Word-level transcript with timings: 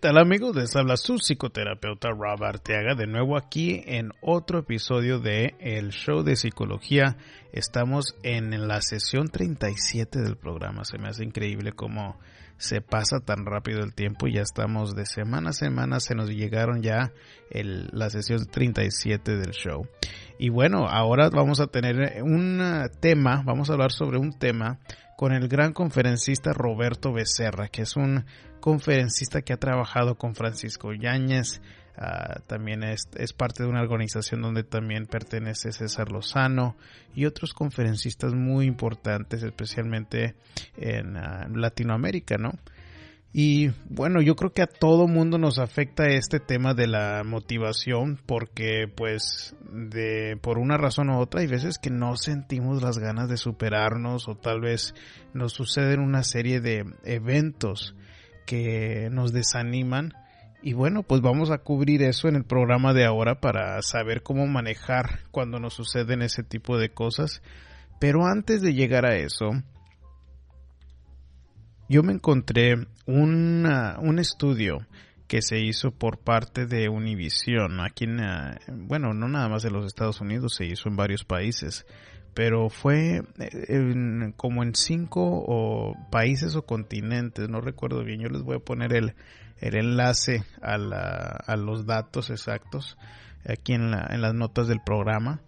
tal 0.00 0.16
amigos? 0.16 0.56
Les 0.56 0.74
habla 0.76 0.96
su 0.96 1.18
psicoterapeuta 1.18 2.08
Rob 2.08 2.42
Arteaga 2.42 2.94
de 2.94 3.06
nuevo 3.06 3.36
aquí 3.36 3.82
en 3.84 4.12
otro 4.22 4.60
episodio 4.60 5.18
de 5.18 5.54
El 5.60 5.90
Show 5.90 6.22
de 6.22 6.36
Psicología. 6.36 7.18
Estamos 7.52 8.16
en 8.22 8.66
la 8.66 8.80
sesión 8.80 9.28
37 9.28 10.22
del 10.22 10.38
programa. 10.38 10.84
Se 10.84 10.96
me 10.96 11.08
hace 11.08 11.22
increíble 11.22 11.72
cómo 11.72 12.18
se 12.56 12.80
pasa 12.80 13.20
tan 13.20 13.44
rápido 13.44 13.80
el 13.80 13.94
tiempo 13.94 14.26
ya 14.26 14.40
estamos 14.40 14.94
de 14.94 15.04
semana 15.04 15.50
a 15.50 15.52
semana. 15.52 16.00
Se 16.00 16.14
nos 16.14 16.30
llegaron 16.30 16.80
ya 16.80 17.12
la 17.50 18.08
sesión 18.08 18.46
37 18.46 19.36
del 19.36 19.50
show. 19.50 19.86
Y 20.38 20.48
bueno, 20.48 20.88
ahora 20.88 21.28
vamos 21.28 21.60
a 21.60 21.66
tener 21.66 22.22
un 22.22 22.62
tema, 23.00 23.42
vamos 23.44 23.68
a 23.68 23.74
hablar 23.74 23.92
sobre 23.92 24.18
un 24.18 24.38
tema 24.38 24.78
con 25.18 25.34
el 25.34 25.48
gran 25.48 25.74
conferencista 25.74 26.54
Roberto 26.54 27.12
Becerra, 27.12 27.68
que 27.68 27.82
es 27.82 27.94
un 27.96 28.24
conferencista 28.60 29.42
que 29.42 29.52
ha 29.52 29.56
trabajado 29.56 30.16
con 30.16 30.34
Francisco 30.34 30.92
Yáñez, 30.92 31.60
uh, 31.98 32.40
también 32.46 32.82
es, 32.82 33.08
parte 33.36 33.62
de 33.62 33.68
una 33.68 33.82
organización 33.82 34.42
donde 34.42 34.62
también 34.62 35.06
pertenece 35.06 35.72
César 35.72 36.12
Lozano 36.12 36.76
y 37.14 37.26
otros 37.26 37.52
conferencistas 37.54 38.34
muy 38.34 38.66
importantes, 38.66 39.42
especialmente 39.42 40.34
en 40.76 41.16
uh, 41.16 41.56
Latinoamérica, 41.56 42.36
¿no? 42.36 42.52
Y 43.32 43.70
bueno, 43.88 44.20
yo 44.20 44.34
creo 44.34 44.52
que 44.52 44.62
a 44.62 44.66
todo 44.66 45.06
mundo 45.06 45.38
nos 45.38 45.60
afecta 45.60 46.08
este 46.08 46.40
tema 46.40 46.74
de 46.74 46.88
la 46.88 47.22
motivación 47.24 48.18
porque 48.26 48.88
pues 48.92 49.54
de 49.72 50.36
por 50.42 50.58
una 50.58 50.76
razón 50.76 51.10
u 51.10 51.20
otra 51.20 51.40
hay 51.40 51.46
veces 51.46 51.78
que 51.78 51.90
no 51.90 52.16
sentimos 52.16 52.82
las 52.82 52.98
ganas 52.98 53.28
de 53.28 53.36
superarnos 53.36 54.26
o 54.26 54.34
tal 54.34 54.60
vez 54.60 54.94
nos 55.32 55.52
suceden 55.52 56.00
una 56.00 56.24
serie 56.24 56.60
de 56.60 56.84
eventos 57.04 57.94
que 58.50 59.10
nos 59.12 59.32
desaniman 59.32 60.12
y 60.60 60.72
bueno, 60.72 61.04
pues 61.04 61.20
vamos 61.20 61.52
a 61.52 61.58
cubrir 61.58 62.02
eso 62.02 62.26
en 62.26 62.34
el 62.34 62.44
programa 62.44 62.92
de 62.92 63.04
ahora 63.04 63.40
para 63.40 63.80
saber 63.82 64.24
cómo 64.24 64.48
manejar 64.48 65.20
cuando 65.30 65.60
nos 65.60 65.74
suceden 65.74 66.20
ese 66.20 66.42
tipo 66.42 66.78
de 66.78 66.92
cosas. 66.92 67.42
Pero 68.00 68.26
antes 68.26 68.60
de 68.60 68.74
llegar 68.74 69.06
a 69.06 69.14
eso, 69.14 69.52
yo 71.88 72.02
me 72.02 72.12
encontré 72.12 72.88
una, 73.06 74.00
un 74.00 74.18
estudio 74.18 74.84
que 75.28 75.42
se 75.42 75.60
hizo 75.60 75.92
por 75.92 76.18
parte 76.18 76.66
de 76.66 76.88
Univision, 76.88 77.78
aquí 77.80 78.04
en, 78.04 78.18
bueno, 78.88 79.14
no 79.14 79.28
nada 79.28 79.48
más 79.48 79.62
de 79.62 79.70
los 79.70 79.86
Estados 79.86 80.20
Unidos, 80.20 80.56
se 80.56 80.66
hizo 80.66 80.88
en 80.88 80.96
varios 80.96 81.22
países, 81.22 81.86
pero 82.34 82.70
fue 82.70 83.22
en, 83.38 84.32
como 84.36 84.62
en 84.62 84.74
cinco 84.74 85.22
o 85.22 85.94
países 86.10 86.56
o 86.56 86.62
continentes, 86.62 87.48
no 87.48 87.60
recuerdo 87.60 88.04
bien, 88.04 88.20
yo 88.20 88.28
les 88.28 88.42
voy 88.42 88.56
a 88.56 88.60
poner 88.60 88.92
el, 88.94 89.14
el 89.58 89.76
enlace 89.76 90.44
a, 90.62 90.78
la, 90.78 91.42
a 91.46 91.56
los 91.56 91.86
datos 91.86 92.30
exactos 92.30 92.96
aquí 93.44 93.72
en, 93.72 93.90
la, 93.90 94.06
en 94.10 94.22
las 94.22 94.34
notas 94.34 94.68
del 94.68 94.80
programa 94.84 95.40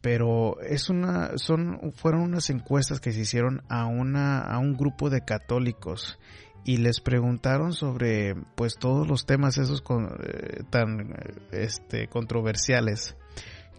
pero 0.00 0.60
es 0.60 0.90
una 0.90 1.38
son 1.38 1.92
fueron 1.94 2.22
unas 2.22 2.50
encuestas 2.50 3.00
que 3.00 3.12
se 3.12 3.20
hicieron 3.20 3.62
a 3.68 3.86
una 3.86 4.40
a 4.40 4.58
un 4.58 4.76
grupo 4.76 5.10
de 5.10 5.24
católicos 5.24 6.18
y 6.64 6.76
les 6.78 7.00
preguntaron 7.00 7.72
sobre 7.72 8.34
pues 8.56 8.76
todos 8.78 9.06
los 9.06 9.26
temas 9.26 9.58
esos 9.58 9.80
con, 9.80 10.18
eh, 10.22 10.62
tan 10.70 11.14
este 11.50 12.08
controversiales 12.08 13.16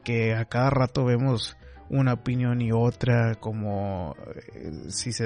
que 0.03 0.33
a 0.33 0.45
cada 0.45 0.69
rato 0.69 1.05
vemos 1.05 1.57
una 1.93 2.13
opinión 2.13 2.61
y 2.61 2.71
otra 2.71 3.35
como 3.35 4.15
eh, 4.53 4.71
si 4.89 5.11
se 5.11 5.25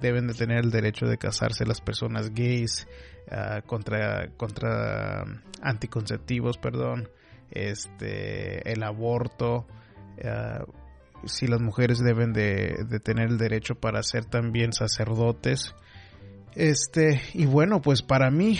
deben 0.00 0.26
de 0.26 0.34
tener 0.34 0.58
el 0.58 0.70
derecho 0.70 1.06
de 1.06 1.18
casarse 1.18 1.64
las 1.66 1.80
personas 1.80 2.32
gays 2.34 2.86
uh, 3.30 3.66
contra 3.66 4.28
contra 4.36 5.24
anticonceptivos 5.60 6.58
perdón 6.58 7.08
este 7.50 8.72
el 8.72 8.82
aborto 8.82 9.66
Uh, 10.18 10.70
si 11.26 11.46
las 11.46 11.60
mujeres 11.60 12.00
deben 12.00 12.32
de, 12.32 12.84
de, 12.88 13.00
tener 13.00 13.28
el 13.28 13.38
derecho 13.38 13.76
para 13.76 14.02
ser 14.02 14.24
también 14.24 14.72
sacerdotes. 14.72 15.74
Este, 16.54 17.22
y 17.32 17.46
bueno, 17.46 17.80
pues 17.80 18.02
para 18.02 18.30
mí 18.30 18.58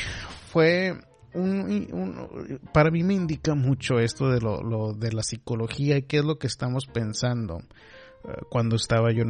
fue 0.49 0.95
un, 1.35 2.61
para 2.73 2.91
mí 2.91 3.03
me 3.03 3.15
indica 3.15 3.55
mucho 3.55 3.99
esto 3.99 4.31
de 4.31 4.41
lo, 4.41 4.93
de 4.93 5.13
la 5.13 5.23
psicología 5.23 5.97
y 5.97 6.03
qué 6.03 6.19
es 6.19 6.25
lo 6.25 6.39
que 6.39 6.47
estamos 6.47 6.87
pensando 6.87 7.57
uh, 7.57 8.45
cuando 8.51 8.77
estaba 8.77 9.13
yo 9.13 9.25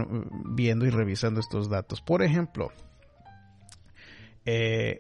viendo 0.47 0.87
y 0.87 0.91
revisando 0.91 1.41
estos 1.41 1.69
datos. 1.69 2.01
Por 2.01 2.23
ejemplo, 2.23 2.71
eh, 4.45 4.99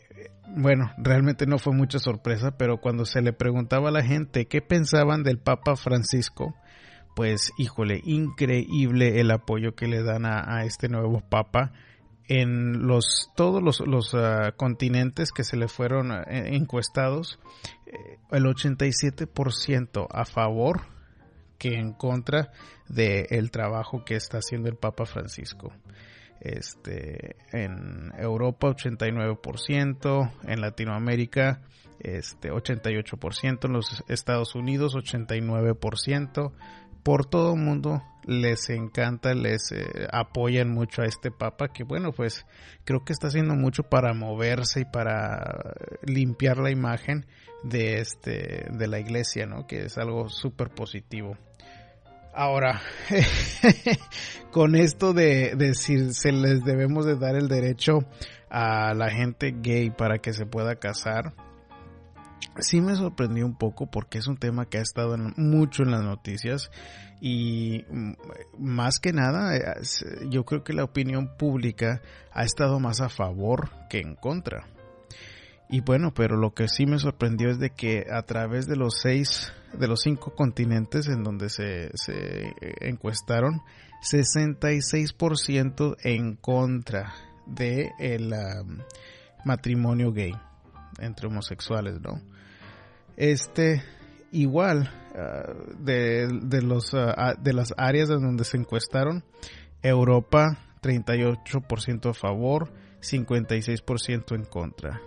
bueno, 0.56 0.92
realmente 0.98 1.46
no 1.46 1.58
fue 1.58 1.72
mucha 1.72 1.98
sorpresa, 1.98 2.56
pero 2.56 2.80
cuando 2.80 3.04
se 3.04 3.22
le 3.22 3.32
preguntaba 3.32 3.88
a 3.88 3.92
la 3.92 4.02
gente 4.02 4.46
qué 4.46 4.62
pensaban 4.62 5.22
del 5.22 5.38
Papa 5.38 5.76
Francisco, 5.76 6.54
pues 7.14 7.52
híjole, 7.58 8.00
increíble 8.04 9.20
el 9.20 9.30
apoyo 9.30 9.74
que 9.74 9.86
le 9.86 10.02
dan 10.02 10.24
a 10.24 10.64
este 10.64 10.88
nuevo 10.88 11.20
papa 11.20 11.72
en 12.28 12.86
los 12.86 13.30
todos 13.36 13.62
los, 13.62 13.80
los 13.80 14.14
uh, 14.14 14.52
continentes 14.56 15.32
que 15.32 15.44
se 15.44 15.56
le 15.56 15.68
fueron 15.68 16.10
uh, 16.10 16.22
encuestados 16.26 17.38
eh, 17.86 18.18
el 18.30 18.44
87% 18.44 20.06
a 20.10 20.24
favor 20.24 20.82
que 21.58 21.74
en 21.74 21.92
contra 21.92 22.52
del 22.88 23.26
el 23.30 23.50
trabajo 23.50 24.04
que 24.04 24.16
está 24.16 24.38
haciendo 24.38 24.68
el 24.68 24.76
Papa 24.76 25.06
Francisco. 25.06 25.72
Este, 26.40 27.36
en 27.52 28.12
Europa 28.18 28.68
89%, 28.68 30.32
en 30.44 30.60
Latinoamérica 30.60 31.62
este 32.00 32.50
88%, 32.50 33.66
en 33.66 33.72
los 33.72 34.02
Estados 34.08 34.56
Unidos 34.56 34.96
89%, 34.96 36.52
por 37.04 37.26
todo 37.26 37.54
el 37.54 37.60
mundo 37.60 38.02
les 38.24 38.70
encanta, 38.70 39.34
les 39.34 39.72
eh, 39.72 40.06
apoyan 40.12 40.70
mucho 40.70 41.02
a 41.02 41.06
este 41.06 41.30
papa 41.30 41.68
que 41.68 41.84
bueno 41.84 42.12
pues 42.12 42.46
creo 42.84 43.04
que 43.04 43.12
está 43.12 43.28
haciendo 43.28 43.54
mucho 43.54 43.82
para 43.82 44.14
moverse 44.14 44.80
y 44.80 44.84
para 44.84 45.74
limpiar 46.04 46.58
la 46.58 46.70
imagen 46.70 47.26
de 47.62 48.00
este 48.00 48.66
de 48.70 48.88
la 48.88 48.98
iglesia, 48.98 49.46
¿no? 49.46 49.66
Que 49.66 49.84
es 49.84 49.98
algo 49.98 50.28
súper 50.28 50.70
positivo. 50.70 51.36
Ahora, 52.34 52.80
con 54.50 54.74
esto 54.74 55.12
de, 55.12 55.54
de 55.54 55.74
si 55.74 56.14
se 56.14 56.32
les 56.32 56.64
debemos 56.64 57.04
de 57.04 57.16
dar 57.16 57.36
el 57.36 57.46
derecho 57.46 57.98
a 58.48 58.94
la 58.94 59.10
gente 59.10 59.54
gay 59.60 59.90
para 59.90 60.18
que 60.18 60.32
se 60.32 60.46
pueda 60.46 60.76
casar, 60.76 61.34
sí 62.58 62.80
me 62.80 62.94
sorprendió 62.96 63.46
un 63.46 63.56
poco 63.56 63.86
porque 63.90 64.18
es 64.18 64.26
un 64.26 64.36
tema 64.36 64.66
que 64.66 64.78
ha 64.78 64.82
estado 64.82 65.14
en, 65.14 65.32
mucho 65.36 65.82
en 65.82 65.90
las 65.90 66.02
noticias 66.02 66.70
y 67.20 67.84
mm, 67.90 68.12
más 68.58 68.98
que 68.98 69.12
nada 69.12 69.52
yo 70.28 70.44
creo 70.44 70.64
que 70.64 70.72
la 70.72 70.84
opinión 70.84 71.36
pública 71.36 72.02
ha 72.32 72.44
estado 72.44 72.80
más 72.80 73.00
a 73.00 73.08
favor 73.08 73.70
que 73.88 73.98
en 74.00 74.14
contra. 74.14 74.66
Y 75.68 75.80
bueno, 75.80 76.12
pero 76.12 76.36
lo 76.36 76.52
que 76.52 76.68
sí 76.68 76.84
me 76.84 76.98
sorprendió 76.98 77.48
es 77.48 77.58
de 77.58 77.70
que 77.70 78.04
a 78.12 78.22
través 78.22 78.66
de 78.66 78.76
los 78.76 79.00
seis, 79.00 79.50
de 79.72 79.88
los 79.88 80.02
cinco 80.02 80.34
continentes 80.34 81.08
en 81.08 81.22
donde 81.22 81.48
se, 81.48 81.90
se 81.94 82.52
encuestaron, 82.80 83.62
66% 84.02 85.96
en 86.02 86.36
contra 86.36 87.14
de 87.46 87.92
el 87.98 88.32
um, 88.32 88.78
matrimonio 89.44 90.12
gay 90.12 90.34
entre 90.98 91.28
homosexuales, 91.28 92.00
¿no? 92.00 92.20
Este, 93.16 93.82
igual, 94.30 94.90
uh, 95.14 95.82
de, 95.82 96.28
de, 96.42 96.62
los, 96.62 96.92
uh, 96.94 97.14
de 97.40 97.52
las 97.52 97.74
áreas 97.76 98.08
donde 98.08 98.44
se 98.44 98.56
encuestaron, 98.56 99.24
Europa 99.82 100.58
38% 100.82 102.10
a 102.10 102.14
favor, 102.14 102.72
56% 103.00 104.34
en 104.34 104.44
contra. 104.44 105.00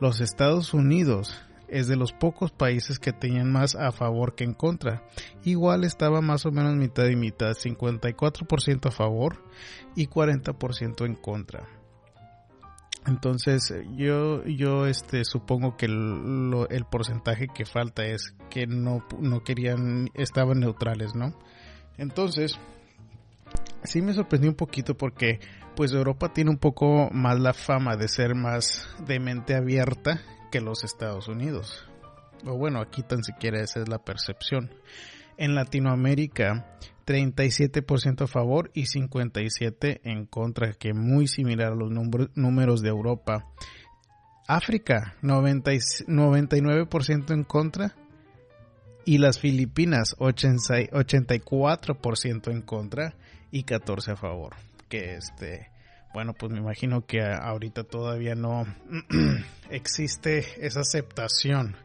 Los 0.00 0.20
Estados 0.20 0.72
Unidos 0.74 1.42
es 1.68 1.86
de 1.86 1.96
los 1.96 2.12
pocos 2.12 2.50
países 2.50 2.98
que 2.98 3.12
tenían 3.12 3.50
más 3.50 3.76
a 3.76 3.92
favor 3.92 4.34
que 4.34 4.44
en 4.44 4.54
contra. 4.54 5.04
Igual 5.44 5.84
estaba 5.84 6.20
más 6.20 6.44
o 6.46 6.50
menos 6.50 6.74
mitad 6.74 7.06
y 7.06 7.16
mitad, 7.16 7.52
54% 7.52 8.86
a 8.86 8.90
favor 8.90 9.44
y 9.94 10.06
40% 10.06 11.06
en 11.06 11.14
contra. 11.14 11.79
Entonces 13.06 13.72
yo 13.96 14.44
yo 14.44 14.86
este 14.86 15.24
supongo 15.24 15.76
que 15.76 15.86
el, 15.86 16.66
el, 16.68 16.84
porcentaje 16.84 17.48
que 17.48 17.64
falta 17.64 18.04
es 18.04 18.34
que 18.50 18.66
no 18.66 19.04
no 19.18 19.42
querían 19.42 20.10
estaban 20.14 20.60
neutrales, 20.60 21.14
¿no? 21.14 21.34
Entonces 21.96 22.58
sí 23.84 24.02
me 24.02 24.12
sorprendió 24.12 24.50
un 24.50 24.56
poquito 24.56 24.96
porque 24.96 25.40
pues 25.76 25.92
Europa 25.92 26.32
tiene 26.32 26.50
un 26.50 26.58
poco 26.58 27.08
más 27.10 27.40
la 27.40 27.54
fama 27.54 27.96
de 27.96 28.08
ser 28.08 28.34
más 28.34 28.86
de 29.06 29.18
mente 29.18 29.54
abierta 29.54 30.20
que 30.50 30.60
los 30.60 30.84
Estados 30.84 31.28
Unidos. 31.28 31.86
O 32.44 32.56
bueno, 32.56 32.80
aquí 32.80 33.02
tan 33.02 33.22
siquiera 33.22 33.60
esa 33.60 33.80
es 33.80 33.88
la 33.88 33.98
percepción. 33.98 34.70
En 35.40 35.54
Latinoamérica, 35.54 36.66
37% 37.06 38.24
a 38.24 38.26
favor 38.26 38.70
y 38.74 38.82
57% 38.82 40.00
en 40.04 40.26
contra, 40.26 40.74
que 40.74 40.92
muy 40.92 41.28
similar 41.28 41.72
a 41.72 41.76
los 41.76 41.90
números 41.90 42.82
de 42.82 42.90
Europa. 42.90 43.46
África, 44.46 45.14
99% 45.22 47.32
en 47.32 47.44
contra 47.44 47.96
y 49.06 49.16
las 49.16 49.38
Filipinas, 49.38 50.14
84% 50.18 52.50
en 52.50 52.60
contra 52.60 53.14
y 53.50 53.62
14 53.62 54.12
a 54.12 54.16
favor. 54.16 54.56
Que 54.90 55.14
este, 55.14 55.70
bueno, 56.12 56.34
pues 56.34 56.52
me 56.52 56.58
imagino 56.58 57.06
que 57.06 57.22
ahorita 57.22 57.84
todavía 57.84 58.34
no 58.34 58.66
existe 59.70 60.66
esa 60.66 60.80
aceptación 60.80 61.76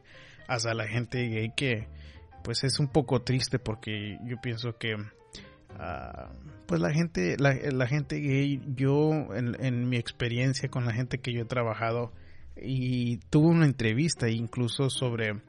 hacia 0.49 0.73
la 0.73 0.87
gente 0.87 1.29
gay 1.29 1.53
que 1.55 1.87
pues 2.45 2.63
es 2.63 2.79
un 2.79 2.87
poco 2.87 3.23
triste 3.23 3.57
porque 3.57 4.19
yo 4.23 4.39
pienso 4.39 4.77
que 4.77 4.95
ah, 5.79 6.31
pues 6.67 6.79
la 6.79 6.93
gente 6.93 7.35
la, 7.39 7.87
gente 7.87 8.19
gay 8.19 8.61
yo 8.75 9.11
en, 9.33 9.89
mi 9.89 9.97
experiencia 9.97 10.69
con 10.69 10.85
la 10.85 10.93
gente 10.93 11.17
que 11.17 11.33
yo 11.33 11.41
he 11.41 11.45
trabajado 11.45 12.13
y 12.55 13.17
tuve 13.31 13.47
una 13.47 13.65
entrevista 13.65 14.29
incluso 14.29 14.91
sobre 14.91 15.41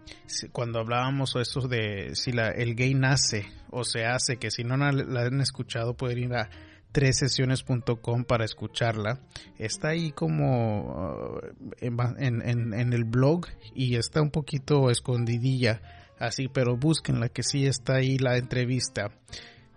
cuando 0.53 0.81
hablábamos 0.81 1.37
eso 1.37 1.69
de 1.69 2.17
si 2.17 2.33
la, 2.33 2.49
el 2.49 2.75
gay 2.75 2.95
nace 2.95 3.47
o 3.71 3.85
se 3.85 4.07
hace 4.07 4.39
que 4.39 4.51
si 4.51 4.65
no 4.65 4.79
la, 4.79 4.91
la 4.91 5.27
han 5.27 5.43
escuchado 5.43 5.95
pueden 5.95 6.19
ir 6.19 6.35
a 6.35 6.49
tresesiones.com 6.93 8.25
para 8.25 8.47
escucharla. 8.47 9.21
Está 9.59 9.89
ahí 9.89 10.13
como 10.13 10.95
uh, 10.95 11.41
en, 11.79 12.73
en, 12.73 12.93
el 12.95 13.05
blog 13.05 13.49
y 13.75 13.97
está 13.97 14.23
un 14.23 14.31
poquito 14.31 14.91
escondidilla 14.91 15.83
así, 16.19 16.49
pero 16.49 16.77
búsquenla 16.77 17.29
que 17.29 17.43
sí 17.43 17.67
está 17.67 17.97
ahí 17.97 18.19
la 18.19 18.37
entrevista. 18.37 19.11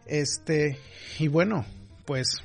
Este, 0.05 0.79
y 1.19 1.27
bueno, 1.27 1.65
pues 2.05 2.37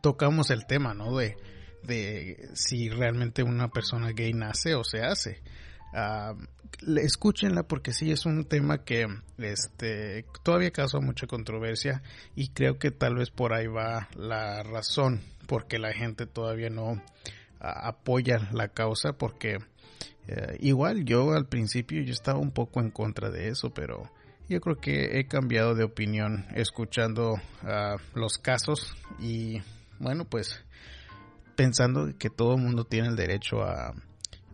tocamos 0.00 0.50
el 0.50 0.66
tema, 0.66 0.94
¿no? 0.94 1.16
De, 1.16 1.36
de 1.82 2.50
si 2.54 2.88
realmente 2.88 3.42
una 3.42 3.68
persona 3.68 4.12
gay 4.12 4.32
nace 4.32 4.74
o 4.74 4.84
se 4.84 5.02
hace. 5.02 5.42
Uh, 5.94 6.36
escúchenla 6.96 7.64
porque 7.64 7.92
sí 7.92 8.10
es 8.10 8.26
un 8.26 8.44
tema 8.44 8.84
que 8.84 9.06
este 9.38 10.24
todavía 10.42 10.70
causa 10.70 11.00
mucha 11.00 11.26
controversia 11.26 12.02
y 12.34 12.48
creo 12.48 12.78
que 12.78 12.90
tal 12.90 13.16
vez 13.16 13.30
por 13.30 13.52
ahí 13.52 13.66
va 13.66 14.08
la 14.16 14.62
razón 14.62 15.20
porque 15.46 15.78
la 15.78 15.92
gente 15.92 16.26
todavía 16.26 16.70
no 16.70 17.02
apoya 17.60 18.48
la 18.52 18.68
causa 18.68 19.12
porque 19.12 19.58
eh, 20.28 20.56
igual 20.60 21.04
yo 21.04 21.32
al 21.32 21.46
principio 21.46 22.02
yo 22.02 22.12
estaba 22.12 22.38
un 22.38 22.50
poco 22.50 22.80
en 22.80 22.90
contra 22.90 23.30
de 23.30 23.48
eso 23.48 23.70
pero 23.70 24.10
yo 24.48 24.60
creo 24.60 24.76
que 24.76 25.18
he 25.18 25.26
cambiado 25.26 25.74
de 25.74 25.84
opinión 25.84 26.46
escuchando 26.54 27.40
los 28.14 28.38
casos 28.38 28.94
y 29.18 29.62
bueno 29.98 30.24
pues 30.24 30.64
pensando 31.56 32.12
que 32.18 32.28
todo 32.28 32.56
el 32.56 32.62
mundo 32.62 32.84
tiene 32.84 33.08
el 33.08 33.16
derecho 33.16 33.62
a 33.62 33.94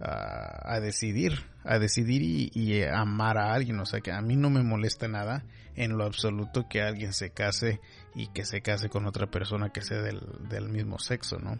a, 0.01 0.81
decidir, 0.81 1.45
a 1.65 1.79
decidir 1.79 2.23
y, 2.23 2.83
amar 2.85 3.39
a 3.39 3.53
alguien. 3.53 3.79
O 3.81 3.87
sea 3.87 4.01
que 4.01 4.13
a 4.13 4.21
mí 4.21 4.37
no 4.37 4.51
me 4.51 4.63
molesta 4.63 5.09
nada 5.09 5.45
en 5.77 5.97
lo 5.97 6.05
absoluto 6.05 6.67
que 6.69 6.83
alguien 6.83 7.13
se 7.13 7.31
case 7.31 7.81
y 8.15 8.29
que 8.29 8.45
se 8.45 8.63
case 8.63 8.89
con 8.89 9.07
otra 9.07 9.27
persona 9.29 9.71
que 9.71 9.83
sea 9.83 10.01
del, 10.01 10.69
mismo 10.69 10.99
sexo, 10.99 11.39
¿no? 11.39 11.59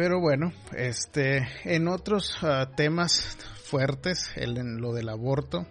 Pero 0.00 0.18
bueno, 0.18 0.50
este, 0.74 1.46
en 1.64 1.86
otros 1.86 2.38
ah, 2.40 2.70
temas 2.74 3.36
fuertes, 3.64 4.32
el, 4.34 4.56
en 4.56 4.80
lo 4.80 4.94
del 4.94 5.10
aborto, 5.10 5.66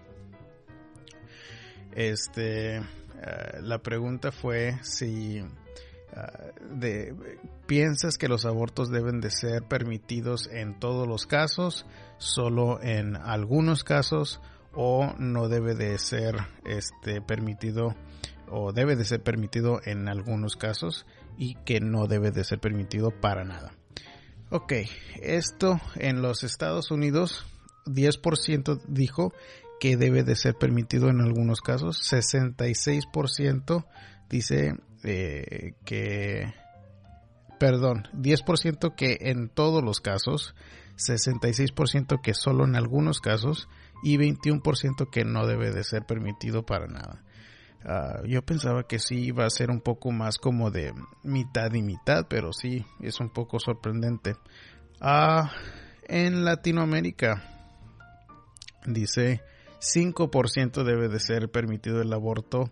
este, 1.95 2.77
ah, 2.77 3.57
la 3.59 3.79
pregunta 3.79 4.31
fue 4.31 4.77
si 4.83 5.43
de, 6.69 7.15
¿Piensas 7.65 8.19
que 8.19 8.27
los 8.27 8.45
abortos 8.45 8.91
deben 8.91 9.19
de 9.19 9.31
ser 9.31 9.63
permitidos 9.63 10.47
en 10.51 10.79
todos 10.79 11.07
los 11.07 11.25
casos, 11.25 11.87
solo 12.19 12.79
en 12.83 13.15
algunos 13.15 13.83
casos, 13.83 14.41
o 14.73 15.11
no 15.17 15.47
debe 15.47 15.73
de 15.73 15.97
ser 15.97 16.35
este, 16.65 17.19
permitido 17.23 17.95
o 18.47 18.73
debe 18.73 18.95
de 18.95 19.05
ser 19.05 19.23
permitido 19.23 19.81
en 19.85 20.07
algunos 20.07 20.55
casos 20.55 21.07
y 21.35 21.55
que 21.65 21.79
no 21.79 22.05
debe 22.05 22.29
de 22.29 22.43
ser 22.43 22.59
permitido 22.59 23.09
para 23.09 23.43
nada? 23.43 23.73
Ok, 24.51 24.73
esto 25.21 25.79
en 25.95 26.23
los 26.23 26.43
Estados 26.43 26.89
Unidos 26.89 27.45
10% 27.85 28.81
dijo 28.87 29.31
que 29.79 29.95
debe 29.95 30.23
de 30.23 30.35
ser 30.35 30.55
permitido 30.55 31.09
en 31.09 31.21
algunos 31.21 31.61
casos, 31.61 32.01
66% 32.11 33.85
dice 34.27 34.73
eh, 35.03 35.73
que, 35.85 36.51
perdón, 37.59 38.07
10% 38.13 38.95
que 38.95 39.19
en 39.21 39.49
todos 39.49 39.83
los 39.83 39.99
casos, 40.01 40.55
66% 40.97 42.19
que 42.19 42.33
solo 42.33 42.65
en 42.65 42.75
algunos 42.75 43.21
casos 43.21 43.69
y 44.03 44.17
21% 44.17 45.11
que 45.11 45.25
no 45.25 45.45
debe 45.45 45.71
de 45.71 45.83
ser 45.83 46.07
permitido 46.07 46.65
para 46.65 46.87
nada. 46.87 47.23
Ah, 47.85 48.21
yo 48.25 48.41
pensaba 48.41 48.83
que 48.83 48.99
sí 48.99 49.25
iba 49.25 49.45
a 49.45 49.49
ser 49.49 49.71
un 49.71 49.79
poco 49.79 50.11
más 50.11 50.37
como 50.37 50.69
de 50.69 50.93
mitad 51.23 51.73
y 51.73 51.81
mitad, 51.81 52.27
pero 52.29 52.51
sí 52.51 52.85
es 52.99 53.19
un 53.19 53.29
poco 53.29 53.59
sorprendente. 53.59 54.35
Ah, 54.99 55.51
en 56.07 56.43
Latinoamérica 56.43 57.43
dice 58.85 59.41
5% 59.79 60.83
debe 60.83 61.07
de 61.07 61.19
ser 61.19 61.49
permitido 61.49 62.01
el 62.01 62.11
aborto 62.11 62.69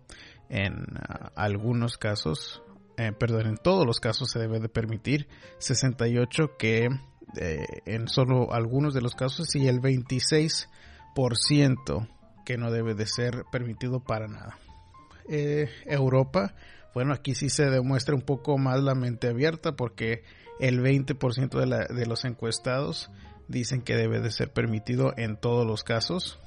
en 0.50 0.84
ah, 0.96 1.32
algunos 1.36 1.96
casos, 1.96 2.62
eh, 2.96 3.12
perdón, 3.12 3.46
en 3.46 3.56
todos 3.56 3.86
los 3.86 4.00
casos 4.00 4.30
se 4.30 4.38
debe 4.38 4.60
de 4.60 4.68
permitir, 4.68 5.26
68 5.58 6.56
que 6.58 6.88
eh, 7.36 7.64
en 7.86 8.08
solo 8.08 8.52
algunos 8.52 8.94
de 8.94 9.00
los 9.00 9.14
casos 9.14 9.54
y 9.54 9.68
el 9.68 9.80
26% 9.80 12.08
que 12.44 12.58
no 12.58 12.70
debe 12.70 12.94
de 12.94 13.06
ser 13.06 13.44
permitido 13.50 14.00
para 14.00 14.26
nada. 14.26 14.58
Eh, 15.28 15.68
Europa, 15.84 16.54
bueno, 16.94 17.12
aquí 17.12 17.34
sí 17.34 17.50
se 17.50 17.66
demuestra 17.66 18.14
un 18.14 18.22
poco 18.22 18.58
más 18.58 18.82
la 18.82 18.94
mente 18.94 19.28
abierta 19.28 19.76
porque 19.76 20.22
el 20.58 20.80
20% 20.80 21.48
de, 21.58 21.94
de 21.94 22.06
los 22.06 22.24
encuestados 22.24 23.10
dicen 23.48 23.82
que 23.82 23.96
debe 23.96 24.20
de 24.20 24.30
ser 24.30 24.52
permitido 24.52 25.12
en 25.16 25.36
todos 25.36 25.66
los 25.66 25.82
casos, 25.82 26.38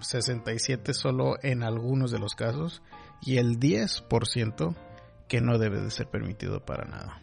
67 0.00 0.90
ah, 0.90 0.94
solo 0.94 1.36
en 1.42 1.62
algunos 1.62 2.10
de 2.10 2.18
los 2.18 2.34
casos 2.34 2.82
y 3.22 3.38
el 3.38 3.60
10% 3.60 4.76
que 5.28 5.40
no 5.40 5.58
debe 5.58 5.80
de 5.80 5.90
ser 5.90 6.08
permitido 6.08 6.64
para 6.64 6.84
nada. 6.84 7.20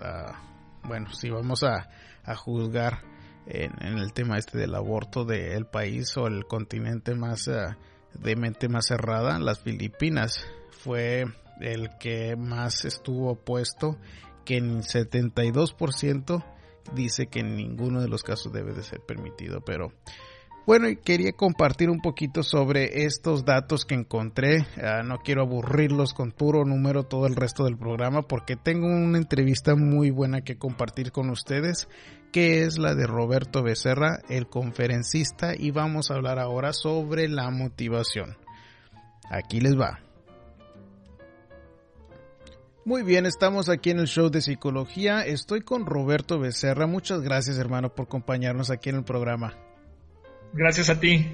Ah, 0.00 0.42
bueno, 0.84 1.12
si 1.12 1.28
vamos 1.28 1.62
a, 1.62 1.88
juzgar 2.36 3.02
en, 3.46 3.98
el 3.98 4.12
tema 4.12 4.36
este 4.38 4.58
del 4.58 4.74
aborto 4.74 5.24
del 5.24 5.66
país 5.66 6.16
o 6.16 6.26
el 6.26 6.46
continente 6.46 7.14
más 7.14 7.46
ah, 7.48 7.76
de 8.20 8.36
mente 8.36 8.68
más 8.68 8.86
cerrada, 8.86 9.38
las 9.38 9.60
Filipinas 9.60 10.44
fue 10.70 11.26
el 11.60 11.90
que 11.98 12.36
más 12.36 12.84
estuvo 12.84 13.30
opuesto, 13.30 13.96
que 14.44 14.56
en 14.56 14.82
72% 14.82 16.44
dice 16.94 17.26
que 17.26 17.40
en 17.40 17.56
ninguno 17.56 18.00
de 18.00 18.08
los 18.08 18.22
casos 18.22 18.52
debe 18.52 18.72
de 18.72 18.82
ser 18.82 19.00
permitido, 19.00 19.60
pero 19.60 19.92
bueno, 20.66 20.88
y 20.88 20.96
quería 20.96 21.32
compartir 21.32 21.90
un 21.90 22.00
poquito 22.00 22.42
sobre 22.42 23.04
estos 23.04 23.44
datos 23.44 23.84
que 23.84 23.94
encontré. 23.94 24.66
Ah, 24.82 25.02
no 25.04 25.18
quiero 25.18 25.42
aburrirlos 25.42 26.12
con 26.12 26.32
puro 26.32 26.64
número 26.64 27.04
todo 27.04 27.28
el 27.28 27.36
resto 27.36 27.64
del 27.64 27.78
programa 27.78 28.22
porque 28.22 28.56
tengo 28.56 28.88
una 28.88 29.18
entrevista 29.18 29.76
muy 29.76 30.10
buena 30.10 30.40
que 30.40 30.58
compartir 30.58 31.12
con 31.12 31.30
ustedes, 31.30 31.88
que 32.32 32.64
es 32.64 32.78
la 32.78 32.96
de 32.96 33.06
Roberto 33.06 33.62
Becerra, 33.62 34.18
el 34.28 34.48
conferencista, 34.48 35.54
y 35.56 35.70
vamos 35.70 36.10
a 36.10 36.14
hablar 36.14 36.40
ahora 36.40 36.72
sobre 36.72 37.28
la 37.28 37.48
motivación. 37.50 38.36
Aquí 39.30 39.60
les 39.60 39.78
va. 39.78 40.00
Muy 42.84 43.02
bien, 43.02 43.24
estamos 43.24 43.68
aquí 43.68 43.90
en 43.90 44.00
el 44.00 44.06
show 44.06 44.30
de 44.30 44.40
psicología. 44.40 45.24
Estoy 45.24 45.60
con 45.60 45.86
Roberto 45.86 46.40
Becerra. 46.40 46.88
Muchas 46.88 47.20
gracias 47.20 47.56
hermano 47.58 47.94
por 47.94 48.06
acompañarnos 48.06 48.70
aquí 48.70 48.90
en 48.90 48.96
el 48.96 49.04
programa. 49.04 49.65
Gracias 50.52 50.88
a 50.90 50.98
ti 51.00 51.26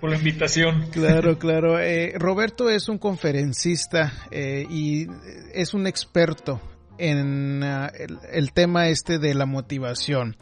por 0.00 0.10
la 0.10 0.16
invitación. 0.16 0.88
Claro, 0.92 1.38
claro. 1.38 1.78
Eh, 1.78 2.14
Roberto 2.18 2.70
es 2.70 2.88
un 2.88 2.98
conferencista 2.98 4.12
eh, 4.30 4.66
y 4.68 5.06
es 5.52 5.74
un 5.74 5.86
experto 5.86 6.60
en 6.98 7.62
uh, 7.62 7.88
el, 7.98 8.18
el, 8.32 8.52
tema 8.52 8.88
este 8.88 9.18
de 9.18 9.34
la 9.34 9.46
motivación. 9.46 10.36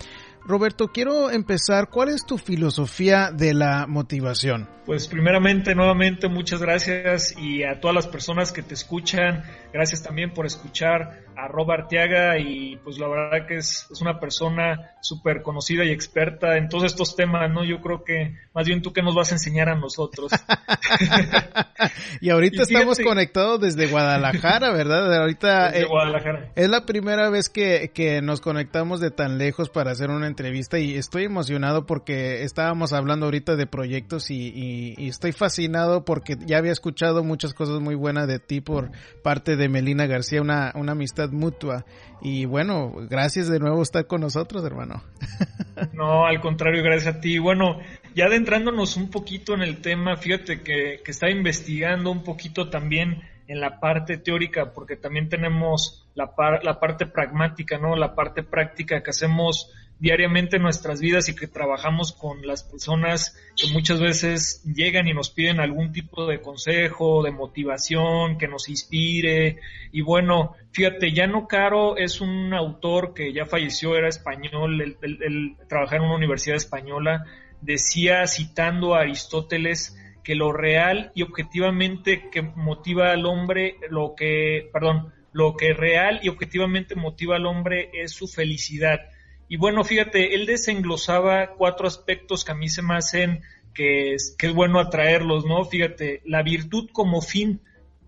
Roberto, 0.44 0.88
quiero 0.88 1.30
empezar. 1.30 1.88
¿Cuál 1.88 2.08
es 2.08 2.26
tu 2.26 2.36
filosofía 2.36 3.30
de 3.30 3.54
la 3.54 3.86
motivación? 3.86 4.68
Pues 4.84 5.06
primeramente, 5.06 5.74
nuevamente, 5.74 6.28
muchas 6.28 6.60
gracias 6.60 7.34
y 7.38 7.62
a 7.62 7.80
todas 7.80 7.94
las 7.94 8.08
personas 8.08 8.50
que 8.52 8.62
te 8.62 8.74
escuchan, 8.74 9.44
gracias 9.72 10.02
también 10.02 10.32
por 10.32 10.46
escuchar 10.46 11.22
a 11.36 11.48
Rob 11.48 11.70
Arteaga 11.70 12.38
y 12.38 12.76
pues 12.76 12.98
la 12.98 13.08
verdad 13.08 13.46
que 13.46 13.56
es, 13.56 13.88
es 13.90 14.00
una 14.00 14.20
persona 14.20 14.92
súper 15.00 15.42
conocida 15.42 15.84
y 15.84 15.90
experta 15.90 16.56
en 16.56 16.68
todos 16.68 16.84
estos 16.84 17.16
temas, 17.16 17.50
¿no? 17.50 17.64
Yo 17.64 17.80
creo 17.80 18.04
que 18.04 18.36
más 18.54 18.66
bien 18.66 18.82
tú 18.82 18.92
que 18.92 19.02
nos 19.02 19.14
vas 19.14 19.32
a 19.32 19.36
enseñar 19.36 19.68
a 19.68 19.74
nosotros. 19.74 20.30
y 22.20 22.30
ahorita 22.30 22.58
y 22.58 22.62
estamos 22.62 22.98
conectados 22.98 23.60
desde 23.60 23.88
Guadalajara, 23.88 24.72
¿verdad? 24.72 25.20
Ahorita 25.20 25.70
desde 25.70 25.82
eh, 25.82 25.88
Guadalajara. 25.88 26.52
es 26.54 26.68
la 26.68 26.84
primera 26.84 27.30
vez 27.30 27.48
que, 27.48 27.90
que 27.94 28.20
nos 28.22 28.40
conectamos 28.40 29.00
de 29.00 29.10
tan 29.10 29.38
lejos 29.38 29.70
para 29.70 29.90
hacer 29.92 30.10
una 30.10 30.26
entrevista 30.26 30.78
y 30.78 30.96
estoy 30.96 31.24
emocionado 31.24 31.86
porque 31.86 32.42
estábamos 32.42 32.92
hablando 32.92 33.26
ahorita 33.26 33.56
de 33.56 33.66
proyectos 33.66 34.30
y, 34.30 34.48
y, 34.48 34.94
y, 34.98 35.08
estoy 35.08 35.32
fascinado 35.32 36.04
porque 36.04 36.36
ya 36.44 36.58
había 36.58 36.72
escuchado 36.72 37.24
muchas 37.24 37.54
cosas 37.54 37.80
muy 37.80 37.94
buenas 37.94 38.28
de 38.28 38.38
ti 38.38 38.60
por 38.60 38.90
parte 39.22 39.56
de 39.56 39.61
Melina 39.68 40.06
García, 40.06 40.40
una, 40.40 40.72
una 40.74 40.92
amistad 40.92 41.30
mutua. 41.30 41.84
Y 42.20 42.44
bueno, 42.44 42.92
gracias 43.08 43.48
de 43.48 43.58
nuevo 43.58 43.82
estar 43.82 44.06
con 44.06 44.20
nosotros, 44.20 44.64
hermano. 44.64 45.02
No, 45.94 46.26
al 46.26 46.40
contrario, 46.40 46.82
gracias 46.82 47.16
a 47.16 47.20
ti. 47.20 47.38
Bueno, 47.38 47.80
ya 48.14 48.26
adentrándonos 48.26 48.96
un 48.96 49.10
poquito 49.10 49.54
en 49.54 49.62
el 49.62 49.80
tema, 49.80 50.16
fíjate 50.16 50.62
que, 50.62 51.00
que 51.04 51.10
está 51.10 51.30
investigando 51.30 52.10
un 52.10 52.22
poquito 52.22 52.68
también 52.68 53.22
en 53.48 53.60
la 53.60 53.80
parte 53.80 54.18
teórica, 54.18 54.72
porque 54.72 54.96
también 54.96 55.28
tenemos 55.28 56.06
la, 56.14 56.34
par, 56.34 56.64
la 56.64 56.78
parte 56.78 57.06
pragmática, 57.06 57.78
¿no? 57.78 57.96
La 57.96 58.14
parte 58.14 58.42
práctica 58.42 59.02
que 59.02 59.10
hacemos 59.10 59.72
diariamente 60.02 60.56
en 60.56 60.64
nuestras 60.64 61.00
vidas 61.00 61.28
y 61.28 61.36
que 61.36 61.46
trabajamos 61.46 62.10
con 62.10 62.44
las 62.44 62.64
personas 62.64 63.38
que 63.56 63.68
muchas 63.72 64.00
veces 64.00 64.60
llegan 64.64 65.06
y 65.06 65.14
nos 65.14 65.30
piden 65.30 65.60
algún 65.60 65.92
tipo 65.92 66.26
de 66.26 66.40
consejo, 66.40 67.22
de 67.22 67.30
motivación, 67.30 68.36
que 68.36 68.48
nos 68.48 68.68
inspire. 68.68 69.60
Y 69.92 70.00
bueno, 70.00 70.56
fíjate, 70.72 71.12
Llano 71.12 71.46
Caro 71.46 71.96
es 71.96 72.20
un 72.20 72.52
autor 72.52 73.14
que 73.14 73.32
ya 73.32 73.46
falleció, 73.46 73.94
era 73.94 74.08
español, 74.08 74.82
él, 74.82 74.96
él, 75.02 75.54
trabajaba 75.68 75.98
en 75.98 76.08
una 76.08 76.16
universidad 76.16 76.56
española, 76.56 77.24
decía 77.60 78.26
citando 78.26 78.96
a 78.96 79.02
Aristóteles, 79.02 79.96
que 80.24 80.34
lo 80.34 80.52
real 80.52 81.12
y 81.14 81.22
objetivamente 81.22 82.28
que 82.28 82.42
motiva 82.42 83.12
al 83.12 83.24
hombre, 83.24 83.76
lo 83.88 84.14
que, 84.16 84.68
perdón, 84.72 85.12
lo 85.30 85.56
que 85.56 85.74
real 85.74 86.18
y 86.24 86.28
objetivamente 86.28 86.96
motiva 86.96 87.36
al 87.36 87.46
hombre 87.46 87.90
es 87.92 88.10
su 88.10 88.26
felicidad. 88.26 89.00
Y 89.48 89.56
bueno, 89.56 89.84
fíjate, 89.84 90.34
él 90.34 90.46
desenglosaba 90.46 91.54
cuatro 91.56 91.86
aspectos 91.86 92.44
que 92.44 92.52
a 92.52 92.54
mí 92.54 92.68
se 92.68 92.82
me 92.82 92.94
hacen 92.94 93.42
que 93.74 94.14
es, 94.14 94.34
que 94.38 94.48
es 94.48 94.54
bueno 94.54 94.80
atraerlos, 94.80 95.44
¿no? 95.46 95.64
Fíjate, 95.64 96.22
la 96.24 96.42
virtud 96.42 96.90
como 96.92 97.20
fin 97.20 97.60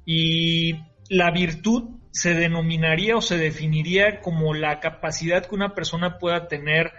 y 0.05 0.77
la 1.09 1.31
virtud 1.31 1.91
se 2.11 2.35
denominaría 2.35 3.17
o 3.17 3.21
se 3.21 3.39
definiría 3.39 4.21
como 4.21 4.55
la 4.55 4.81
capacidad 4.81 5.45
que 5.45 5.55
una 5.55 5.75
persona 5.75 6.19
pueda 6.19 6.49
tener 6.49 6.93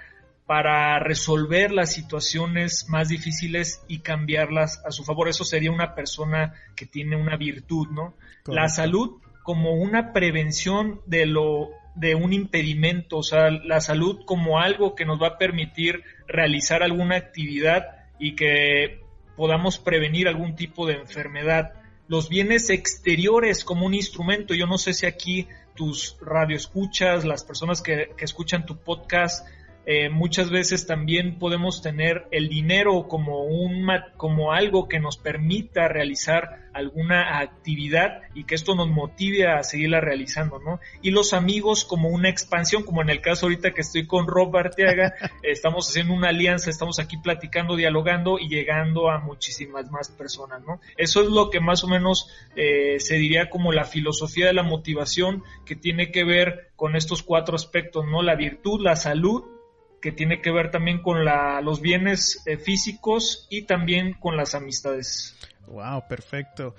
para 0.46 1.00
resolver 1.00 1.72
las 1.72 1.94
situaciones 1.94 2.86
más 2.90 3.10
difíciles 3.10 3.84
y 3.88 4.00
cambiarlas 4.00 4.84
a 4.86 4.92
su 4.92 5.04
favor. 5.04 5.28
Eso 5.28 5.44
sería 5.44 5.72
una 5.72 5.96
persona 5.96 6.54
que 6.76 6.86
tiene 6.86 7.16
una 7.16 7.36
virtud, 7.38 7.88
¿no? 7.90 8.14
Correcto. 8.44 8.52
La 8.52 8.70
salud 8.70 9.22
como 9.44 9.74
una 9.74 10.14
prevención 10.14 11.02
de 11.06 11.26
lo 11.26 11.70
de 11.96 12.14
un 12.16 12.34
impedimento, 12.34 13.18
o 13.18 13.24
sea, 13.24 13.50
la 13.50 13.80
salud 13.80 14.22
como 14.26 14.60
algo 14.60 14.96
que 14.96 15.06
nos 15.06 15.22
va 15.22 15.28
a 15.28 15.38
permitir 15.38 16.04
realizar 16.28 16.84
alguna 16.84 17.16
actividad 17.16 17.86
y 18.20 18.36
que 18.36 19.02
podamos 19.36 19.80
prevenir 19.80 20.28
algún 20.28 20.56
tipo 20.56 20.86
de 20.86 20.96
enfermedad. 20.96 21.74
Los 22.08 22.30
bienes 22.30 22.70
exteriores 22.70 23.64
como 23.64 23.86
un 23.86 23.94
instrumento, 23.94 24.54
yo 24.54 24.68
no 24.68 24.78
sé 24.78 24.94
si 24.94 25.06
aquí 25.06 25.48
tus 25.76 26.18
radioescuchas, 26.22 27.26
las 27.26 27.44
personas 27.44 27.82
que, 27.82 28.12
que 28.18 28.26
escuchan 28.26 28.66
tu 28.66 28.78
podcast, 28.78 29.48
eh, 29.86 30.10
muchas 30.10 30.50
veces 30.50 30.88
también 30.88 31.38
podemos 31.38 31.82
tener 31.82 32.28
el 32.32 32.50
dinero 32.50 33.08
como 33.08 33.44
un 33.44 33.88
como 34.18 34.52
algo 34.52 34.88
que 34.88 35.00
nos 35.00 35.18
permita 35.18 35.88
realizar 35.88 36.66
alguna 36.74 37.40
actividad 37.40 38.22
y 38.34 38.44
que 38.44 38.56
esto 38.56 38.76
nos 38.76 38.90
motive 38.90 39.48
a 39.48 39.64
seguirla 39.64 40.02
realizando, 40.02 40.60
¿no? 40.60 40.82
Y 41.02 41.12
los 41.12 41.34
amigos 41.34 41.86
como 41.86 42.10
una 42.10 42.30
expansión, 42.30 42.84
como 42.84 43.02
en 43.02 43.10
el 43.10 43.22
caso 43.22 43.46
ahorita 43.46 43.74
que 43.74 43.82
estoy 43.82 44.08
con 44.08 44.28
Rob 44.28 44.56
Arteaga, 44.58 45.14
estamos 45.44 45.88
haciendo 45.88 46.14
una 46.14 46.30
alianza, 46.30 46.70
estamos 46.70 47.00
aquí 47.00 47.18
platicando, 47.18 47.76
dialogando 47.78 48.40
y 48.40 48.50
llegando 48.50 49.10
a 49.10 49.20
muchísimas 49.20 49.90
más 49.90 50.10
personas, 50.10 50.64
¿no? 50.64 50.82
Eso 50.98 51.22
es 51.22 51.30
lo 51.30 51.50
que 51.50 51.62
más 51.62 51.84
o 51.84 51.88
menos 51.88 52.30
eh, 52.56 53.00
se 53.00 53.16
diría 53.16 53.50
como 53.50 53.72
la 53.72 53.86
filosofía 53.86 54.48
de 54.48 54.54
la 54.54 54.64
motivación 54.64 55.44
que 55.66 55.76
tiene 55.76 56.12
que 56.12 56.26
ver 56.26 56.72
con 56.76 56.96
estos 56.96 57.24
cuatro 57.24 57.56
aspectos, 57.56 58.06
¿no? 58.06 58.22
La 58.22 58.36
virtud, 58.36 58.82
la 58.82 58.98
salud, 58.98 59.44
que 60.06 60.12
tiene 60.12 60.40
que 60.40 60.52
ver 60.52 60.70
también 60.70 61.02
con 61.02 61.26
la, 61.26 61.62
los 61.62 61.82
bienes 61.82 62.44
eh, 62.46 62.58
físicos 62.58 63.48
y 63.50 63.64
también 63.64 64.14
con 64.14 64.38
las 64.38 64.54
amistades. 64.54 65.36
Wow, 65.66 66.08
perfecto. 66.08 66.76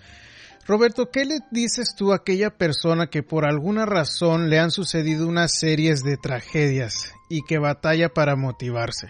Roberto, 0.64 1.10
¿qué 1.10 1.24
le 1.24 1.40
dices 1.50 1.96
tú 1.96 2.12
a 2.12 2.18
aquella 2.18 2.50
persona 2.50 3.08
que 3.08 3.24
por 3.24 3.44
alguna 3.44 3.84
razón 3.84 4.48
le 4.48 4.60
han 4.60 4.70
sucedido 4.70 5.26
unas 5.26 5.58
series 5.58 6.04
de 6.04 6.16
tragedias 6.16 7.12
y 7.28 7.42
que 7.42 7.58
batalla 7.58 8.10
para 8.10 8.36
motivarse? 8.36 9.08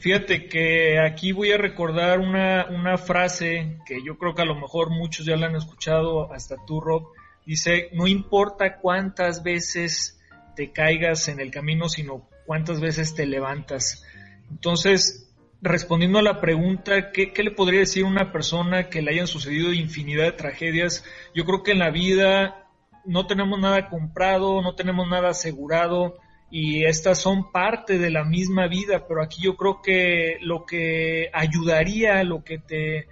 Fíjate 0.00 0.48
que 0.48 0.98
aquí 0.98 1.32
voy 1.32 1.52
a 1.52 1.58
recordar 1.58 2.20
una, 2.20 2.70
una 2.70 2.96
frase 2.96 3.76
que 3.84 4.02
yo 4.02 4.16
creo 4.16 4.34
que 4.34 4.40
a 4.40 4.46
lo 4.46 4.54
mejor 4.54 4.88
muchos 4.88 5.26
ya 5.26 5.36
la 5.36 5.48
han 5.48 5.56
escuchado, 5.56 6.32
hasta 6.32 6.56
tú, 6.66 6.80
Rob. 6.80 7.08
Dice, 7.44 7.90
no 7.92 8.06
importa 8.06 8.78
cuántas 8.78 9.42
veces 9.42 10.18
te 10.56 10.72
caigas 10.72 11.28
en 11.28 11.38
el 11.38 11.50
camino, 11.50 11.90
sino 11.90 12.29
cuántas 12.50 12.80
veces 12.80 13.14
te 13.14 13.26
levantas. 13.26 14.04
Entonces, 14.50 15.32
respondiendo 15.62 16.18
a 16.18 16.22
la 16.22 16.40
pregunta, 16.40 17.12
¿qué, 17.12 17.32
¿qué, 17.32 17.44
le 17.44 17.52
podría 17.52 17.78
decir 17.78 18.04
a 18.04 18.08
una 18.08 18.32
persona 18.32 18.88
que 18.88 19.02
le 19.02 19.12
hayan 19.12 19.28
sucedido 19.28 19.72
infinidad 19.72 20.24
de 20.24 20.32
tragedias? 20.32 21.04
Yo 21.32 21.44
creo 21.44 21.62
que 21.62 21.70
en 21.70 21.78
la 21.78 21.90
vida 21.90 22.66
no 23.04 23.28
tenemos 23.28 23.60
nada 23.60 23.88
comprado, 23.88 24.62
no 24.62 24.74
tenemos 24.74 25.08
nada 25.08 25.28
asegurado 25.28 26.18
y 26.50 26.86
estas 26.86 27.20
son 27.20 27.52
parte 27.52 28.00
de 28.00 28.10
la 28.10 28.24
misma 28.24 28.66
vida, 28.66 29.06
pero 29.06 29.22
aquí 29.22 29.42
yo 29.42 29.56
creo 29.56 29.80
que 29.80 30.38
lo 30.40 30.66
que 30.66 31.30
ayudaría, 31.32 32.24
lo 32.24 32.42
que 32.42 32.58
te 32.58 32.98
eh, 32.98 33.06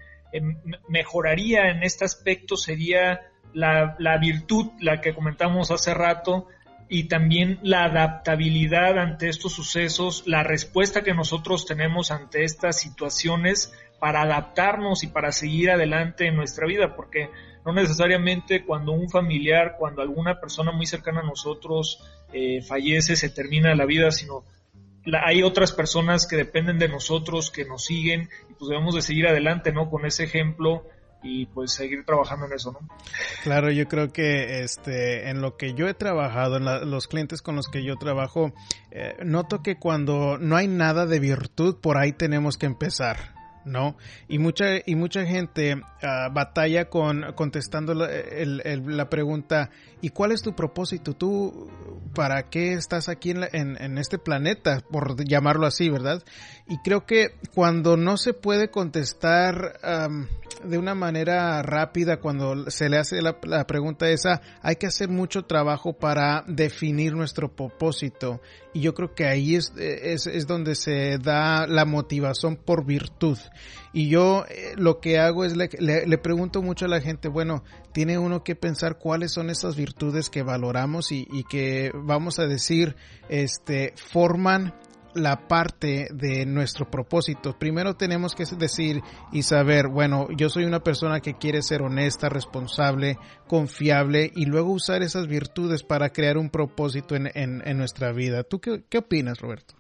mejoraría 0.89 1.71
en 1.71 1.85
este 1.85 2.05
aspecto 2.05 2.57
sería 2.57 3.21
la 3.55 4.19
virtud, 4.21 4.73
la 4.81 5.01
que 5.01 5.15
comentamos 5.15 5.71
hace 5.71 5.95
rato, 5.95 6.49
y 6.89 7.05
también 7.05 7.59
la 7.63 7.85
adaptabilidad 7.85 8.99
ante 8.99 9.29
estos 9.29 9.53
sucesos, 9.53 10.25
la 10.27 10.43
respuesta 10.43 11.03
que 11.03 11.15
nosotros 11.15 11.67
tenemos 11.67 12.11
ante 12.11 12.45
estas 12.45 12.81
situaciones 12.81 13.73
para 14.01 14.23
adaptarnos 14.23 15.03
y 15.03 15.09
para 15.09 15.33
seguir 15.33 15.71
adelante 15.71 16.27
en 16.27 16.37
nuestra 16.37 16.67
vida, 16.67 16.95
porque 16.97 17.31
no 17.67 17.73
necesariamente 17.73 18.65
cuando 18.65 18.93
un 18.93 19.11
familiar, 19.11 19.77
cuando 19.79 20.01
alguna 20.01 20.41
persona 20.41 20.73
muy 20.73 20.87
cercana 20.87 21.21
a 21.21 21.25
nosotros 21.25 22.03
eh, 22.33 22.63
fallece, 22.63 23.17
se 23.17 23.29
termina 23.29 23.75
la 23.75 23.85
vida, 23.85 24.11
sino 24.11 24.45
la, 25.05 25.27
hay 25.27 25.43
otras 25.43 25.73
personas 25.73 26.27
que 26.27 26.37
dependen 26.37 26.79
de 26.79 26.89
nosotros, 26.89 27.51
que 27.51 27.65
nos 27.65 27.85
siguen, 27.85 28.31
y 28.49 28.55
pues 28.55 28.71
debemos 28.71 28.95
de 28.95 29.03
seguir 29.03 29.27
adelante, 29.27 29.73
¿no? 29.73 29.91
Con 29.91 30.07
ese 30.07 30.25
ejemplo 30.25 30.85
y 31.23 31.47
pues 31.47 31.73
seguir 31.73 32.05
trabajando 32.05 32.47
en 32.47 32.53
eso, 32.53 32.73
¿no? 32.73 32.89
Claro, 33.43 33.71
yo 33.71 33.87
creo 33.89 34.13
que 34.13 34.61
este 34.61 35.31
en 35.31 35.41
lo 35.41 35.57
que 35.57 35.75
yo 35.75 35.89
he 35.89 35.95
trabajado, 35.95 36.57
en 36.57 36.65
la, 36.65 36.81
los 36.81 37.09
clientes 37.09 37.43
con 37.43 37.57
los 37.57 37.69
que 37.69 37.85
yo 37.85 37.97
trabajo, 37.97 38.53
eh, 38.91 39.17
noto 39.25 39.63
que 39.63 39.77
cuando 39.77 40.39
no 40.39 40.57
hay 40.57 40.69
nada 40.69 41.07
de 41.07 41.19
virtud, 41.19 41.77
por 41.81 41.99
ahí 41.99 42.13
tenemos 42.13 42.57
que 42.57 42.67
empezar. 42.67 43.39
¿no? 43.69 43.97
Y 44.29 44.39
mucha, 44.39 44.65
y 44.85 44.95
mucha 44.95 45.25
gente 45.27 45.75
uh, 45.75 46.33
batalla 46.33 46.89
con 46.89 47.33
contestando 47.35 47.95
la, 47.95 49.11
pregunta, 49.11 49.71
¿y 50.01 50.11
cuál 50.11 50.33
es 50.33 50.43
tu 50.43 50.55
propósito? 50.55 51.15
¿Tú 51.15 51.69
para 52.15 52.51
qué 52.51 52.73
estás 52.73 53.09
aquí 53.09 53.31
en, 53.31 53.41
la, 53.41 53.49
en, 53.53 53.99
este 53.99 54.19
planeta? 54.19 54.81
Por 54.91 55.25
llamarlo 55.25 55.67
así, 55.67 55.89
¿verdad? 55.89 56.23
Y 56.67 56.79
creo 56.79 57.07
que 57.07 57.35
cuando 57.55 57.97
no 57.97 58.17
se 58.17 58.35
puede 58.35 58.71
contestar 58.71 59.79
de 60.65 60.79
una 60.79 60.95
manera 60.95 61.63
rápida 61.63 62.19
cuando 62.19 62.71
se 62.71 62.89
le 62.89 62.99
hace 62.99 63.23
la, 63.23 63.67
pregunta 63.67 64.09
esa, 64.09 64.41
hay 64.63 64.77
que 64.77 64.87
hacer 64.87 65.09
mucho 65.09 65.45
trabajo 65.45 65.93
para 65.93 66.45
definir 66.47 67.15
nuestro 67.15 67.55
propósito. 67.55 68.41
Y 68.73 68.81
yo 68.81 68.95
creo 68.95 69.15
que 69.15 69.27
ahí 69.27 69.55
es, 69.55 69.73
es, 69.77 70.47
donde 70.47 70.75
se 70.75 71.19
da 71.19 71.67
la 71.67 71.85
motivación 71.85 72.57
por 72.57 72.85
virtud. 72.85 73.39
Y 73.93 74.09
yo 74.09 74.45
eh, 74.49 74.75
lo 74.77 75.01
que 75.01 75.19
hago 75.19 75.45
es 75.45 75.57
le, 75.57 75.69
le, 75.79 76.19
pregunto 76.19 76.63
mucho 76.63 76.85
a 76.85 76.89
la 76.89 77.01
gente, 77.01 77.29
bueno, 77.29 77.65
tiene 77.93 78.19
uno 78.19 78.45
que 78.45 78.55
pensar 78.55 78.99
cuáles 78.99 79.33
son 79.33 79.51
esas 79.51 79.77
virtudes 79.77 80.31
que 80.31 80.43
valoramos 80.43 81.11
y, 81.13 81.27
y 81.33 81.45
que 81.45 81.91
vamos 81.95 82.39
a 82.39 82.47
decir, 82.47 82.97
este, 83.29 83.95
forman 83.97 84.75
la 85.15 85.49
parte 85.49 86.09
de 86.13 86.47
nuestro 86.47 86.91
propósito. 86.91 87.59
Primero 87.59 87.95
tenemos 87.95 88.35
que 88.35 88.45
decir 88.57 89.03
y 89.33 89.43
saber, 89.43 89.89
bueno, 89.89 90.29
yo 90.37 90.49
soy 90.49 90.65
una 90.65 90.81
persona 90.81 91.21
que 91.21 91.35
quiere 91.35 91.63
ser 91.63 91.83
honesta, 91.83 92.29
responsable, 92.29 93.19
confiable 93.47 94.31
y 94.35 94.47
luego 94.47 94.73
usar 94.73 95.03
esas 95.03 95.27
virtudes 95.27 95.83
para 95.83 96.11
crear 96.11 96.39
un 96.39 96.51
propósito 96.51 97.15
en, 97.17 97.31
en, 97.35 97.79
nuestra 97.79 98.13
vida. 98.13 98.45
¿Tú 98.45 98.61
qué, 98.61 98.85
qué 98.89 98.99
opinas, 98.99 99.39
Roberto? 99.39 99.75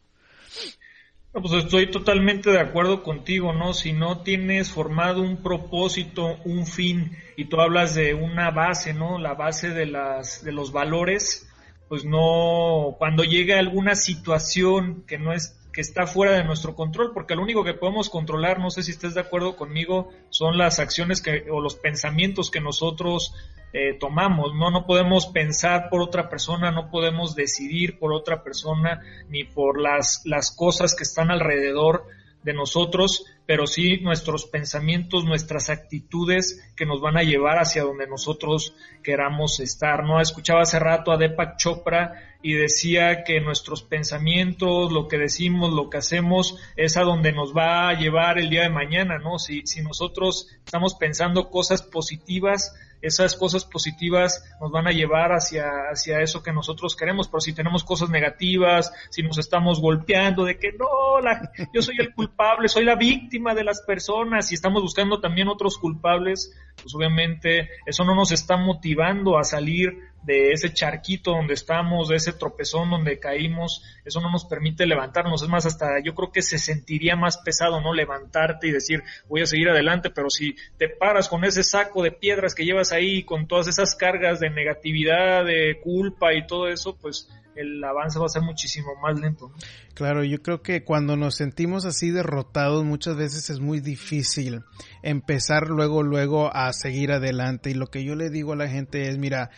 Pues 1.32 1.52
estoy 1.52 1.90
totalmente 1.90 2.50
de 2.50 2.58
acuerdo 2.58 3.02
contigo, 3.02 3.52
¿no? 3.52 3.74
Si 3.74 3.92
no 3.92 4.22
tienes 4.22 4.70
formado 4.70 5.22
un 5.22 5.42
propósito, 5.42 6.38
un 6.44 6.66
fin, 6.66 7.16
y 7.36 7.44
tú 7.44 7.60
hablas 7.60 7.94
de 7.94 8.14
una 8.14 8.50
base, 8.50 8.94
¿no? 8.94 9.18
La 9.18 9.34
base 9.34 9.68
de, 9.68 9.86
las, 9.86 10.42
de 10.42 10.52
los 10.52 10.72
valores, 10.72 11.46
pues 11.88 12.04
no, 12.04 12.96
cuando 12.98 13.24
llega 13.24 13.58
alguna 13.58 13.94
situación 13.94 15.04
que 15.06 15.18
no 15.18 15.34
es, 15.34 15.58
que 15.70 15.82
está 15.82 16.06
fuera 16.06 16.32
de 16.32 16.44
nuestro 16.44 16.74
control, 16.74 17.12
porque 17.12 17.36
lo 17.36 17.42
único 17.42 17.62
que 17.62 17.74
podemos 17.74 18.08
controlar, 18.08 18.58
no 18.58 18.70
sé 18.70 18.82
si 18.82 18.92
estés 18.92 19.14
de 19.14 19.20
acuerdo 19.20 19.54
conmigo, 19.54 20.10
son 20.30 20.56
las 20.56 20.80
acciones 20.80 21.20
que, 21.20 21.44
o 21.50 21.60
los 21.60 21.76
pensamientos 21.76 22.50
que 22.50 22.60
nosotros 22.60 23.34
eh, 23.72 23.94
tomamos, 23.98 24.54
¿no? 24.54 24.70
No 24.70 24.86
podemos 24.86 25.26
pensar 25.26 25.88
por 25.90 26.00
otra 26.00 26.28
persona, 26.28 26.70
no 26.70 26.90
podemos 26.90 27.34
decidir 27.34 27.98
por 27.98 28.12
otra 28.12 28.42
persona, 28.42 29.00
ni 29.28 29.44
por 29.44 29.80
las, 29.80 30.22
las 30.24 30.50
cosas 30.50 30.94
que 30.94 31.04
están 31.04 31.30
alrededor 31.30 32.06
de 32.42 32.54
nosotros, 32.54 33.26
pero 33.46 33.66
sí 33.66 33.98
nuestros 33.98 34.46
pensamientos, 34.46 35.24
nuestras 35.24 35.70
actitudes 35.70 36.72
que 36.76 36.86
nos 36.86 37.00
van 37.00 37.16
a 37.18 37.22
llevar 37.22 37.58
hacia 37.58 37.82
donde 37.82 38.06
nosotros 38.06 38.74
queramos 39.02 39.60
estar, 39.60 40.04
¿no? 40.04 40.20
Escuchaba 40.20 40.62
hace 40.62 40.78
rato 40.78 41.12
a 41.12 41.16
Deepak 41.16 41.56
Chopra 41.56 42.36
y 42.42 42.54
decía 42.54 43.24
que 43.24 43.40
nuestros 43.40 43.82
pensamientos, 43.82 44.92
lo 44.92 45.08
que 45.08 45.18
decimos, 45.18 45.72
lo 45.72 45.90
que 45.90 45.98
hacemos, 45.98 46.58
es 46.76 46.96
a 46.96 47.02
donde 47.02 47.32
nos 47.32 47.54
va 47.54 47.88
a 47.88 47.98
llevar 47.98 48.38
el 48.38 48.48
día 48.48 48.62
de 48.62 48.70
mañana, 48.70 49.18
¿no? 49.18 49.38
Si, 49.38 49.66
si 49.66 49.82
nosotros 49.82 50.48
estamos 50.64 50.94
pensando 50.94 51.50
cosas 51.50 51.82
positivas, 51.82 52.74
esas 53.00 53.36
cosas 53.36 53.64
positivas 53.64 54.44
nos 54.60 54.70
van 54.70 54.86
a 54.86 54.92
llevar 54.92 55.32
hacia, 55.32 55.66
hacia 55.90 56.20
eso 56.20 56.42
que 56.42 56.52
nosotros 56.52 56.96
queremos, 56.96 57.28
pero 57.28 57.40
si 57.40 57.52
tenemos 57.52 57.84
cosas 57.84 58.10
negativas, 58.10 58.92
si 59.10 59.22
nos 59.22 59.38
estamos 59.38 59.80
golpeando 59.80 60.44
de 60.44 60.58
que 60.58 60.72
no, 60.72 61.20
la, 61.20 61.50
yo 61.72 61.82
soy 61.82 61.96
el 61.98 62.12
culpable, 62.14 62.68
soy 62.68 62.84
la 62.84 62.96
víctima 62.96 63.54
de 63.54 63.64
las 63.64 63.82
personas 63.82 64.50
y 64.50 64.54
estamos 64.54 64.82
buscando 64.82 65.20
también 65.20 65.48
otros 65.48 65.78
culpables, 65.78 66.52
pues 66.80 66.94
obviamente 66.94 67.68
eso 67.86 68.04
no 68.04 68.14
nos 68.14 68.32
está 68.32 68.56
motivando 68.56 69.38
a 69.38 69.44
salir 69.44 69.98
de 70.22 70.52
ese 70.52 70.72
charquito 70.72 71.32
donde 71.32 71.54
estamos, 71.54 72.08
de 72.08 72.16
ese 72.16 72.32
tropezón 72.32 72.90
donde 72.90 73.18
caímos, 73.18 73.82
eso 74.04 74.20
no 74.20 74.30
nos 74.30 74.44
permite 74.44 74.86
levantarnos. 74.86 75.42
Es 75.42 75.48
más, 75.48 75.66
hasta 75.66 76.00
yo 76.04 76.14
creo 76.14 76.32
que 76.32 76.42
se 76.42 76.58
sentiría 76.58 77.16
más 77.16 77.38
pesado, 77.38 77.80
¿no? 77.80 77.94
Levantarte 77.94 78.68
y 78.68 78.72
decir, 78.72 79.02
voy 79.28 79.42
a 79.42 79.46
seguir 79.46 79.68
adelante, 79.68 80.10
pero 80.10 80.30
si 80.30 80.54
te 80.76 80.88
paras 80.88 81.28
con 81.28 81.44
ese 81.44 81.62
saco 81.62 82.02
de 82.02 82.12
piedras 82.12 82.54
que 82.54 82.64
llevas 82.64 82.92
ahí, 82.92 83.24
con 83.24 83.46
todas 83.46 83.68
esas 83.68 83.94
cargas 83.94 84.40
de 84.40 84.50
negatividad, 84.50 85.44
de 85.44 85.80
culpa 85.82 86.34
y 86.34 86.46
todo 86.46 86.68
eso, 86.68 86.96
pues 86.96 87.28
el 87.58 87.82
avance 87.82 88.18
va 88.18 88.26
a 88.26 88.28
ser 88.28 88.42
muchísimo 88.42 88.94
más 89.02 89.18
lento. 89.18 89.52
Claro, 89.94 90.22
yo 90.22 90.40
creo 90.42 90.62
que 90.62 90.84
cuando 90.84 91.16
nos 91.16 91.34
sentimos 91.34 91.84
así 91.84 92.10
derrotados 92.10 92.84
muchas 92.84 93.16
veces 93.16 93.50
es 93.50 93.58
muy 93.58 93.80
difícil 93.80 94.62
empezar 95.02 95.68
luego, 95.68 96.04
luego 96.04 96.54
a 96.54 96.72
seguir 96.72 97.10
adelante. 97.10 97.70
Y 97.70 97.74
lo 97.74 97.88
que 97.88 98.04
yo 98.04 98.14
le 98.14 98.30
digo 98.30 98.52
a 98.52 98.56
la 98.56 98.68
gente 98.68 99.08
es, 99.08 99.18
mira, 99.18 99.50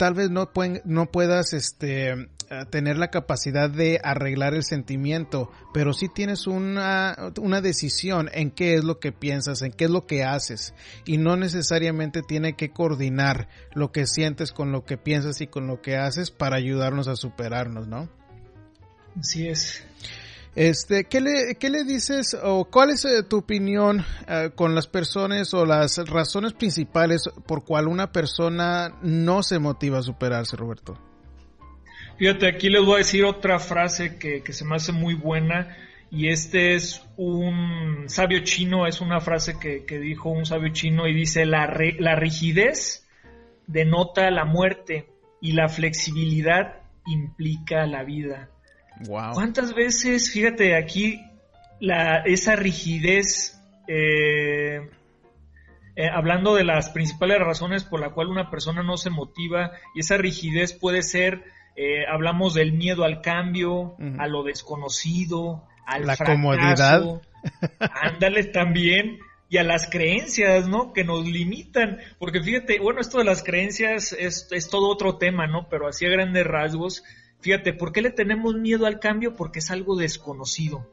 tal 0.00 0.14
vez 0.14 0.30
no, 0.30 0.50
pueden, 0.50 0.80
no 0.86 1.10
puedas 1.10 1.52
este, 1.52 2.30
tener 2.70 2.96
la 2.96 3.10
capacidad 3.10 3.68
de 3.68 4.00
arreglar 4.02 4.54
el 4.54 4.64
sentimiento, 4.64 5.52
pero 5.74 5.92
sí 5.92 6.08
tienes 6.08 6.46
una, 6.46 7.14
una 7.38 7.60
decisión 7.60 8.30
en 8.32 8.50
qué 8.50 8.76
es 8.76 8.82
lo 8.82 8.98
que 8.98 9.12
piensas, 9.12 9.60
en 9.60 9.72
qué 9.72 9.84
es 9.84 9.90
lo 9.90 10.06
que 10.06 10.24
haces, 10.24 10.72
y 11.04 11.18
no 11.18 11.36
necesariamente 11.36 12.22
tiene 12.22 12.56
que 12.56 12.70
coordinar 12.70 13.48
lo 13.74 13.92
que 13.92 14.06
sientes 14.06 14.52
con 14.52 14.72
lo 14.72 14.86
que 14.86 14.96
piensas 14.96 15.42
y 15.42 15.48
con 15.48 15.66
lo 15.66 15.82
que 15.82 15.98
haces 15.98 16.30
para 16.30 16.56
ayudarnos 16.56 17.06
a 17.06 17.14
superarnos, 17.14 17.86
¿no? 17.86 18.08
Así 19.20 19.48
es. 19.48 19.84
Este, 20.56 21.04
¿qué 21.04 21.20
le, 21.20 21.54
qué 21.60 21.70
le 21.70 21.84
dices 21.84 22.36
o 22.42 22.64
cuál 22.64 22.90
es 22.90 23.04
eh, 23.04 23.22
tu 23.22 23.38
opinión 23.38 24.04
eh, 24.26 24.50
con 24.54 24.74
las 24.74 24.88
personas 24.88 25.54
o 25.54 25.64
las 25.64 25.96
razones 26.08 26.54
principales 26.54 27.30
por 27.46 27.64
cual 27.64 27.86
una 27.86 28.10
persona 28.10 28.96
no 29.02 29.44
se 29.44 29.60
motiva 29.60 29.98
a 29.98 30.02
superarse, 30.02 30.56
Roberto? 30.56 30.98
Fíjate, 32.18 32.48
aquí 32.48 32.68
les 32.68 32.84
voy 32.84 32.96
a 32.96 32.98
decir 32.98 33.24
otra 33.24 33.58
frase 33.60 34.18
que, 34.18 34.42
se 34.52 34.64
me 34.64 34.76
hace 34.76 34.92
muy 34.92 35.14
buena 35.14 35.76
y 36.10 36.28
este 36.28 36.74
es 36.74 37.00
un 37.16 38.04
sabio 38.08 38.40
chino, 38.40 38.86
es 38.86 39.00
una 39.00 39.20
frase 39.20 39.54
que, 39.58 39.98
dijo 40.00 40.28
un 40.30 40.44
sabio 40.44 40.72
chino 40.72 41.06
y 41.06 41.14
dice, 41.14 41.46
la, 41.46 41.72
la 41.98 42.16
rigidez 42.16 43.08
denota 43.68 44.30
la 44.32 44.44
muerte 44.44 45.06
y 45.40 45.52
la 45.52 45.68
flexibilidad 45.68 46.80
implica 47.06 47.86
la 47.86 48.02
vida. 48.02 48.50
¿Cuántas 49.06 49.74
veces, 49.74 50.30
fíjate, 50.32 50.76
aquí 50.76 51.24
la, 51.80 52.18
esa 52.18 52.56
rigidez, 52.56 53.58
eh, 53.88 54.90
eh, 55.96 56.08
hablando 56.12 56.54
de 56.54 56.64
las 56.64 56.90
principales 56.90 57.38
razones 57.38 57.84
por 57.84 58.00
la 58.00 58.10
cual 58.10 58.28
una 58.28 58.50
persona 58.50 58.82
no 58.82 58.96
se 58.96 59.10
motiva, 59.10 59.72
y 59.94 60.00
esa 60.00 60.16
rigidez 60.16 60.72
puede 60.72 61.02
ser, 61.02 61.44
eh, 61.76 62.04
hablamos 62.06 62.54
del 62.54 62.72
miedo 62.72 63.04
al 63.04 63.22
cambio, 63.22 63.96
a 64.18 64.26
lo 64.26 64.42
desconocido, 64.42 65.66
a 65.86 65.98
la 65.98 66.16
comodidad. 66.16 67.22
Ándale 67.80 68.44
también 68.44 69.18
y 69.48 69.56
a 69.56 69.64
las 69.64 69.88
creencias, 69.90 70.68
¿no? 70.68 70.92
Que 70.92 71.04
nos 71.04 71.26
limitan. 71.26 71.98
Porque 72.18 72.40
fíjate, 72.40 72.78
bueno, 72.78 73.00
esto 73.00 73.18
de 73.18 73.24
las 73.24 73.42
creencias 73.42 74.12
es, 74.12 74.46
es 74.52 74.70
todo 74.70 74.88
otro 74.88 75.16
tema, 75.16 75.46
¿no? 75.46 75.68
Pero 75.68 75.88
así 75.88 76.06
a 76.06 76.10
grandes 76.10 76.46
rasgos, 76.46 77.02
Fíjate, 77.40 77.72
¿por 77.72 77.92
qué 77.92 78.02
le 78.02 78.10
tenemos 78.10 78.54
miedo 78.54 78.86
al 78.86 79.00
cambio? 79.00 79.34
Porque 79.34 79.60
es 79.60 79.70
algo 79.70 79.96
desconocido. 79.96 80.86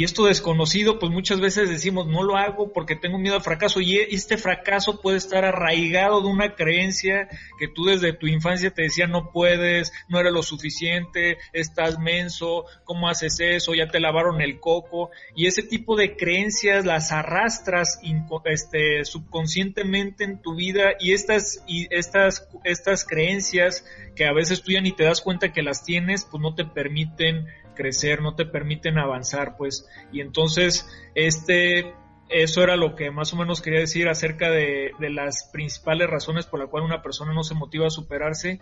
Y 0.00 0.04
esto 0.04 0.24
desconocido, 0.24 0.98
pues 0.98 1.12
muchas 1.12 1.40
veces 1.40 1.68
decimos, 1.68 2.06
no 2.06 2.22
lo 2.22 2.38
hago 2.38 2.72
porque 2.72 2.96
tengo 2.96 3.18
miedo 3.18 3.34
al 3.34 3.42
fracaso. 3.42 3.82
Y 3.82 3.98
este 3.98 4.38
fracaso 4.38 5.02
puede 5.02 5.18
estar 5.18 5.44
arraigado 5.44 6.22
de 6.22 6.28
una 6.28 6.54
creencia 6.54 7.28
que 7.58 7.68
tú 7.68 7.84
desde 7.84 8.14
tu 8.14 8.26
infancia 8.26 8.70
te 8.70 8.84
decía, 8.84 9.06
no 9.06 9.30
puedes, 9.30 9.92
no 10.08 10.18
eres 10.18 10.32
lo 10.32 10.42
suficiente, 10.42 11.36
estás 11.52 11.98
menso, 11.98 12.64
¿cómo 12.84 13.10
haces 13.10 13.40
eso? 13.40 13.74
Ya 13.74 13.88
te 13.88 14.00
lavaron 14.00 14.40
el 14.40 14.58
coco. 14.58 15.10
Y 15.36 15.48
ese 15.48 15.62
tipo 15.62 15.96
de 15.96 16.16
creencias 16.16 16.86
las 16.86 17.12
arrastras 17.12 18.00
este, 18.46 19.04
subconscientemente 19.04 20.24
en 20.24 20.40
tu 20.40 20.54
vida 20.54 20.94
y 20.98 21.12
estas, 21.12 21.62
y 21.66 21.94
estas, 21.94 22.48
estas 22.64 23.04
creencias 23.04 23.84
que 24.16 24.24
a 24.24 24.32
veces 24.32 24.62
tú 24.62 24.72
ya 24.72 24.80
ni 24.80 24.92
te 24.92 25.04
das 25.04 25.20
cuenta 25.20 25.52
que 25.52 25.62
las 25.62 25.84
tienes, 25.84 26.24
pues 26.24 26.40
no 26.40 26.54
te 26.54 26.64
permiten 26.64 27.48
crecer, 27.80 28.20
no 28.20 28.34
te 28.34 28.44
permiten 28.44 28.98
avanzar, 28.98 29.56
pues. 29.56 29.88
Y 30.12 30.20
entonces, 30.20 30.86
este, 31.14 31.94
eso 32.28 32.62
era 32.62 32.76
lo 32.76 32.94
que 32.94 33.10
más 33.10 33.32
o 33.32 33.36
menos 33.36 33.62
quería 33.62 33.80
decir 33.80 34.06
acerca 34.08 34.50
de, 34.50 34.92
de 34.98 35.08
las 35.08 35.48
principales 35.50 36.10
razones 36.10 36.44
por 36.44 36.60
las 36.60 36.68
cuales 36.68 36.86
una 36.88 37.00
persona 37.00 37.32
no 37.32 37.42
se 37.42 37.54
motiva 37.54 37.86
a 37.86 37.90
superarse 37.90 38.60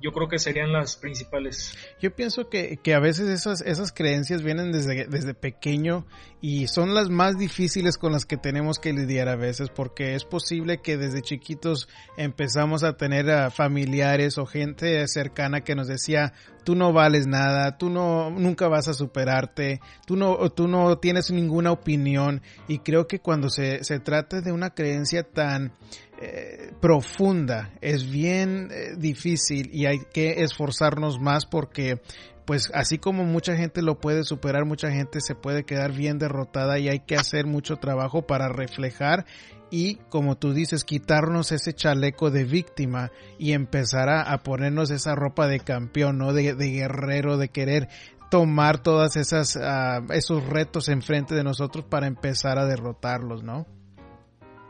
yo 0.00 0.12
creo 0.12 0.28
que 0.28 0.38
serían 0.38 0.72
las 0.72 0.96
principales. 0.96 1.76
Yo 2.00 2.14
pienso 2.14 2.48
que, 2.48 2.78
que 2.82 2.94
a 2.94 3.00
veces 3.00 3.28
esas, 3.28 3.60
esas 3.60 3.92
creencias 3.92 4.42
vienen 4.42 4.72
desde, 4.72 5.06
desde 5.06 5.34
pequeño 5.34 6.06
y 6.40 6.68
son 6.68 6.94
las 6.94 7.10
más 7.10 7.38
difíciles 7.38 7.98
con 7.98 8.12
las 8.12 8.24
que 8.24 8.38
tenemos 8.38 8.78
que 8.78 8.92
lidiar 8.92 9.28
a 9.28 9.36
veces 9.36 9.68
porque 9.68 10.14
es 10.14 10.24
posible 10.24 10.78
que 10.78 10.96
desde 10.96 11.20
chiquitos 11.20 11.88
empezamos 12.16 12.82
a 12.82 12.96
tener 12.96 13.30
a 13.30 13.50
familiares 13.50 14.38
o 14.38 14.46
gente 14.46 15.06
cercana 15.06 15.62
que 15.62 15.74
nos 15.74 15.86
decía 15.86 16.32
tú 16.64 16.74
no 16.74 16.92
vales 16.92 17.26
nada, 17.26 17.76
tú 17.78 17.90
no 17.90 18.30
nunca 18.30 18.68
vas 18.68 18.88
a 18.88 18.94
superarte, 18.94 19.80
tú 20.06 20.16
no 20.16 20.50
tú 20.50 20.68
no 20.68 20.98
tienes 20.98 21.30
ninguna 21.30 21.72
opinión 21.72 22.42
y 22.68 22.78
creo 22.78 23.06
que 23.06 23.20
cuando 23.20 23.50
se, 23.50 23.84
se 23.84 24.00
trata 24.00 24.40
de 24.40 24.52
una 24.52 24.70
creencia 24.70 25.22
tan 25.24 25.72
eh, 26.20 26.72
profunda, 26.80 27.70
es 27.80 28.10
bien 28.10 28.68
eh, 28.70 28.96
difícil 28.96 29.70
y 29.72 29.86
hay 29.86 30.00
que 30.12 30.42
esforzarnos 30.42 31.18
más 31.18 31.46
porque 31.46 32.00
pues 32.44 32.70
así 32.74 32.98
como 32.98 33.24
mucha 33.24 33.56
gente 33.56 33.80
lo 33.80 34.00
puede 34.00 34.24
superar, 34.24 34.64
mucha 34.64 34.90
gente 34.90 35.20
se 35.20 35.34
puede 35.34 35.64
quedar 35.64 35.92
bien 35.92 36.18
derrotada 36.18 36.78
y 36.78 36.88
hay 36.88 37.00
que 37.00 37.16
hacer 37.16 37.46
mucho 37.46 37.76
trabajo 37.76 38.26
para 38.26 38.48
reflejar 38.48 39.24
y, 39.70 39.96
como 40.08 40.36
tú 40.36 40.52
dices, 40.52 40.84
quitarnos 40.84 41.52
ese 41.52 41.72
chaleco 41.72 42.30
de 42.30 42.44
víctima 42.44 43.12
y 43.38 43.52
empezar 43.52 44.08
a, 44.08 44.36
ponernos 44.42 44.90
esa 44.90 45.14
ropa 45.14 45.46
de 45.46 45.60
campeón, 45.60 46.18
¿no? 46.18 46.32
De, 46.32 46.54
guerrero, 46.54 47.38
de 47.38 47.48
querer 47.48 47.88
tomar 48.30 48.82
todas 48.82 49.16
esas 49.16 49.56
ah, 49.56 50.00
esos 50.10 50.44
retos 50.44 50.88
enfrente 50.88 51.34
de 51.34 51.44
nosotros 51.44 51.84
para 51.84 52.08
empezar 52.08 52.58
a 52.58 52.66
derrotarlos, 52.66 53.42
¿no? 53.42 53.66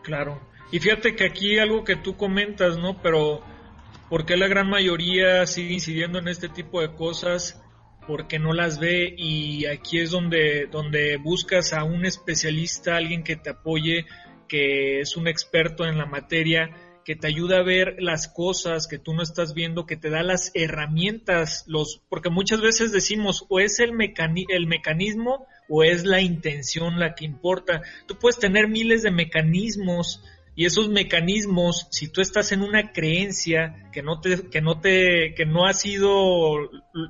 Claro. 0.02 0.49
Y 0.72 0.78
fíjate 0.78 1.16
que 1.16 1.24
aquí 1.24 1.58
algo 1.58 1.84
que 1.84 1.96
tú 1.96 2.16
comentas, 2.16 2.78
¿no? 2.78 3.02
Pero 3.02 3.42
¿por 4.08 4.24
qué 4.24 4.36
la 4.36 4.46
gran 4.46 4.68
mayoría 4.68 5.46
sigue 5.46 5.74
incidiendo 5.74 6.18
en 6.18 6.28
este 6.28 6.48
tipo 6.48 6.80
de 6.80 6.94
cosas? 6.94 7.60
Porque 8.06 8.38
no 8.38 8.52
las 8.52 8.78
ve 8.78 9.14
y 9.16 9.66
aquí 9.66 9.98
es 9.98 10.10
donde, 10.10 10.68
donde 10.70 11.16
buscas 11.16 11.72
a 11.72 11.82
un 11.82 12.04
especialista, 12.04 12.96
alguien 12.96 13.24
que 13.24 13.36
te 13.36 13.50
apoye, 13.50 14.06
que 14.48 15.00
es 15.00 15.16
un 15.16 15.26
experto 15.26 15.86
en 15.86 15.98
la 15.98 16.06
materia, 16.06 16.70
que 17.04 17.16
te 17.16 17.26
ayuda 17.26 17.58
a 17.58 17.64
ver 17.64 17.96
las 17.98 18.28
cosas 18.28 18.86
que 18.86 18.98
tú 18.98 19.12
no 19.12 19.22
estás 19.22 19.54
viendo, 19.54 19.86
que 19.86 19.96
te 19.96 20.10
da 20.10 20.22
las 20.22 20.52
herramientas, 20.54 21.64
los, 21.66 22.02
porque 22.08 22.30
muchas 22.30 22.60
veces 22.60 22.92
decimos 22.92 23.44
o 23.48 23.58
es 23.58 23.80
el, 23.80 23.90
el 24.48 24.66
mecanismo 24.68 25.46
o 25.68 25.82
es 25.82 26.04
la 26.04 26.20
intención 26.20 27.00
la 27.00 27.14
que 27.14 27.24
importa. 27.24 27.82
Tú 28.06 28.16
puedes 28.16 28.38
tener 28.38 28.68
miles 28.68 29.02
de 29.02 29.10
mecanismos 29.10 30.22
y 30.54 30.66
esos 30.66 30.88
mecanismos, 30.88 31.86
si 31.90 32.08
tú 32.08 32.20
estás 32.20 32.52
en 32.52 32.62
una 32.62 32.92
creencia 32.92 33.88
que 33.92 34.02
no 34.02 34.20
te, 34.20 34.48
que 34.48 34.60
no 34.60 34.80
te, 34.80 35.34
que 35.34 35.46
no 35.46 35.66
ha 35.66 35.72
sido, 35.72 36.56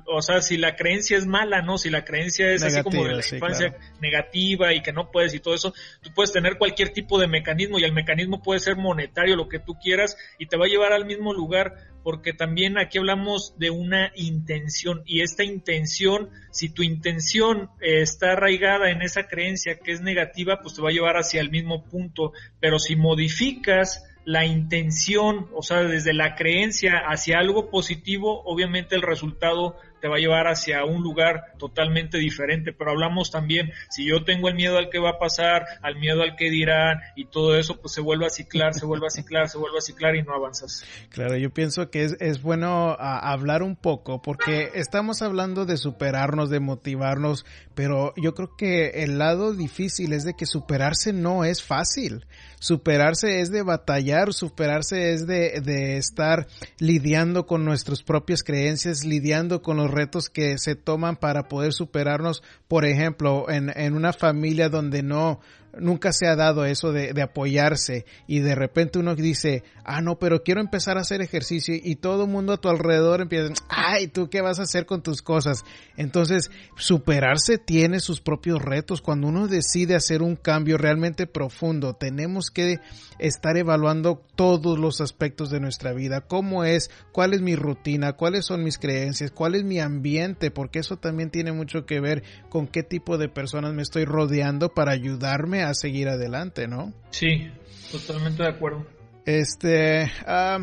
o 0.05 0.21
sea, 0.21 0.41
si 0.41 0.57
la 0.57 0.75
creencia 0.75 1.17
es 1.17 1.25
mala, 1.25 1.61
¿no? 1.61 1.77
Si 1.77 1.89
la 1.89 2.03
creencia 2.03 2.51
es 2.51 2.63
así 2.63 2.81
como 2.83 3.03
de 3.03 3.15
la 3.15 3.17
infancia 3.17 3.75
negativa 3.99 4.73
y 4.73 4.81
que 4.81 4.93
no 4.93 5.11
puedes 5.11 5.33
y 5.33 5.39
todo 5.39 5.55
eso, 5.55 5.73
tú 6.01 6.11
puedes 6.13 6.31
tener 6.31 6.57
cualquier 6.57 6.89
tipo 6.89 7.19
de 7.19 7.27
mecanismo 7.27 7.79
y 7.79 7.83
el 7.83 7.93
mecanismo 7.93 8.41
puede 8.41 8.59
ser 8.59 8.75
monetario, 8.75 9.35
lo 9.35 9.49
que 9.49 9.59
tú 9.59 9.77
quieras, 9.79 10.17
y 10.37 10.45
te 10.45 10.57
va 10.57 10.65
a 10.65 10.69
llevar 10.69 10.93
al 10.93 11.05
mismo 11.05 11.33
lugar, 11.33 11.73
porque 12.03 12.33
también 12.33 12.77
aquí 12.77 12.99
hablamos 12.99 13.57
de 13.57 13.69
una 13.69 14.11
intención 14.15 15.01
y 15.05 15.21
esta 15.21 15.43
intención, 15.43 16.29
si 16.51 16.69
tu 16.69 16.83
intención 16.83 17.69
eh, 17.81 18.01
está 18.01 18.33
arraigada 18.33 18.91
en 18.91 19.01
esa 19.01 19.27
creencia 19.27 19.79
que 19.79 19.91
es 19.91 20.01
negativa, 20.01 20.61
pues 20.61 20.75
te 20.75 20.81
va 20.81 20.89
a 20.89 20.93
llevar 20.93 21.17
hacia 21.17 21.41
el 21.41 21.49
mismo 21.49 21.83
punto, 21.85 22.33
pero 22.59 22.77
si 22.77 22.95
modificas 22.95 24.03
la 24.25 24.45
intención, 24.45 25.49
o 25.53 25.63
sea, 25.63 25.83
desde 25.83 26.13
la 26.13 26.35
creencia 26.35 26.99
hacia 27.07 27.39
algo 27.39 27.69
positivo, 27.69 28.43
obviamente 28.45 28.95
el 28.95 29.01
resultado 29.01 29.77
te 30.01 30.07
va 30.07 30.15
a 30.15 30.19
llevar 30.19 30.47
hacia 30.47 30.83
un 30.83 31.03
lugar 31.03 31.53
totalmente 31.57 32.17
diferente, 32.17 32.73
pero 32.73 32.91
hablamos 32.91 33.31
también, 33.31 33.71
si 33.89 34.05
yo 34.05 34.23
tengo 34.23 34.49
el 34.49 34.55
miedo 34.55 34.77
al 34.77 34.89
que 34.89 34.99
va 34.99 35.11
a 35.11 35.19
pasar, 35.19 35.65
al 35.81 35.97
miedo 35.97 36.23
al 36.23 36.35
que 36.35 36.49
dirán 36.49 36.99
y 37.15 37.25
todo 37.25 37.55
eso, 37.55 37.79
pues 37.79 37.93
se 37.93 38.01
vuelve 38.01 38.25
a 38.25 38.29
ciclar, 38.29 38.73
se 38.73 38.85
vuelve 38.85 39.07
a 39.07 39.11
ciclar, 39.11 39.47
se 39.47 39.57
vuelve 39.57 39.77
a 39.77 39.81
ciclar 39.81 40.15
y 40.15 40.23
no 40.23 40.33
avanzas. 40.33 40.83
Claro, 41.09 41.37
yo 41.37 41.51
pienso 41.51 41.89
que 41.89 42.03
es, 42.19 42.41
bueno 42.41 42.97
hablar 42.99 43.61
un 43.61 43.75
poco 43.75 44.21
porque 44.21 44.71
estamos 44.73 45.21
hablando 45.21 45.65
de 45.65 45.77
superarnos, 45.77 46.49
de 46.49 46.59
motivarnos, 46.59 47.45
pero 47.75 48.13
yo 48.17 48.33
creo 48.33 48.55
que 48.57 49.03
el 49.03 49.19
lado 49.19 49.53
difícil 49.53 50.13
es 50.13 50.23
de 50.23 50.33
que 50.33 50.45
superarse 50.45 51.13
no 51.13 51.45
es 51.45 51.61
fácil. 51.63 52.25
Superarse 52.59 53.41
es 53.41 53.51
de 53.51 53.63
batallar, 53.63 54.33
superarse 54.33 55.13
es 55.13 55.25
de, 55.25 55.61
de 55.61 55.97
estar 55.97 56.47
lidiando 56.79 57.45
con 57.45 57.65
nuestras 57.65 58.03
propias 58.03 58.43
creencias, 58.43 59.03
lidiando 59.03 59.61
con 59.61 59.77
los 59.77 59.90
retos 59.91 60.29
que 60.29 60.57
se 60.57 60.75
toman 60.75 61.15
para 61.15 61.47
poder 61.47 61.73
superarnos, 61.73 62.43
por 62.67 62.85
ejemplo, 62.85 63.49
en, 63.49 63.71
en 63.75 63.93
una 63.93 64.13
familia 64.13 64.69
donde 64.69 65.03
no, 65.03 65.39
nunca 65.79 66.11
se 66.11 66.27
ha 66.27 66.35
dado 66.35 66.65
eso 66.65 66.91
de, 66.91 67.21
apoyarse 67.21 68.05
y 68.27 68.39
de 68.39 68.55
repente 68.55 68.99
uno 68.99 69.15
dice, 69.15 69.63
ah, 69.83 70.01
no, 70.01 70.17
pero 70.17 70.43
quiero 70.43 70.61
empezar 70.61 70.97
a 70.97 71.01
hacer 71.01 71.21
ejercicio 71.21 71.75
y 71.81 71.95
todo 71.95 72.25
el 72.25 72.29
mundo 72.29 72.53
a 72.53 72.57
tu 72.57 72.69
alrededor 72.69 73.21
empieza, 73.21 73.53
ay, 73.69 74.07
¿tú 74.07 74.29
qué 74.29 74.41
vas 74.41 74.59
a 74.59 74.63
hacer 74.63 74.85
con 74.85 75.01
tus 75.01 75.21
cosas? 75.21 75.63
Entonces, 75.97 76.49
superarse 76.75 77.57
tiene 77.57 77.99
sus 77.99 78.21
propios 78.21 78.61
retos. 78.61 79.01
Cuando 79.01 79.27
uno 79.27 79.47
decide 79.47 79.95
hacer 79.95 80.21
un 80.21 80.35
cambio 80.35 80.77
realmente 80.77 81.27
profundo, 81.27 81.93
tenemos 81.93 82.49
que 82.49 82.79
estar 83.19 83.55
evaluando 83.57 84.23
todos 84.35 84.79
los 84.79 85.01
aspectos 85.01 85.51
de 85.51 85.59
nuestra 85.59 85.93
vida, 85.93 86.21
cómo 86.21 86.63
es, 86.63 86.89
cuál 87.11 87.33
es 87.33 87.41
mi 87.41 87.55
rutina, 87.55 88.13
cuáles 88.13 88.45
son 88.45 88.63
mis 88.63 88.79
creencias, 88.79 89.29
cuál 89.31 89.53
es 89.53 89.63
mi 89.63 89.79
ambiente, 89.79 90.49
porque 90.49 90.79
eso 90.79 90.97
también 90.97 91.29
tiene 91.29 91.51
mucho 91.51 91.85
que 91.85 91.99
ver 91.99 92.23
con 92.49 92.67
qué 92.67 92.81
tipo 92.81 93.19
de 93.19 93.29
personas 93.29 93.73
me 93.73 93.83
estoy 93.83 94.05
rodeando 94.05 94.73
para 94.73 94.91
ayudarme 94.91 95.60
a 95.63 95.73
seguir 95.73 96.09
adelante, 96.09 96.67
¿no? 96.67 96.93
Sí, 97.11 97.49
totalmente 97.91 98.43
de 98.43 98.49
acuerdo. 98.49 98.85
Este, 99.25 100.11
ah, 100.25 100.59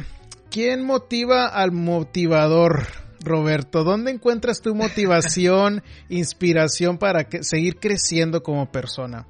¿quién 0.51 0.85
motiva 0.85 1.47
al 1.47 1.73
motivador? 1.73 2.87
Roberto, 3.21 3.83
¿dónde 3.83 4.13
encuentras 4.13 4.63
tu 4.63 4.75
motivación, 4.75 5.83
inspiración 6.09 6.99
para 6.99 7.27
seguir 7.43 7.77
creciendo 7.79 8.43
como 8.43 8.71
persona? 8.71 9.27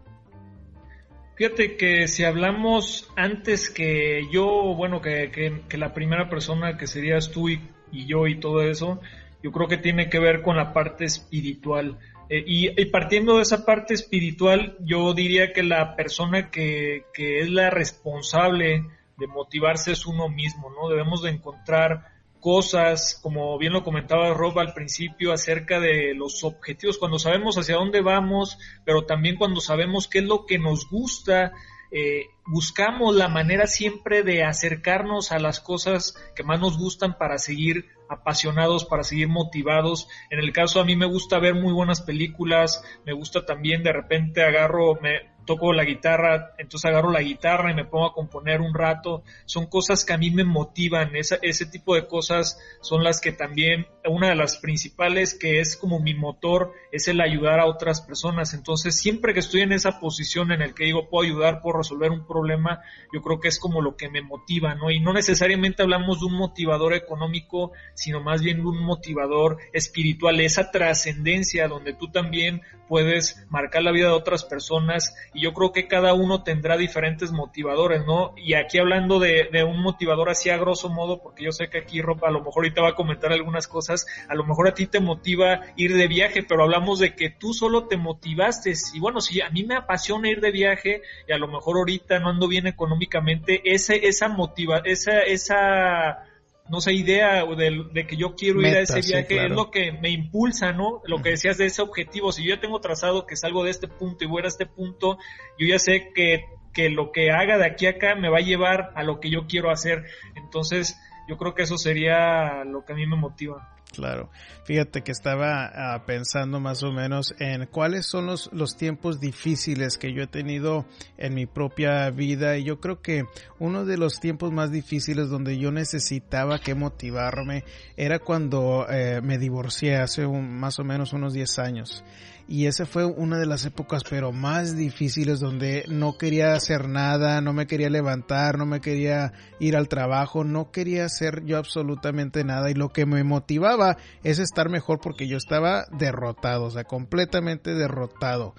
Fíjate 1.37 1.77
que 1.77 2.09
si 2.09 2.25
hablamos 2.25 3.09
antes 3.15 3.71
que 3.71 4.23
yo, 4.33 4.75
bueno, 4.77 5.01
que, 5.01 5.31
que, 5.69 5.79
la 5.79 5.95
primera 5.95 6.29
persona 6.29 6.77
que 6.77 6.89
serías 6.89 7.31
tú 7.31 7.49
y, 7.49 7.61
yo 7.93 8.27
y 8.27 8.41
todo 8.41 8.63
eso, 8.63 9.01
yo 9.41 9.53
creo 9.53 9.69
que 9.69 9.77
tiene 9.77 10.09
que 10.11 10.19
ver 10.19 10.43
con 10.43 10.57
la 10.57 10.73
parte 10.73 11.05
espiritual. 11.05 11.97
Eh, 12.31 12.45
y, 12.47 12.85
partiendo 12.87 13.37
de 13.37 13.43
esa 13.43 13.65
parte 13.65 13.95
espiritual, 13.95 14.77
yo 14.81 15.15
diría 15.15 15.53
que 15.53 15.63
la 15.63 15.97
persona 15.97 16.51
que, 16.51 17.05
que, 17.15 17.41
es 17.41 17.51
la 17.51 17.71
responsable 17.71 18.85
de 19.17 19.27
motivarse 19.27 19.93
es 19.93 20.07
uno 20.07 20.29
mismo, 20.29 20.71
¿no? 20.71 20.89
Debemos 20.89 21.23
de 21.23 21.31
encontrar 21.31 22.19
cosas, 22.41 23.19
como 23.23 23.59
bien 23.59 23.73
lo 23.73 23.83
comentaba 23.83 24.33
Rob 24.35 24.59
al 24.59 24.75
principio, 24.75 25.33
acerca 25.33 25.81
de 25.81 26.15
los 26.15 26.45
objetivos, 26.45 26.99
cuando 26.99 27.19
sabemos 27.19 27.57
hacia 27.57 27.77
dónde 27.77 28.01
vamos, 28.01 28.59
pero 28.85 29.05
también 29.05 29.37
cuando 29.37 29.61
sabemos 29.61 30.07
qué 30.09 30.19
es 30.21 30.25
lo 30.25 30.47
que 30.47 30.59
nos 30.59 30.89
gusta, 30.89 31.53
eh, 31.91 32.27
buscamos 32.47 33.17
la 33.17 33.29
manera 33.29 33.67
siempre 33.67 34.23
de 34.23 34.45
acercarnos 34.45 35.33
a 35.33 35.39
las 35.39 35.61
cosas 35.61 36.15
que 36.37 36.43
más 36.43 36.61
nos 36.61 36.79
gustan 36.79 37.17
para 37.17 37.39
seguir 37.39 37.87
apasionados, 38.09 38.85
para 38.85 39.05
seguir 39.05 39.29
motivados. 39.29 40.09
En 40.31 40.39
el 40.39 40.53
caso 40.53 40.81
a 40.81 40.85
mí 40.85 40.97
me 40.97 41.07
gusta 41.07 41.39
ver 41.39 41.55
muy 41.55 41.73
buenas 41.73 42.01
películas, 42.01 42.83
me 43.05 43.13
gusta 43.13 43.45
también 43.45 43.83
de 43.83 43.93
repente 43.93 44.43
agarro, 44.43 44.99
me, 45.01 45.38
toco 45.49 45.73
la 45.73 45.85
guitarra, 45.85 46.53
entonces 46.59 46.91
agarro 46.91 47.11
la 47.11 47.23
guitarra 47.23 47.73
y 47.73 47.75
me 47.75 47.87
pongo 47.87 48.05
a 48.05 48.13
componer 48.13 48.61
un 48.61 48.75
rato. 48.75 49.23
Son 49.47 49.65
cosas 49.65 50.05
que 50.05 50.13
a 50.13 50.19
mí 50.19 50.31
me 50.31 50.45
motivan, 50.45 51.17
ese 51.17 51.67
tipo 51.67 51.95
de 51.95 52.07
cosas 52.07 52.61
son 52.83 53.03
las 53.03 53.19
que 53.23 53.33
también, 53.33 53.87
una 54.05 54.29
de 54.29 54.35
las 54.35 54.59
principales 54.59 55.33
que 55.33 55.61
es 55.61 55.75
como 55.75 56.01
mi 56.01 56.13
motor, 56.13 56.75
es 56.93 57.09
el 57.09 57.23
ayudar 57.23 57.61
a 57.61 57.67
otras 57.67 58.03
personas. 58.03 58.53
Entonces 58.53 59.01
siempre 59.01 59.33
que 59.33 59.41
estoy 59.41 59.63
en 59.63 59.73
esa 59.73 60.01
posición 60.01 60.53
en 60.53 60.61
el 60.61 60.75
que 60.75 60.85
digo 60.85 61.09
puedo 61.09 61.25
ayudar, 61.25 61.63
puedo 61.63 61.79
resolver 61.79 62.11
un 62.11 62.27
problema, 62.27 62.83
yo 63.11 63.23
creo 63.23 63.41
que 63.41 63.49
es 63.49 63.59
como 63.59 63.81
lo 63.81 63.97
que 63.97 64.11
me 64.11 64.21
motiva, 64.21 64.75
¿no? 64.75 64.91
Y 64.91 65.01
no 65.01 65.15
necesariamente 65.15 65.83
hablamos 65.83 66.21
de 66.21 66.27
un 66.27 66.35
motivador 66.35 66.93
económico, 66.93 67.73
sino 67.95 68.21
más 68.21 68.43
bien 68.43 68.59
de 68.59 68.69
un 68.69 68.85
motivador 68.85 69.57
espiritual, 69.73 70.41
esa 70.41 70.71
trascendencia 70.71 71.69
donde 71.69 71.95
tú 71.95 72.11
también 72.11 72.61
puedes 72.87 73.47
marcar 73.51 73.83
la 73.83 73.93
vida 73.93 74.07
de 74.07 74.15
otras 74.15 74.45
personas 74.45 75.15
y 75.39 75.43
yo 75.43 75.55
creo 75.55 75.73
que 75.73 75.87
cada 75.87 76.15
uno 76.15 76.43
tendrá 76.43 76.77
diferentes 76.77 77.31
motivadores, 77.31 78.05
¿no? 78.05 78.35
Y 78.37 78.55
aquí 78.55 78.79
hablando 78.79 79.21
de, 79.21 79.49
un 79.63 79.81
motivador 79.81 80.31
así 80.31 80.51
a 80.51 80.57
grosso 80.57 80.89
modo, 80.89 81.23
porque 81.23 81.45
yo 81.45 81.53
sé 81.53 81.69
que 81.69 81.79
aquí 81.79 82.03
Ropa 82.03 82.27
a 82.27 82.33
lo 82.33 82.41
mejor 82.41 82.65
ahorita 82.65 82.83
va 82.83 82.89
a 82.91 82.95
comentar 82.97 83.33
algunas 83.33 83.69
cosas, 83.69 84.07
a 84.29 84.35
lo 84.35 84.45
mejor 84.45 84.67
a 84.67 84.75
ti 84.75 84.87
te 84.87 84.99
motiva 84.99 85.61
ir 85.77 85.95
de 85.95 86.09
viaje, 86.09 86.43
pero 86.43 86.65
hablamos 86.65 86.99
de 86.99 87.15
que 87.15 87.31
tú 87.31 87.55
solo 87.55 87.87
te 87.87 87.97
motivaste 87.97 88.73
y 88.93 88.99
bueno, 88.99 89.21
si 89.21 89.41
a 89.41 89.51
mí 89.51 89.63
me 89.63 89.77
apasiona 89.77 90.29
ir 90.29 90.41
de 90.41 90.51
viaje 90.51 91.03
y 91.29 91.33
a 91.33 91.39
lo 91.39 91.47
mejor 91.47 91.77
ahorita 91.77 92.19
no 92.19 92.31
ando 92.31 92.49
bien 92.49 92.67
económicamente, 92.67 93.63
ese, 93.65 94.09
esa 94.09 94.29
motiva, 94.29 94.83
esa, 94.85 95.21
esa 95.21 96.28
no 96.69 96.81
sé, 96.81 96.93
idea 96.93 97.45
de, 97.45 98.07
que 98.07 98.17
yo 98.17 98.35
quiero 98.35 98.61
ir 98.61 98.77
a 98.77 98.81
ese 98.81 99.01
viaje, 99.01 99.47
es 99.47 99.51
lo 99.51 99.71
que 99.71 99.93
me 99.93 100.11
impulsa, 100.11 100.73
¿no? 100.73 101.01
Lo 101.05 101.23
que 101.23 101.31
decías 101.31 101.59
de 101.59 101.67
ese 101.67 101.83
objetivo, 101.83 102.33
si 102.33 102.45
yo 102.45 102.55
ya 102.55 102.61
tengo 102.61 102.81
trazado 102.81 103.27
que 103.27 103.37
salgo 103.37 103.65
de 103.65 103.71
este 103.71 103.89
punto 103.89 104.25
y 104.25 104.29
voy 104.29 104.43
a 104.45 104.49
este 104.49 104.67
punto, 104.67 105.19
yo 105.59 105.67
ya 105.67 105.79
sé 105.79 106.13
que, 106.15 106.45
que 106.73 106.91
lo 106.91 107.13
que 107.13 107.31
haga 107.31 107.59
de 107.59 107.67
aquí 107.67 107.87
a 107.87 107.91
acá 107.91 108.15
me 108.15 108.29
va 108.29 108.39
a 108.39 108.43
llevar 108.43 108.93
a 108.95 109.03
lo 109.03 109.21
que 109.21 109.31
yo 109.31 109.47
quiero 109.47 109.71
hacer. 109.71 110.05
Entonces, 110.37 110.99
yo 111.29 111.37
creo 111.37 111.55
que 111.55 111.63
eso 111.63 111.77
sería 111.77 112.65
lo 112.65 112.85
que 112.85 112.93
a 112.93 112.97
mí 112.97 113.07
me 113.07 113.17
motiva. 113.17 113.77
Claro. 113.95 114.31
Fíjate 114.65 115.03
que 115.03 115.13
estaba 115.13 115.65
ah, 115.75 116.05
pensando 116.05 116.61
más 116.61 116.83
o 116.83 116.93
menos 116.93 117.35
en 117.39 117.67
cuáles 117.67 118.07
son 118.07 118.27
los, 118.27 118.51
los 118.53 118.77
tiempos 118.77 119.19
difíciles 119.19 119.97
que 119.97 120.13
yo 120.13 120.23
he 120.23 120.27
tenido 120.27 120.85
en 121.17 121.35
mi 121.35 121.47
propia 121.47 122.11
vida 122.11 122.59
y 122.59 122.65
yo 122.65 122.81
creo 122.81 123.01
que 123.01 123.25
uno 123.59 123.87
de 123.87 123.97
los 123.97 124.21
tiempos 124.21 124.53
más 124.53 124.71
difíciles 124.71 125.31
donde 125.31 125.59
yo 125.59 125.73
necesitaba 125.73 126.59
que 126.59 126.75
motivarme 126.75 127.65
era 127.97 128.19
cuando 128.19 128.87
eh, 128.91 129.21
me 129.23 129.39
divorcié 129.39 129.97
hace 129.97 130.27
más 130.27 130.79
o 130.79 130.85
menos 130.85 131.15
unos 131.15 131.33
10 131.33 131.59
años 131.59 132.05
y 132.49 132.67
esa 132.67 132.87
fue 132.87 133.05
una 133.05 133.39
de 133.39 133.45
las 133.45 133.67
épocas 133.67 134.03
pero 134.09 134.33
más 134.33 134.75
difíciles 134.75 135.39
donde 135.39 135.85
no 135.89 136.17
quería 136.17 136.55
hacer 136.55 136.89
nada, 136.89 137.43
no 137.43 137.53
me 137.53 137.67
quería 137.67 137.91
levantar, 137.91 138.57
no 138.57 138.65
me 138.65 138.81
quería 138.81 139.35
ir 139.61 139.77
al 139.77 139.89
trabajo, 139.89 140.45
no 140.45 140.71
quería 140.71 141.05
hacer 141.05 141.45
yo 141.45 141.59
absolutamente 141.59 142.45
nada 142.45 142.71
y 142.71 142.75
lo 142.75 142.89
que 142.89 143.05
me 143.05 143.23
motivaba 143.23 143.99
es 144.25 144.39
estar 144.39 144.71
mejor 144.71 144.99
porque 144.99 145.29
yo 145.29 145.37
estaba 145.37 145.85
derrotado, 145.93 146.65
o 146.65 146.71
sea, 146.71 146.85
completamente 146.85 147.75
derrotado. 147.75 148.55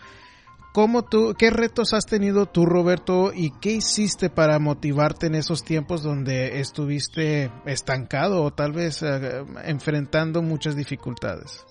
¿Cómo 0.72 1.04
tú, 1.04 1.34
qué 1.36 1.50
retos 1.50 1.94
has 1.94 2.06
tenido 2.06 2.46
tú, 2.46 2.68
Roberto, 2.68 3.32
y 3.34 3.50
qué 3.60 3.72
hiciste 3.72 4.30
para 4.30 4.60
motivarte 4.60 5.26
en 5.26 5.34
esos 5.34 5.64
tiempos 5.64 6.04
donde 6.04 6.60
estuviste 6.60 7.52
estancado 7.66 8.44
o 8.44 8.54
tal 8.54 8.74
vez 8.74 9.02
eh, 9.02 9.44
enfrentando 9.64 10.44
muchas 10.44 10.76
dificultades? 10.76 11.66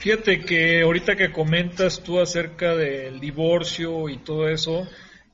Fíjate 0.00 0.40
que 0.40 0.80
ahorita 0.80 1.14
que 1.14 1.30
comentas 1.30 2.02
tú 2.02 2.20
acerca 2.20 2.74
del 2.74 3.20
divorcio 3.20 4.08
y 4.08 4.16
todo 4.16 4.48
eso, 4.48 4.88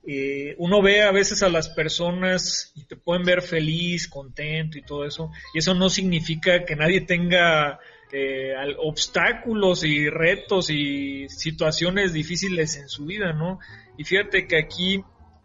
eh, 0.05 0.57
uno 0.59 0.83
ve 0.83 1.03
a 1.03 1.13
veces 1.13 1.45
a 1.45 1.49
las 1.49 1.69
personas 1.69 2.73
y 2.75 2.83
te 2.83 2.97
pueden 2.97 3.25
ver 3.25 3.43
feliz, 3.43 4.09
contento 4.09 4.77
y 4.77 4.83
todo 4.83 5.05
eso, 5.05 5.31
y 5.55 5.59
eso 5.59 5.73
no 5.75 5.89
significa 5.89 6.65
que 6.65 6.75
nadie 6.75 7.03
tenga 7.03 7.79
eh, 8.11 8.55
obstáculos 8.79 9.85
y 9.85 10.11
retos 10.11 10.69
y 10.71 11.29
situaciones 11.29 12.13
difíciles 12.13 12.77
en 12.77 12.89
su 12.89 13.07
vida, 13.07 13.33
¿no? 13.33 13.61
Y 13.97 14.03
fíjate 14.03 14.49
que 14.49 14.59
aquí, 14.59 15.01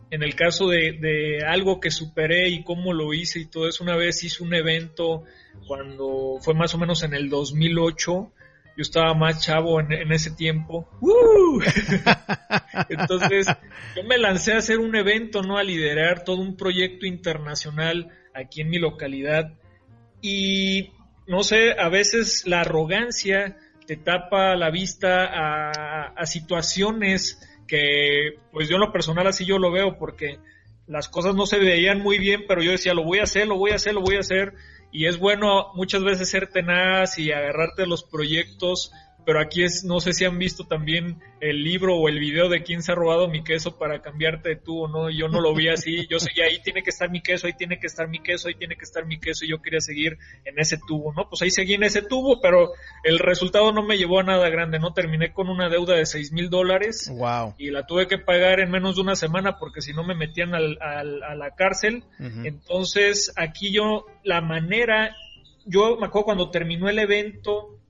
en 0.10 0.24
el 0.24 0.34
caso 0.34 0.68
de, 0.68 0.94
de 0.94 1.46
algo 1.46 1.80
que 1.80 1.92
superé 1.92 2.50
y 2.50 2.64
cómo 2.64 2.92
lo 2.92 3.14
hice 3.14 3.40
y 3.40 3.46
todo 3.46 3.70
eso, 3.70 3.84
una 3.84 3.96
vez 3.96 4.24
hice 4.24 4.42
un 4.42 4.56
evento 4.56 5.26
cuando 5.68 6.40
fue 6.42 6.56
más 6.56 6.74
o 6.74 6.80
menos 6.80 7.04
en 7.04 7.14
el 7.14 7.30
2008, 7.30 8.34
yo 8.78 8.82
estaba 8.82 9.14
más 9.14 9.42
chavo 9.42 9.80
en, 9.80 10.12
ese 10.12 10.32
tiempo. 10.32 10.90
Entonces, 12.90 13.48
yo 13.96 14.04
me 14.04 14.18
lancé 14.18 14.54
a 14.54 14.58
hacer 14.58 14.80
un 14.80 14.96
evento, 14.96 15.44
¿no? 15.44 15.58
A 15.58 15.64
liderar 15.64 16.24
todo 16.24 16.42
un 16.42 16.56
proyecto 16.56 17.06
internacional 17.06 18.10
aquí 18.34 18.62
en 18.62 18.70
mi 18.70 18.80
localidad. 18.80 19.54
Y, 20.22 20.92
no 21.28 21.44
sé, 21.44 21.74
a 21.78 21.90
veces 21.90 22.44
la 22.46 22.62
arrogancia 22.62 23.58
te 23.86 23.98
tapa 23.98 24.56
la 24.56 24.70
vista 24.70 25.26
a, 25.26 26.14
a 26.16 26.26
situaciones 26.26 27.42
que, 27.68 28.38
pues 28.52 28.70
yo 28.70 28.76
en 28.76 28.82
lo 28.82 28.92
personal 28.92 29.28
así 29.28 29.46
yo 29.46 29.58
lo 29.58 29.72
veo, 29.72 29.98
porque 29.98 30.40
las 30.88 31.10
cosas 31.10 31.36
no 31.36 31.46
se 31.46 31.60
veían 31.60 32.02
muy 32.02 32.18
bien, 32.18 32.46
pero 32.48 32.62
yo 32.62 32.72
decía, 32.72 32.94
lo 32.94 33.04
voy 33.04 33.20
a 33.20 33.24
hacer, 33.24 33.48
lo 33.48 33.58
voy 33.58 33.72
a 33.72 33.76
hacer, 33.76 33.94
lo 33.94 34.02
voy 34.02 34.16
a 34.16 34.20
hacer 34.20 34.54
y 34.92 35.06
es 35.06 35.18
bueno 35.18 35.72
muchas 35.74 36.04
veces 36.04 36.30
ser 36.30 36.48
tenaz 36.48 37.18
y 37.18 37.32
agarrarte 37.32 37.86
los 37.86 38.04
proyectos 38.04 38.92
pero 39.26 39.40
aquí 39.40 39.64
es, 39.64 39.84
no 39.84 40.00
sé 40.00 40.14
si 40.14 40.26
han 40.26 40.40
visto 40.40 40.66
también 40.66 41.22
el 41.40 41.64
libro 41.64 41.96
o 41.98 42.10
el 42.10 42.20
video 42.20 42.50
de 42.50 42.64
quién 42.64 42.84
se 42.84 42.92
ha 42.92 42.96
robado 42.96 43.28
mi 43.28 43.44
queso 43.44 43.78
para 43.78 44.02
cambiarte 44.02 44.50
de 44.50 44.56
tubo, 44.56 44.88
¿no? 44.88 45.10
Yo 45.10 45.28
no 45.28 45.42
lo 45.42 45.54
vi 45.54 45.70
así, 45.70 46.08
yo 46.08 46.20
seguía 46.20 46.46
ahí 46.46 46.62
tiene 46.64 46.84
que 46.84 46.90
estar 46.90 47.10
mi 47.10 47.22
queso, 47.22 47.48
ahí 47.48 47.54
tiene 47.54 47.80
que 47.80 47.88
estar 47.88 48.08
mi 48.08 48.20
queso, 48.20 48.48
ahí 48.48 48.56
tiene 48.56 48.76
que 48.76 48.84
estar 48.84 49.06
mi 49.06 49.20
queso, 49.20 49.46
y 49.46 49.50
yo 49.50 49.62
quería 49.62 49.82
seguir 49.82 50.18
en 50.46 50.60
ese 50.60 50.78
tubo, 50.88 51.14
¿no? 51.14 51.28
Pues 51.30 51.42
ahí 51.42 51.52
seguí 51.52 51.74
en 51.74 51.84
ese 51.84 52.02
tubo, 52.02 52.42
pero 52.42 52.72
el 53.04 53.20
resultado 53.20 53.72
no 53.72 53.84
me 53.84 53.98
llevó 53.98 54.20
a 54.20 54.24
nada 54.24 54.50
grande, 54.50 54.80
¿no? 54.80 54.94
Terminé 54.94 55.34
con 55.34 55.50
una 55.50 55.70
deuda 55.70 55.96
de 55.96 56.06
seis 56.06 56.32
mil 56.32 56.50
dólares. 56.50 57.12
Wow. 57.12 57.56
Y 57.58 57.72
la 57.72 57.86
tuve 57.86 58.08
que 58.08 58.18
pagar 58.18 58.60
en 58.60 58.72
menos 58.72 58.96
de 58.96 59.02
una 59.02 59.16
semana 59.16 59.58
porque 59.58 59.82
si 59.82 59.94
no 59.94 60.04
me 60.04 60.16
metían 60.16 60.54
al, 60.54 60.78
a 60.82 61.36
la 61.36 61.56
cárcel. 61.56 62.04
Entonces, 62.20 63.34
aquí 63.36 63.72
yo, 63.72 64.06
la 64.24 64.42
manera, 64.42 65.16
yo 65.66 65.98
me 65.98 66.08
acuerdo 66.08 66.26
cuando 66.26 66.50
terminó 66.52 66.90
el 66.90 67.00
evento, 67.00 67.81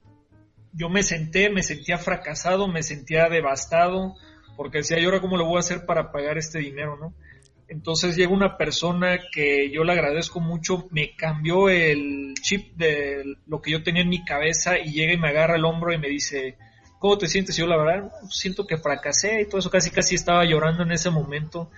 yo 0.74 0.90
me 0.90 1.04
senté, 1.04 1.50
me 1.50 1.64
sentía 1.64 1.98
fracasado, 1.98 2.68
me 2.68 2.84
sentía 2.84 3.30
devastado, 3.30 4.16
porque 4.56 4.80
decía, 4.80 5.00
¿y 5.00 5.06
ahora 5.06 5.22
cómo 5.22 5.38
lo 5.38 5.46
voy 5.46 5.58
a 5.58 5.60
hacer 5.60 5.86
para 5.86 6.12
pagar 6.12 6.38
este 6.38 6.60
dinero, 6.60 6.98
no? 6.98 7.14
Entonces 7.68 8.18
llega 8.18 8.34
una 8.34 8.58
persona 8.58 9.18
que 9.32 9.72
yo 9.72 9.86
le 9.86 9.94
agradezco 9.94 10.42
mucho, 10.42 10.88
me 10.92 11.16
cambió 11.16 11.70
el 11.70 12.34
chip 12.42 12.76
de 12.76 13.38
lo 13.48 13.62
que 13.62 13.72
yo 13.72 13.82
tenía 13.82 14.02
en 14.02 14.10
mi 14.10 14.26
cabeza 14.26 14.78
y 14.78 14.92
llega 14.92 15.14
y 15.14 15.18
me 15.18 15.30
agarra 15.30 15.56
el 15.56 15.64
hombro 15.64 15.94
y 15.94 15.98
me 15.98 16.10
dice, 16.10 16.58
¿cómo 17.00 17.18
te 17.18 17.28
sientes? 17.28 17.58
Y 17.58 17.62
yo 17.62 17.68
la 17.68 17.78
verdad 17.78 18.12
siento 18.30 18.68
que 18.68 18.78
fracasé 18.78 19.42
y 19.42 19.46
todo 19.46 19.60
eso, 19.60 19.70
casi 19.70 19.90
casi 19.90 20.16
estaba 20.16 20.44
llorando 20.44 20.84
en 20.84 20.92
ese 20.92 21.12
momento 21.12 21.72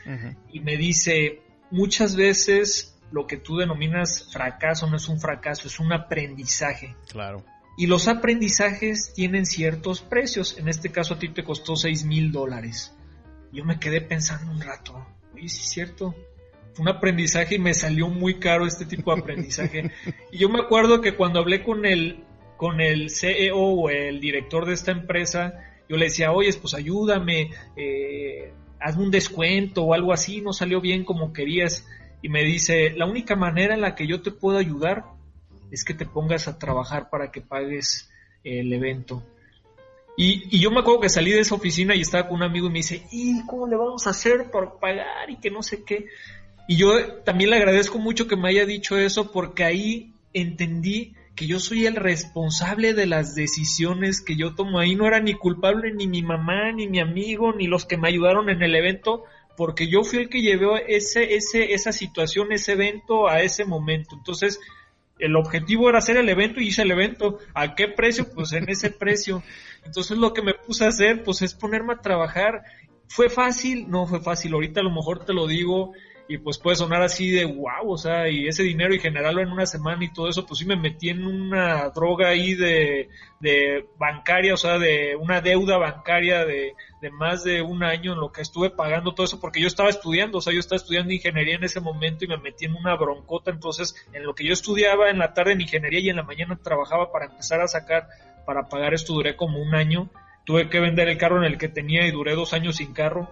y 0.51 0.61
me 0.61 0.77
dice, 0.77 1.41
muchas 1.69 2.15
veces 2.15 2.99
lo 3.11 3.27
que 3.27 3.37
tú 3.37 3.57
denominas 3.57 4.29
fracaso 4.33 4.89
no 4.89 4.97
es 4.97 5.07
un 5.07 5.21
fracaso, 5.21 5.67
es 5.67 5.79
un 5.79 5.93
aprendizaje. 5.93 6.95
Claro. 7.07 7.45
Y 7.75 7.87
los 7.87 8.07
aprendizajes 8.07 9.13
tienen 9.13 9.45
ciertos 9.45 10.01
precios. 10.01 10.57
En 10.57 10.67
este 10.67 10.89
caso 10.89 11.15
a 11.15 11.19
ti 11.19 11.29
te 11.29 11.43
costó 11.43 11.75
6 11.75 12.05
mil 12.05 12.31
dólares. 12.31 12.93
Yo 13.51 13.65
me 13.65 13.79
quedé 13.79 14.01
pensando 14.01 14.51
un 14.51 14.61
rato. 14.61 15.05
Oye, 15.33 15.49
sí 15.49 15.61
es 15.61 15.69
cierto. 15.69 16.15
Fue 16.73 16.83
un 16.83 16.89
aprendizaje 16.89 17.55
y 17.55 17.59
me 17.59 17.73
salió 17.73 18.09
muy 18.09 18.39
caro 18.39 18.65
este 18.65 18.85
tipo 18.85 19.13
de 19.13 19.21
aprendizaje. 19.21 19.91
y 20.31 20.37
yo 20.37 20.49
me 20.49 20.59
acuerdo 20.59 21.01
que 21.01 21.15
cuando 21.15 21.39
hablé 21.39 21.63
con 21.63 21.85
el, 21.85 22.23
con 22.57 22.79
el 22.79 23.09
CEO 23.09 23.57
o 23.57 23.89
el 23.89 24.19
director 24.19 24.65
de 24.65 24.73
esta 24.73 24.91
empresa, 24.91 25.53
yo 25.89 25.97
le 25.97 26.05
decía, 26.05 26.31
oye, 26.31 26.51
pues 26.53 26.73
ayúdame, 26.73 27.51
eh, 27.75 28.53
hazme 28.79 29.03
un 29.03 29.11
descuento 29.11 29.83
o 29.83 29.93
algo 29.93 30.13
así, 30.13 30.41
no 30.41 30.53
salió 30.53 30.79
bien 30.79 31.05
como 31.05 31.33
querías. 31.33 31.87
Y 32.21 32.29
me 32.29 32.43
dice, 32.43 32.91
la 32.91 33.05
única 33.05 33.35
manera 33.35 33.73
en 33.73 33.81
la 33.81 33.95
que 33.95 34.07
yo 34.07 34.21
te 34.21 34.31
puedo 34.31 34.57
ayudar 34.57 35.05
es 35.73 35.83
que 35.83 35.95
te 35.95 36.05
pongas 36.05 36.47
a 36.47 36.59
trabajar 36.59 37.09
para 37.09 37.31
que 37.31 37.41
pagues 37.41 38.11
el 38.43 38.71
evento. 38.71 39.23
Y, 40.15 40.59
yo 40.59 40.69
me 40.69 40.81
acuerdo 40.81 41.01
que 41.01 41.09
salí 41.09 41.31
de 41.31 41.39
esa 41.39 41.55
oficina 41.55 41.95
y 41.95 42.01
estaba 42.01 42.27
con 42.27 42.37
un 42.37 42.43
amigo 42.43 42.67
y 42.67 42.69
me 42.69 42.79
dice, 42.79 43.07
¿y 43.11 43.43
cómo 43.47 43.65
le 43.65 43.75
vamos 43.75 44.05
a 44.05 44.11
hacer 44.11 44.51
por 44.51 44.79
pagar? 44.79 45.31
Y 45.31 45.37
que 45.37 45.49
no 45.49 45.63
sé 45.63 45.83
qué. 45.83 46.05
Y 46.67 46.77
yo 46.77 47.15
también 47.23 47.49
le 47.49 47.55
agradezco 47.55 47.97
mucho 47.97 48.27
que 48.27 48.37
me 48.37 48.49
haya 48.49 48.67
dicho 48.67 48.99
eso 48.99 49.31
porque 49.31 49.63
ahí 49.63 50.13
entendí 50.33 51.15
que 51.35 51.47
yo 51.47 51.59
soy 51.59 51.87
el 51.87 51.95
responsable 51.95 52.93
de 52.93 53.07
las 53.07 53.33
decisiones 53.33 54.21
que 54.21 54.35
yo 54.35 54.53
tomo. 54.53 54.77
Ahí 54.77 54.93
no 54.93 55.07
era 55.07 55.19
ni 55.19 55.33
culpable 55.33 55.91
ni 55.91 56.05
mi 56.05 56.21
mamá, 56.21 56.71
ni 56.71 56.87
mi 56.87 56.99
amigo, 56.99 57.51
ni 57.51 57.65
los 57.65 57.85
que 57.85 57.97
me 57.97 58.09
ayudaron 58.09 58.47
en 58.49 58.61
el 58.61 58.75
evento, 58.75 59.23
porque 59.57 59.87
yo 59.87 60.03
fui 60.03 60.19
el 60.19 60.29
que 60.29 60.43
llevé 60.43 60.95
ese, 60.95 61.33
ese, 61.33 61.73
esa 61.73 61.91
situación, 61.91 62.51
ese 62.51 62.73
evento 62.73 63.27
a 63.27 63.41
ese 63.41 63.65
momento. 63.65 64.15
Entonces, 64.15 64.59
el 65.23 65.37
objetivo 65.37 65.87
era 65.87 65.99
hacer 65.99 66.17
el 66.17 66.27
evento 66.27 66.59
y 66.59 66.67
hice 66.67 66.81
el 66.81 66.91
evento. 66.91 67.39
¿A 67.53 67.75
qué 67.75 67.87
precio? 67.87 68.29
Pues 68.33 68.51
en 68.51 68.69
ese 68.69 68.91
precio. 68.99 69.41
Entonces 69.85 70.17
lo 70.17 70.33
que 70.33 70.41
me 70.41 70.53
puse 70.53 70.83
a 70.83 70.89
hacer, 70.89 71.23
pues 71.23 71.41
es 71.41 71.53
ponerme 71.53 71.93
a 71.93 72.01
trabajar. 72.01 72.63
¿Fue 73.07 73.29
fácil? 73.29 73.89
No 73.89 74.05
fue 74.05 74.19
fácil. 74.19 74.53
Ahorita 74.53 74.81
a 74.81 74.83
lo 74.83 74.91
mejor 74.91 75.23
te 75.23 75.33
lo 75.33 75.47
digo 75.47 75.93
y 76.27 76.37
pues 76.37 76.57
puede 76.57 76.77
sonar 76.77 77.01
así 77.01 77.31
de 77.31 77.45
wow, 77.45 77.91
o 77.91 77.97
sea, 77.97 78.29
y 78.29 78.47
ese 78.47 78.63
dinero 78.63 78.93
y 78.93 78.99
generarlo 78.99 79.41
en 79.41 79.51
una 79.51 79.65
semana 79.65 80.03
y 80.05 80.13
todo 80.13 80.29
eso, 80.29 80.45
pues 80.45 80.59
sí 80.59 80.65
me 80.65 80.77
metí 80.77 81.09
en 81.09 81.25
una 81.25 81.89
droga 81.89 82.29
ahí 82.29 82.55
de, 82.55 83.09
de 83.41 83.85
bancaria, 83.97 84.53
o 84.53 84.57
sea, 84.57 84.79
de 84.79 85.17
una 85.17 85.41
deuda 85.41 85.77
bancaria 85.77 86.45
de, 86.45 86.73
de 87.01 87.11
más 87.11 87.43
de 87.43 87.61
un 87.61 87.83
año 87.83 88.13
en 88.13 88.19
lo 88.19 88.31
que 88.31 88.41
estuve 88.41 88.69
pagando 88.69 89.13
todo 89.13 89.25
eso, 89.25 89.41
porque 89.41 89.59
yo 89.59 89.67
estaba 89.67 89.89
estudiando, 89.89 90.37
o 90.37 90.41
sea, 90.41 90.53
yo 90.53 90.59
estaba 90.59 90.77
estudiando 90.77 91.13
ingeniería 91.13 91.55
en 91.55 91.65
ese 91.65 91.81
momento 91.81 92.23
y 92.23 92.29
me 92.29 92.37
metí 92.37 92.65
en 92.65 92.75
una 92.75 92.95
broncota, 92.95 93.51
entonces 93.51 93.95
en 94.13 94.23
lo 94.23 94.33
que 94.33 94.45
yo 94.45 94.53
estudiaba 94.53 95.09
en 95.09 95.19
la 95.19 95.33
tarde 95.33 95.51
en 95.51 95.61
ingeniería 95.61 95.99
y 95.99 96.09
en 96.09 96.15
la 96.15 96.23
mañana 96.23 96.57
trabajaba 96.63 97.11
para 97.11 97.25
empezar 97.25 97.59
a 97.59 97.67
sacar, 97.67 98.07
para 98.45 98.69
pagar 98.69 98.93
esto 98.93 99.13
duré 99.13 99.35
como 99.35 99.61
un 99.61 99.75
año, 99.75 100.09
tuve 100.45 100.69
que 100.69 100.79
vender 100.79 101.09
el 101.09 101.17
carro 101.17 101.37
en 101.37 101.51
el 101.51 101.57
que 101.57 101.67
tenía 101.67 102.07
y 102.07 102.11
duré 102.11 102.33
dos 102.35 102.53
años 102.53 102.77
sin 102.77 102.93
carro, 102.93 103.29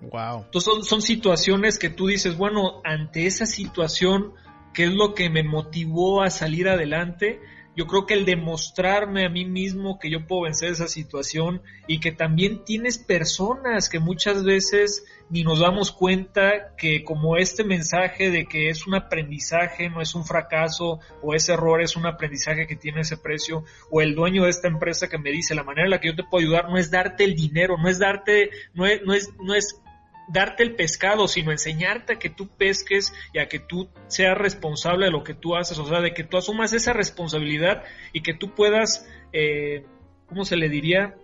Wow. 0.00 0.44
Entonces 0.44 0.86
son, 0.86 1.02
situaciones 1.02 1.78
que 1.78 1.90
tú 1.90 2.06
dices, 2.06 2.36
bueno, 2.36 2.80
ante 2.84 3.26
esa 3.26 3.46
situación, 3.46 4.32
¿qué 4.72 4.84
es 4.84 4.92
lo 4.92 5.14
que 5.14 5.28
me 5.30 5.42
motivó 5.42 6.22
a 6.22 6.30
salir 6.30 6.68
adelante? 6.68 7.40
Yo 7.76 7.86
creo 7.86 8.06
que 8.06 8.14
el 8.14 8.24
demostrarme 8.24 9.24
a 9.24 9.28
mí 9.28 9.44
mismo 9.44 10.00
que 10.00 10.10
yo 10.10 10.26
puedo 10.26 10.42
vencer 10.42 10.72
esa 10.72 10.88
situación 10.88 11.62
y 11.86 12.00
que 12.00 12.10
también 12.10 12.64
tienes 12.64 12.98
personas 12.98 13.88
que 13.88 14.00
muchas 14.00 14.42
veces 14.42 15.04
ni 15.30 15.44
nos 15.44 15.60
damos 15.60 15.92
cuenta 15.92 16.74
que 16.76 17.04
como 17.04 17.36
este 17.36 17.62
mensaje 17.62 18.30
de 18.30 18.46
que 18.46 18.68
es 18.68 18.86
un 18.88 18.96
aprendizaje, 18.96 19.90
no 19.90 20.00
es 20.00 20.16
un 20.16 20.24
fracaso, 20.24 20.98
o 21.22 21.34
ese 21.34 21.52
error 21.52 21.80
es 21.80 21.94
un 21.94 22.06
aprendizaje 22.06 22.66
que 22.66 22.74
tiene 22.74 23.02
ese 23.02 23.16
precio, 23.16 23.62
o 23.92 24.00
el 24.00 24.16
dueño 24.16 24.42
de 24.42 24.50
esta 24.50 24.66
empresa 24.66 25.08
que 25.08 25.18
me 25.18 25.30
dice 25.30 25.54
la 25.54 25.62
manera 25.62 25.84
en 25.84 25.90
la 25.90 26.00
que 26.00 26.08
yo 26.08 26.16
te 26.16 26.24
puedo 26.24 26.44
ayudar 26.44 26.68
no 26.68 26.78
es 26.78 26.90
darte 26.90 27.22
el 27.22 27.36
dinero, 27.36 27.76
no 27.78 27.88
es 27.88 28.00
darte, 28.00 28.50
no 28.74 28.86
es, 28.86 29.00
no 29.38 29.54
es 29.54 29.80
darte 30.28 30.62
el 30.62 30.74
pescado, 30.74 31.26
sino 31.26 31.50
enseñarte 31.50 32.14
a 32.14 32.18
que 32.18 32.30
tú 32.30 32.48
pesques 32.48 33.14
y 33.32 33.38
a 33.38 33.48
que 33.48 33.58
tú 33.58 33.88
seas 34.06 34.36
responsable 34.36 35.06
de 35.06 35.12
lo 35.12 35.24
que 35.24 35.34
tú 35.34 35.56
haces, 35.56 35.78
o 35.78 35.86
sea, 35.86 36.00
de 36.00 36.12
que 36.12 36.24
tú 36.24 36.36
asumas 36.36 36.72
esa 36.72 36.92
responsabilidad 36.92 37.82
y 38.12 38.20
que 38.20 38.34
tú 38.34 38.54
puedas, 38.54 39.08
eh, 39.32 39.84
¿cómo 40.26 40.44
se 40.44 40.56
le 40.56 40.68
diría? 40.68 41.16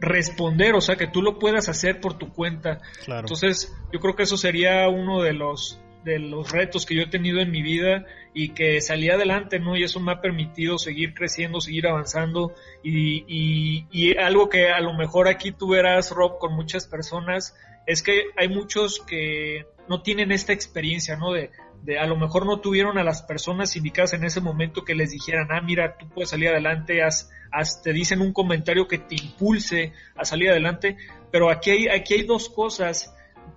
Responder, 0.00 0.74
o 0.74 0.80
sea, 0.80 0.96
que 0.96 1.06
tú 1.06 1.22
lo 1.22 1.38
puedas 1.38 1.68
hacer 1.68 2.00
por 2.00 2.18
tu 2.18 2.32
cuenta. 2.32 2.80
Entonces, 3.06 3.74
yo 3.92 4.00
creo 4.00 4.16
que 4.16 4.24
eso 4.24 4.36
sería 4.36 4.88
uno 4.88 5.22
de 5.22 5.32
los 5.32 5.80
de 6.04 6.18
los 6.18 6.52
retos 6.52 6.84
que 6.84 6.94
yo 6.94 7.02
he 7.02 7.06
tenido 7.06 7.40
en 7.40 7.50
mi 7.50 7.62
vida 7.62 8.04
y 8.34 8.50
que 8.50 8.80
salí 8.80 9.08
adelante, 9.08 9.58
¿no? 9.58 9.76
Y 9.76 9.84
eso 9.84 10.00
me 10.00 10.12
ha 10.12 10.20
permitido 10.20 10.76
seguir 10.76 11.14
creciendo, 11.14 11.60
seguir 11.60 11.86
avanzando 11.86 12.54
y, 12.82 13.24
y, 13.26 13.86
y 13.90 14.16
algo 14.18 14.48
que 14.48 14.68
a 14.68 14.80
lo 14.80 14.92
mejor 14.92 15.28
aquí 15.28 15.50
tú 15.50 15.68
verás, 15.68 16.10
Rob, 16.10 16.38
con 16.38 16.54
muchas 16.54 16.86
personas, 16.86 17.56
es 17.86 18.02
que 18.02 18.24
hay 18.36 18.48
muchos 18.48 19.00
que 19.00 19.66
no 19.88 20.02
tienen 20.02 20.32
esta 20.32 20.52
experiencia, 20.52 21.16
¿no? 21.16 21.32
De, 21.32 21.50
a 21.98 22.06
lo 22.06 22.16
mejor 22.16 22.46
no 22.46 22.60
tuvieron 22.60 22.96
a 22.96 23.04
las 23.04 23.22
personas 23.22 23.76
indicadas 23.76 24.14
en 24.14 24.24
ese 24.24 24.40
momento 24.40 24.84
que 24.84 24.94
les 24.94 25.10
dijeran, 25.10 25.48
ah, 25.50 25.60
mira, 25.60 25.98
tú 25.98 26.08
puedes 26.08 26.30
salir 26.30 26.48
adelante, 26.48 27.02
haz, 27.02 27.30
te 27.82 27.92
dicen 27.92 28.22
un 28.22 28.32
comentario 28.32 28.88
que 28.88 28.98
te 28.98 29.16
impulse 29.16 29.92
a 30.16 30.24
salir 30.24 30.48
adelante, 30.48 30.96
pero 31.30 31.50
aquí 31.50 31.70
hay, 31.70 31.88
aquí 31.88 32.14
hay 32.14 32.22
dos 32.22 32.48
cosas 32.48 33.14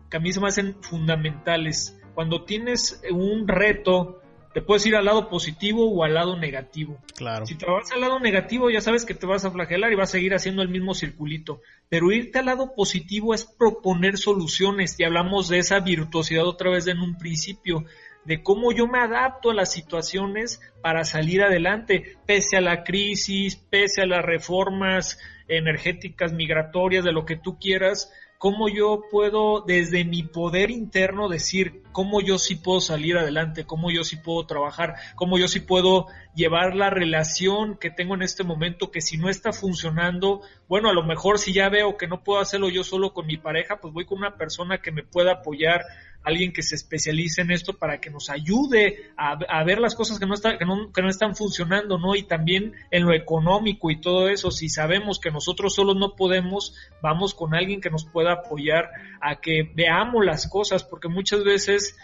que 0.10 0.18
a 0.18 0.20
mí 0.20 0.34
se 0.34 0.42
me 0.42 0.48
hacen 0.48 0.76
fundamentales. 0.82 1.98
Cuando 2.16 2.44
tienes 2.44 3.02
un 3.12 3.48
reto, 3.48 4.22
te 4.58 4.64
puedes 4.64 4.88
ir 4.88 4.96
al 4.96 5.06
lado 5.06 5.30
positivo 5.30 5.88
o 5.88 6.04
al 6.04 6.16
lado 6.16 6.36
negativo. 6.36 6.98
Claro. 7.16 7.46
Si 7.46 7.54
te 7.54 7.68
vas 7.68 7.92
al 7.92 8.02
lado 8.02 8.20
negativo, 8.20 8.72
ya 8.72 8.82
sabes 8.82 9.06
que 9.06 9.14
te 9.14 9.28
vas 9.28 9.46
a 9.46 9.52
flagelar 9.52 9.92
y 9.92 9.96
vas 9.96 10.10
a 10.10 10.14
seguir 10.14 10.34
haciendo 10.34 10.64
el 10.64 10.70
mismo 10.70 10.96
circulito. 10.96 11.62
Pero 11.90 12.12
irte 12.12 12.40
al 12.40 12.48
lado 12.48 12.74
positivo 12.74 13.36
es 13.36 13.46
proponer 13.46 14.18
soluciones 14.18 15.00
y 15.00 15.04
hablamos 15.04 15.48
de 15.48 15.60
esa 15.60 15.80
virtuosidad 15.82 16.48
otra 16.48 16.72
vez 16.72 16.88
en 16.88 17.02
un 17.02 17.20
principio 17.20 17.86
de 18.26 18.42
cómo 18.42 18.72
yo 18.72 18.88
me 18.88 18.98
adapto 18.98 19.52
a 19.52 19.54
las 19.54 19.72
situaciones 19.72 20.60
para 20.82 21.06
salir 21.06 21.44
adelante, 21.44 22.18
pese 22.26 22.58
a 22.58 22.62
la 22.62 22.84
crisis, 22.84 23.58
pese 23.58 24.02
a 24.02 24.08
las 24.08 24.26
reformas 24.26 25.20
energéticas, 25.48 26.34
migratorias, 26.34 27.06
de 27.06 27.12
lo 27.12 27.26
que 27.26 27.36
tú 27.36 27.60
quieras, 27.60 28.12
cómo 28.38 28.70
yo 28.70 29.02
puedo 29.10 29.62
desde 29.62 30.06
mi 30.06 30.24
poder 30.24 30.72
interno 30.72 31.30
decir 31.30 31.84
cómo 31.92 32.22
yo 32.22 32.38
sí 32.38 32.56
puedo 32.56 32.82
salir 32.82 33.18
adelante, 33.18 33.66
cómo 33.66 33.90
yo 33.92 34.04
sí 34.04 34.18
puedo 34.18 34.46
trabajar, 34.46 34.96
cómo 35.16 35.38
yo 35.38 35.48
sí 35.48 35.60
puedo 35.60 36.08
llevar 36.38 36.76
la 36.76 36.92
relación 36.92 37.78
que 37.78 37.90
tengo 37.90 38.14
en 38.14 38.22
este 38.22 38.44
momento, 38.44 38.92
que 38.92 39.02
si 39.02 39.18
no 39.18 39.28
está 39.28 39.52
funcionando, 39.52 40.42
bueno, 40.70 40.88
a 40.88 40.94
lo 40.94 41.04
mejor 41.04 41.40
si 41.40 41.52
ya 41.52 41.68
veo 41.68 41.98
que 41.98 42.08
no 42.08 42.24
puedo 42.24 42.40
hacerlo 42.40 42.70
yo 42.70 42.84
solo 42.84 43.12
con 43.12 43.26
mi 43.26 43.38
pareja, 43.38 43.78
pues 43.82 43.92
voy 43.92 44.06
con 44.06 44.20
una 44.20 44.38
persona 44.38 44.78
que 44.78 44.92
me 44.92 45.02
pueda 45.02 45.32
apoyar, 45.32 45.82
alguien 46.24 46.54
que 46.54 46.62
se 46.62 46.76
especialice 46.76 47.42
en 47.42 47.50
esto 47.50 47.74
para 47.74 48.00
que 48.00 48.12
nos 48.12 48.30
ayude 48.30 49.12
a, 49.18 49.64
ver 49.64 49.80
las 49.80 49.96
cosas 49.96 50.20
que 50.20 50.28
no, 50.28 50.36
está, 50.36 50.60
que, 50.60 50.66
no, 50.66 50.92
que 50.92 51.02
no 51.02 51.10
están 51.10 51.36
funcionando, 51.36 51.98
¿no? 51.98 52.16
Y 52.16 52.24
también 52.24 52.74
en 52.92 53.06
lo 53.06 53.14
económico 53.14 53.90
y 53.90 54.00
todo 54.00 54.30
eso, 54.30 54.52
si 54.52 54.70
sabemos 54.70 55.20
que 55.20 55.32
nosotros 55.32 55.74
solos 55.74 55.96
no 55.96 56.16
podemos, 56.16 56.76
vamos 57.02 57.34
con 57.34 57.56
alguien 57.56 57.82
que 57.82 57.90
nos 57.90 58.06
pueda 58.06 58.34
apoyar 58.34 58.92
a 59.22 59.40
que 59.40 59.72
veamos 59.74 60.24
las 60.24 60.48
cosas, 60.48 60.84
porque 60.84 61.08
muchas 61.08 61.44
veces 61.44 61.98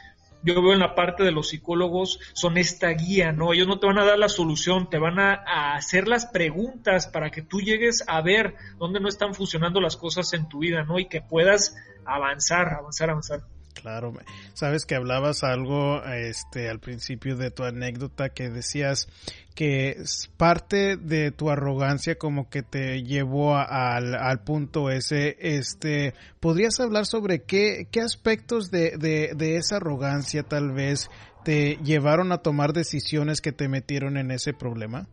yo 0.43 0.61
veo 0.61 0.73
en 0.73 0.79
la 0.79 0.95
parte 0.95 1.23
de 1.23 1.31
los 1.31 1.49
psicólogos 1.49 2.19
son 2.33 2.57
esta 2.57 2.89
guía, 2.89 3.31
¿no? 3.31 3.53
Ellos 3.53 3.67
no 3.67 3.79
te 3.79 3.87
van 3.87 3.97
a 3.97 4.05
dar 4.05 4.19
la 4.19 4.29
solución, 4.29 4.89
te 4.89 4.97
van 4.97 5.19
a, 5.19 5.43
a, 5.45 5.75
hacer 5.75 6.07
las 6.07 6.25
preguntas 6.25 7.07
para 7.07 7.31
que 7.31 7.41
tú 7.41 7.61
llegues 7.61 8.03
a 8.07 8.21
ver 8.21 8.55
dónde 8.77 8.99
no 8.99 9.07
están 9.07 9.33
funcionando 9.33 9.79
las 9.79 9.97
cosas 9.97 10.33
en 10.33 10.49
tu 10.49 10.59
vida, 10.59 10.83
¿no? 10.83 10.99
Y 10.99 11.07
que 11.07 11.21
puedas 11.21 11.75
avanzar, 12.05 12.73
avanzar, 12.73 13.09
avanzar. 13.09 13.52
Claro, 13.73 14.13
sabes 14.53 14.85
que 14.85 14.95
hablabas 14.95 15.43
algo 15.43 16.03
este 16.05 16.69
al 16.69 16.79
principio 16.79 17.35
de 17.35 17.51
tu 17.51 17.63
anécdota 17.63 18.29
que 18.29 18.49
decías 18.49 19.07
que 19.55 19.97
parte 20.37 20.95
de 20.97 21.31
tu 21.31 21.49
arrogancia 21.49 22.15
como 22.15 22.49
que 22.49 22.63
te 22.63 23.03
llevó 23.03 23.55
al, 23.55 24.15
al, 24.15 24.43
punto 24.43 24.89
ese, 24.89 25.37
este, 25.39 26.13
¿podrías 26.39 26.79
hablar 26.79 27.05
sobre 27.05 27.43
qué, 27.43 27.87
qué 27.91 28.01
aspectos 28.01 28.71
de, 28.71 28.97
de, 28.97 29.33
de 29.35 29.57
esa 29.57 29.77
arrogancia 29.77 30.43
tal 30.43 30.71
vez 30.71 31.09
te 31.43 31.77
llevaron 31.83 32.31
a 32.31 32.39
tomar 32.39 32.73
decisiones 32.73 33.41
que 33.41 33.51
te 33.51 33.67
metieron 33.67 34.17
en 34.17 34.31
ese 34.31 34.53
problema? 34.53 35.07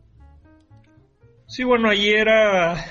Sí, 1.47 1.63
bueno, 1.63 1.89
ahí 1.89 2.09
era 2.09 2.85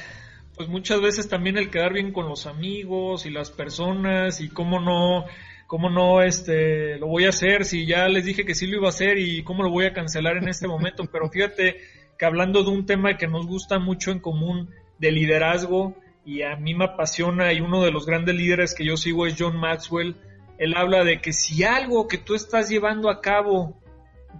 pues 0.60 0.68
muchas 0.68 1.00
veces 1.00 1.26
también 1.26 1.56
el 1.56 1.70
quedar 1.70 1.94
bien 1.94 2.12
con 2.12 2.28
los 2.28 2.46
amigos 2.46 3.24
y 3.24 3.30
las 3.30 3.50
personas 3.50 4.42
y 4.42 4.50
cómo 4.50 4.78
no 4.78 5.24
cómo 5.70 5.88
no 5.88 6.20
este 6.20 6.98
lo 6.98 7.06
voy 7.06 7.26
a 7.26 7.28
hacer 7.28 7.64
si 7.64 7.86
ya 7.86 8.08
les 8.08 8.24
dije 8.24 8.44
que 8.44 8.56
sí 8.56 8.66
lo 8.66 8.78
iba 8.78 8.86
a 8.86 8.90
hacer 8.90 9.18
y 9.18 9.44
cómo 9.44 9.62
lo 9.62 9.70
voy 9.70 9.84
a 9.84 9.92
cancelar 9.92 10.36
en 10.36 10.48
este 10.48 10.66
momento, 10.66 11.04
pero 11.12 11.30
fíjate 11.30 11.76
que 12.18 12.24
hablando 12.24 12.64
de 12.64 12.70
un 12.70 12.86
tema 12.86 13.16
que 13.16 13.28
nos 13.28 13.46
gusta 13.46 13.78
mucho 13.78 14.10
en 14.10 14.18
común 14.18 14.70
de 14.98 15.12
liderazgo 15.12 15.94
y 16.24 16.42
a 16.42 16.56
mí 16.56 16.74
me 16.74 16.86
apasiona 16.86 17.52
y 17.52 17.60
uno 17.60 17.84
de 17.84 17.92
los 17.92 18.04
grandes 18.04 18.34
líderes 18.34 18.74
que 18.74 18.84
yo 18.84 18.96
sigo 18.96 19.28
es 19.28 19.36
John 19.38 19.58
Maxwell, 19.58 20.16
él 20.58 20.74
habla 20.76 21.04
de 21.04 21.20
que 21.20 21.32
si 21.32 21.62
algo 21.62 22.08
que 22.08 22.18
tú 22.18 22.34
estás 22.34 22.68
llevando 22.68 23.08
a 23.08 23.20
cabo 23.20 23.80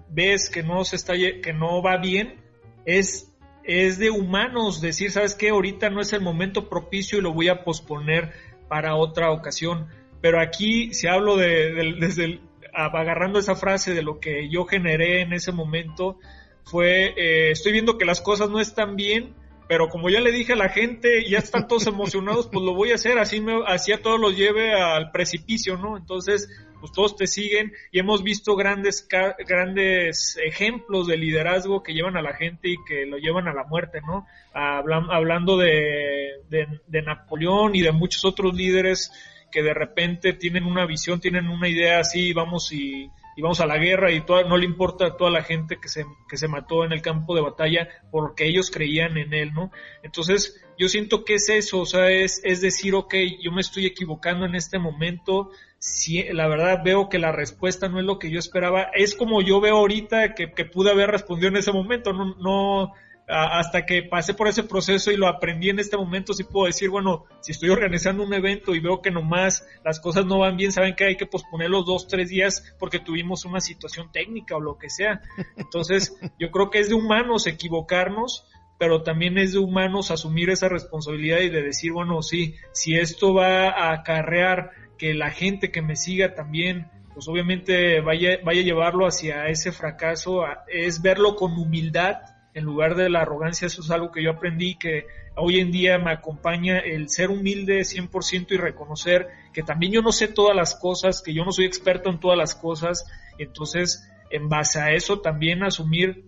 ves 0.09 0.51
que 0.51 0.65
no 0.65 0.83
se 0.83 0.97
está 0.97 1.15
que 1.15 1.53
no 1.53 1.81
va 1.81 1.99
bien, 1.99 2.41
es 2.85 3.33
es 3.63 4.01
de 4.01 4.11
humanos 4.11 4.81
decir, 4.81 5.13
¿sabes 5.13 5.37
qué? 5.37 5.51
Ahorita 5.51 5.91
no 5.91 6.01
es 6.01 6.13
el 6.13 6.23
momento 6.23 6.69
propicio 6.69 7.19
y 7.19 7.23
lo 7.23 7.33
voy 7.33 7.47
a 7.51 7.63
posponer 7.63 8.33
para 8.67 8.97
otra 8.97 9.31
ocasión 9.31 9.87
pero 10.21 10.41
aquí, 10.41 10.93
si 10.93 11.07
hablo 11.07 11.37
de, 11.37 11.95
desde 11.99 12.41
agarrando 12.73 13.39
esa 13.39 13.57
frase 13.57 13.95
de 13.95 14.03
lo 14.03 14.21
que 14.21 14.49
yo 14.49 14.65
generé 14.65 15.23
en 15.23 15.33
ese 15.33 15.53
momento, 15.53 16.19
fue, 16.65 17.15
eh, 17.17 17.51
estoy 17.51 17.73
viendo 17.73 17.99
que 17.99 18.05
las 18.05 18.21
cosas 18.21 18.51
no 18.51 18.61
están 18.61 18.97
bien, 18.97 19.35
pero 19.67 19.89
como 19.89 20.11
ya 20.11 20.21
le 20.21 20.33
dije 20.33 20.53
a 20.53 20.57
la 20.57 20.69
gente, 20.69 21.29
ya 21.29 21.39
están 21.39 21.69
todos 21.69 21.87
emocionados, 21.87 22.49
pues 22.49 22.65
lo 22.65 22.75
voy 22.75 22.91
a 22.93 22.97
hacer, 22.97 23.19
así, 23.19 23.41
me, 23.41 23.63
así 23.67 23.93
a 23.93 24.03
todos 24.03 24.21
los 24.21 24.37
lleve 24.37 24.75
al 24.75 25.11
precipicio, 25.11 25.77
¿no? 25.77 25.97
Entonces, 25.97 26.49
pues 26.81 26.93
todos 26.93 27.17
te 27.17 27.27
siguen 27.27 27.73
y 27.93 27.99
hemos 27.99 28.23
visto 28.23 28.57
grandes, 28.57 29.07
grandes 29.47 30.39
ejemplos 30.43 31.07
de 31.07 31.19
liderazgo 31.19 31.83
que 31.83 31.93
llevan 31.93 32.17
a 32.17 32.23
la 32.23 32.35
gente 32.35 32.69
y 32.71 32.77
que 32.87 33.07
lo 33.07 33.19
llevan 33.19 33.49
a 33.49 33.55
la 33.55 33.65
muerte, 33.65 34.01
¿no? 34.01 34.27
hablando 34.53 35.57
de, 35.57 36.41
de 36.49 37.03
Napoleón 37.03 37.77
y 37.77 37.83
de 37.83 37.93
muchos 37.93 38.25
otros 38.25 38.55
líderes 38.55 39.13
que 39.51 39.63
de 39.63 39.75
repente 39.75 40.33
tienen 40.33 40.65
una 40.65 40.87
visión, 40.87 41.21
tienen 41.21 41.49
una 41.49 41.69
idea 41.69 42.01
así, 42.01 42.33
vamos 42.33 42.73
y, 42.73 43.11
vamos 43.37 43.61
a 43.61 43.67
la 43.67 43.79
guerra 43.79 44.13
y 44.13 44.23
no 44.29 44.59
le 44.59 44.67
importa 44.67 45.07
a 45.07 45.17
toda 45.17 45.31
la 45.31 45.43
gente 45.43 45.79
que 45.81 45.89
se, 45.89 46.05
que 46.29 46.37
se 46.37 46.47
mató 46.47 46.85
en 46.85 46.93
el 46.93 47.01
campo 47.01 47.35
de 47.35 47.41
batalla 47.41 47.89
porque 48.11 48.47
ellos 48.47 48.71
creían 48.71 49.17
en 49.17 49.33
él, 49.33 49.55
¿no? 49.55 49.71
Entonces, 50.03 50.63
yo 50.79 50.89
siento 50.89 51.25
que 51.25 51.35
es 51.35 51.49
eso, 51.49 51.81
o 51.81 51.87
sea, 51.87 52.11
es, 52.11 52.43
es 52.45 52.61
decir, 52.61 52.95
ok, 52.95 53.15
yo 53.41 53.51
me 53.51 53.63
estoy 53.63 53.87
equivocando 53.87 54.45
en 54.45 54.55
este 54.55 54.79
momento, 54.79 55.51
si, 55.79 56.23
la 56.25 56.49
verdad 56.49 56.83
veo 56.85 57.09
que 57.09 57.19
la 57.19 57.33
respuesta 57.33 57.89
no 57.89 57.99
es 57.99 58.05
lo 58.05 58.19
que 58.19 58.31
yo 58.31 58.39
esperaba, 58.39 58.91
es 58.95 59.15
como 59.15 59.41
yo 59.41 59.61
veo 59.61 59.77
ahorita 59.77 60.35
que, 60.35 60.53
que 60.53 60.65
pude 60.67 60.91
haber 60.91 61.11
respondido 61.11 61.49
en 61.49 61.57
ese 61.57 61.73
momento, 61.73 62.13
no, 62.13 62.93
hasta 63.31 63.87
que 63.87 64.03
pasé 64.03 64.35
por 64.35 64.49
ese 64.49 64.65
proceso 64.65 65.11
y 65.11 65.17
lo 65.17 65.29
aprendí 65.29 65.71
en 65.71 65.79
este 65.79 65.97
momento, 65.97 66.33
sí 66.33 66.45
puedo 66.45 66.67
decir, 66.67 66.91
bueno, 66.91 67.25
si 67.41 67.53
estoy 67.53 67.71
organizando 67.71 68.23
un 68.25 68.35
evento 68.35 68.75
y 68.75 68.81
veo 68.81 69.01
que 69.01 69.11
nomás 69.11 69.67
las 69.85 70.01
cosas 70.01 70.27
no 70.27 70.41
van 70.41 70.57
bien, 70.57 70.73
saben 70.73 70.95
que 70.95 71.05
hay 71.05 71.17
que 71.17 71.27
posponer 71.27 71.71
los 71.71 71.87
dos, 71.87 72.09
tres 72.09 72.29
días 72.29 72.75
porque 72.79 72.99
tuvimos 72.99 73.45
una 73.45 73.61
situación 73.61 74.11
técnica 74.11 74.57
o 74.57 74.61
lo 74.61 74.79
que 74.79 74.91
sea. 74.91 75.23
Entonces, 75.57 76.19
yo 76.39 76.51
creo 76.51 76.71
que 76.71 76.81
es 76.81 76.89
de 76.89 76.95
humanos 76.95 77.47
equivocarnos, 77.47 78.47
pero 78.79 79.03
también 79.03 79.39
es 79.39 79.53
de 79.53 79.59
humanos 79.59 80.11
asumir 80.11 80.51
esa 80.51 80.69
responsabilidad 80.69 81.41
y 81.41 81.51
de 81.51 81.63
decir, 81.63 81.93
bueno, 81.93 82.23
sí, 82.23 82.57
si 82.73 82.97
esto 82.97 83.35
va 83.35 83.69
a 83.69 83.93
acarrear 83.93 84.71
que 84.99 85.15
la 85.15 85.31
gente 85.31 85.71
que 85.71 85.83
me 85.83 85.97
siga 85.97 86.35
también 86.35 86.91
pues 87.13 87.27
obviamente 87.27 88.01
vaya, 88.01 88.39
vaya 88.45 88.61
a 88.61 88.65
llevarlo 88.65 89.05
hacia 89.05 89.49
ese 89.49 89.73
fracaso, 89.73 90.45
es 90.69 91.03
verlo 91.03 91.35
con 91.35 91.53
humildad 91.53 92.19
en 92.55 92.65
lugar 92.65 92.97
de 92.97 93.09
la 93.09 93.23
arrogancia, 93.23 93.67
eso 93.67 93.83
es 93.83 93.91
algo 93.91 94.11
que 94.11 94.23
yo 94.23 94.31
aprendí 94.31 94.77
que 94.77 95.07
hoy 95.37 95.61
en 95.61 95.71
día 95.71 95.99
me 95.99 96.13
acompaña 96.13 96.79
el 96.79 97.09
ser 97.09 97.31
humilde 97.31 97.81
100% 97.81 98.47
y 98.51 98.57
reconocer 98.57 99.29
que 99.53 99.63
también 99.63 99.93
yo 99.93 100.03
no 100.03 100.13
sé 100.13 100.29
todas 100.29 100.57
las 100.57 100.75
cosas, 100.75 101.23
que 101.23 101.33
yo 101.33 101.45
no 101.45 101.53
soy 101.53 101.65
experto 101.65 102.11
en 102.11 102.21
todas 102.21 102.37
las 102.37 102.55
cosas, 102.55 103.07
entonces 103.39 104.09
en 104.31 104.49
base 104.49 104.81
a 104.81 104.93
eso 104.93 105.21
también 105.21 105.63
asumir 105.63 106.25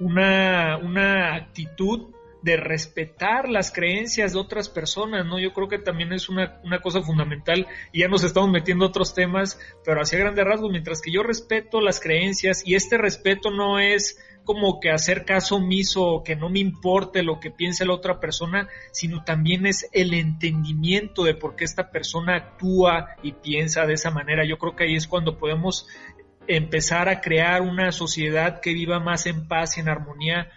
una, 0.00 0.78
una 0.78 1.34
actitud 1.34 2.14
de 2.44 2.58
respetar 2.58 3.48
las 3.48 3.72
creencias 3.72 4.34
de 4.34 4.38
otras 4.38 4.68
personas, 4.68 5.24
¿no? 5.24 5.38
Yo 5.38 5.54
creo 5.54 5.66
que 5.66 5.78
también 5.78 6.12
es 6.12 6.28
una, 6.28 6.60
una 6.62 6.82
cosa 6.82 7.00
fundamental 7.00 7.66
y 7.90 8.00
ya 8.00 8.08
nos 8.08 8.22
estamos 8.22 8.50
metiendo 8.50 8.84
otros 8.84 9.14
temas, 9.14 9.58
pero 9.82 10.02
hacia 10.02 10.18
grandes 10.18 10.44
rasgos, 10.44 10.70
mientras 10.70 11.00
que 11.00 11.10
yo 11.10 11.22
respeto 11.22 11.80
las 11.80 12.00
creencias 12.00 12.62
y 12.66 12.74
este 12.74 12.98
respeto 12.98 13.50
no 13.50 13.78
es 13.78 14.18
como 14.44 14.78
que 14.80 14.90
hacer 14.90 15.24
caso 15.24 15.56
omiso 15.56 16.22
que 16.24 16.36
no 16.36 16.50
me 16.50 16.60
importe 16.60 17.22
lo 17.22 17.40
que 17.40 17.50
piense 17.50 17.86
la 17.86 17.94
otra 17.94 18.20
persona, 18.20 18.68
sino 18.92 19.24
también 19.24 19.66
es 19.66 19.88
el 19.92 20.14
entendimiento 20.14 21.24
de 21.24 21.34
por 21.34 21.56
qué 21.56 21.64
esta 21.64 21.90
persona 21.90 22.36
actúa 22.36 23.16
y 23.22 23.32
piensa 23.32 23.86
de 23.86 23.94
esa 23.94 24.10
manera. 24.10 24.44
Yo 24.46 24.58
creo 24.58 24.76
que 24.76 24.84
ahí 24.84 24.94
es 24.94 25.08
cuando 25.08 25.38
podemos 25.38 25.88
empezar 26.46 27.08
a 27.08 27.20
crear 27.20 27.62
una 27.62 27.90
sociedad 27.92 28.60
que 28.60 28.74
viva 28.74 29.00
más 29.00 29.26
en 29.26 29.48
paz 29.48 29.76
y 29.76 29.80
en 29.80 29.88
armonía. 29.88 30.50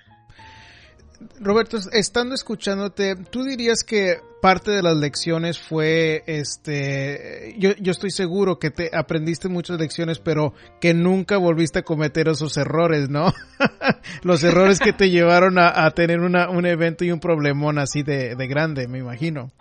Roberto, 1.39 1.77
estando 1.93 2.35
escuchándote, 2.35 3.15
¿tú 3.15 3.43
dirías 3.43 3.83
que 3.83 4.17
parte 4.41 4.71
de 4.71 4.83
las 4.83 4.95
lecciones 4.97 5.59
fue, 5.59 6.23
este, 6.27 7.55
yo, 7.57 7.71
yo 7.79 7.91
estoy 7.91 8.11
seguro 8.11 8.59
que 8.59 8.69
te 8.69 8.91
aprendiste 8.95 9.47
muchas 9.47 9.79
lecciones, 9.79 10.19
pero 10.19 10.53
que 10.79 10.93
nunca 10.93 11.37
volviste 11.37 11.79
a 11.79 11.83
cometer 11.83 12.27
esos 12.27 12.57
errores, 12.57 13.09
¿no? 13.09 13.33
Los 14.23 14.43
errores 14.43 14.79
que 14.79 14.93
te 14.93 15.09
llevaron 15.11 15.57
a, 15.57 15.89
tener 15.91 16.19
una, 16.19 16.49
un 16.49 16.65
evento 16.65 17.03
y 17.03 17.11
un 17.11 17.19
problemón 17.19 17.79
así 17.79 18.03
de, 18.03 18.35
de 18.35 18.47
grande, 18.47 18.87
me 18.87 18.99
imagino. 18.99 19.51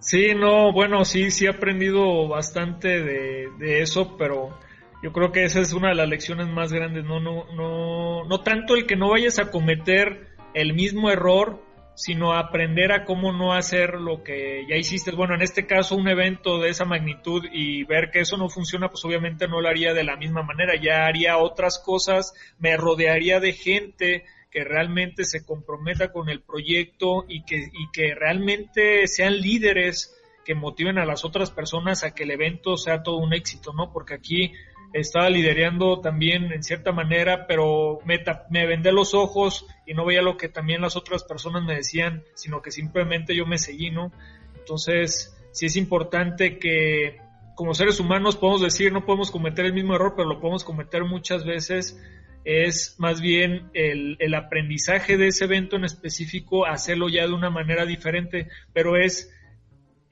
Sí, 0.00 0.34
no, 0.34 0.72
bueno, 0.72 1.04
sí, 1.04 1.30
sí 1.30 1.46
he 1.46 1.50
aprendido 1.50 2.28
bastante 2.28 2.88
de, 3.02 3.48
de 3.58 3.82
eso, 3.82 4.16
pero 4.18 4.58
yo 5.02 5.12
creo 5.12 5.32
que 5.32 5.44
esa 5.44 5.60
es 5.60 5.72
una 5.72 5.88
de 5.88 5.94
las 5.96 6.08
lecciones 6.08 6.48
más 6.48 6.72
grandes, 6.72 7.04
no, 7.04 7.20
no, 7.20 7.44
no, 7.54 8.24
no 8.24 8.40
tanto 8.40 8.74
el 8.74 8.86
que 8.86 8.96
no 8.96 9.10
vayas 9.10 9.38
a 9.38 9.50
cometer 9.50 10.31
el 10.54 10.74
mismo 10.74 11.10
error, 11.10 11.62
sino 11.94 12.32
aprender 12.32 12.92
a 12.92 13.04
cómo 13.04 13.32
no 13.32 13.52
hacer 13.52 13.94
lo 13.94 14.22
que 14.22 14.64
ya 14.68 14.76
hiciste. 14.76 15.12
Bueno, 15.12 15.34
en 15.34 15.42
este 15.42 15.66
caso 15.66 15.94
un 15.94 16.08
evento 16.08 16.58
de 16.58 16.70
esa 16.70 16.84
magnitud 16.84 17.44
y 17.52 17.84
ver 17.84 18.10
que 18.10 18.20
eso 18.20 18.36
no 18.36 18.48
funciona, 18.48 18.88
pues 18.88 19.04
obviamente 19.04 19.46
no 19.46 19.60
lo 19.60 19.68
haría 19.68 19.92
de 19.92 20.04
la 20.04 20.16
misma 20.16 20.42
manera, 20.42 20.74
ya 20.80 21.06
haría 21.06 21.38
otras 21.38 21.78
cosas, 21.78 22.34
me 22.58 22.76
rodearía 22.76 23.40
de 23.40 23.52
gente 23.52 24.24
que 24.50 24.64
realmente 24.64 25.24
se 25.24 25.44
comprometa 25.44 26.12
con 26.12 26.28
el 26.28 26.42
proyecto 26.42 27.24
y 27.28 27.44
que, 27.44 27.56
y 27.56 27.90
que 27.92 28.14
realmente 28.14 29.06
sean 29.06 29.40
líderes 29.40 30.14
que 30.44 30.54
motiven 30.54 30.98
a 30.98 31.06
las 31.06 31.24
otras 31.24 31.50
personas 31.50 32.04
a 32.04 32.14
que 32.14 32.24
el 32.24 32.32
evento 32.32 32.76
sea 32.76 33.02
todo 33.02 33.16
un 33.16 33.32
éxito, 33.32 33.72
¿no? 33.72 33.92
Porque 33.92 34.14
aquí 34.14 34.52
estaba 34.92 35.30
liderando 35.30 36.00
también 36.00 36.52
en 36.52 36.62
cierta 36.62 36.92
manera, 36.92 37.46
pero 37.46 38.00
me, 38.04 38.22
me 38.50 38.66
vendé 38.66 38.92
los 38.92 39.14
ojos 39.14 39.66
y 39.86 39.94
no 39.94 40.04
veía 40.04 40.22
lo 40.22 40.36
que 40.36 40.48
también 40.48 40.82
las 40.82 40.96
otras 40.96 41.24
personas 41.24 41.64
me 41.64 41.74
decían, 41.74 42.22
sino 42.34 42.62
que 42.62 42.70
simplemente 42.70 43.34
yo 43.34 43.46
me 43.46 43.58
seguí, 43.58 43.90
¿no? 43.90 44.12
Entonces, 44.58 45.36
sí 45.52 45.66
es 45.66 45.76
importante 45.76 46.58
que 46.58 47.18
como 47.54 47.74
seres 47.74 48.00
humanos 48.00 48.36
podemos 48.36 48.62
decir, 48.62 48.92
no 48.92 49.04
podemos 49.04 49.30
cometer 49.30 49.64
el 49.64 49.74
mismo 49.74 49.94
error, 49.94 50.14
pero 50.16 50.28
lo 50.28 50.40
podemos 50.40 50.64
cometer 50.64 51.04
muchas 51.04 51.44
veces. 51.44 52.00
Es 52.44 52.96
más 52.98 53.20
bien 53.20 53.70
el, 53.72 54.16
el 54.18 54.34
aprendizaje 54.34 55.16
de 55.16 55.28
ese 55.28 55.44
evento 55.44 55.76
en 55.76 55.84
específico, 55.84 56.66
hacerlo 56.66 57.08
ya 57.08 57.26
de 57.26 57.32
una 57.32 57.50
manera 57.50 57.86
diferente, 57.86 58.48
pero 58.72 58.96
es 58.96 59.32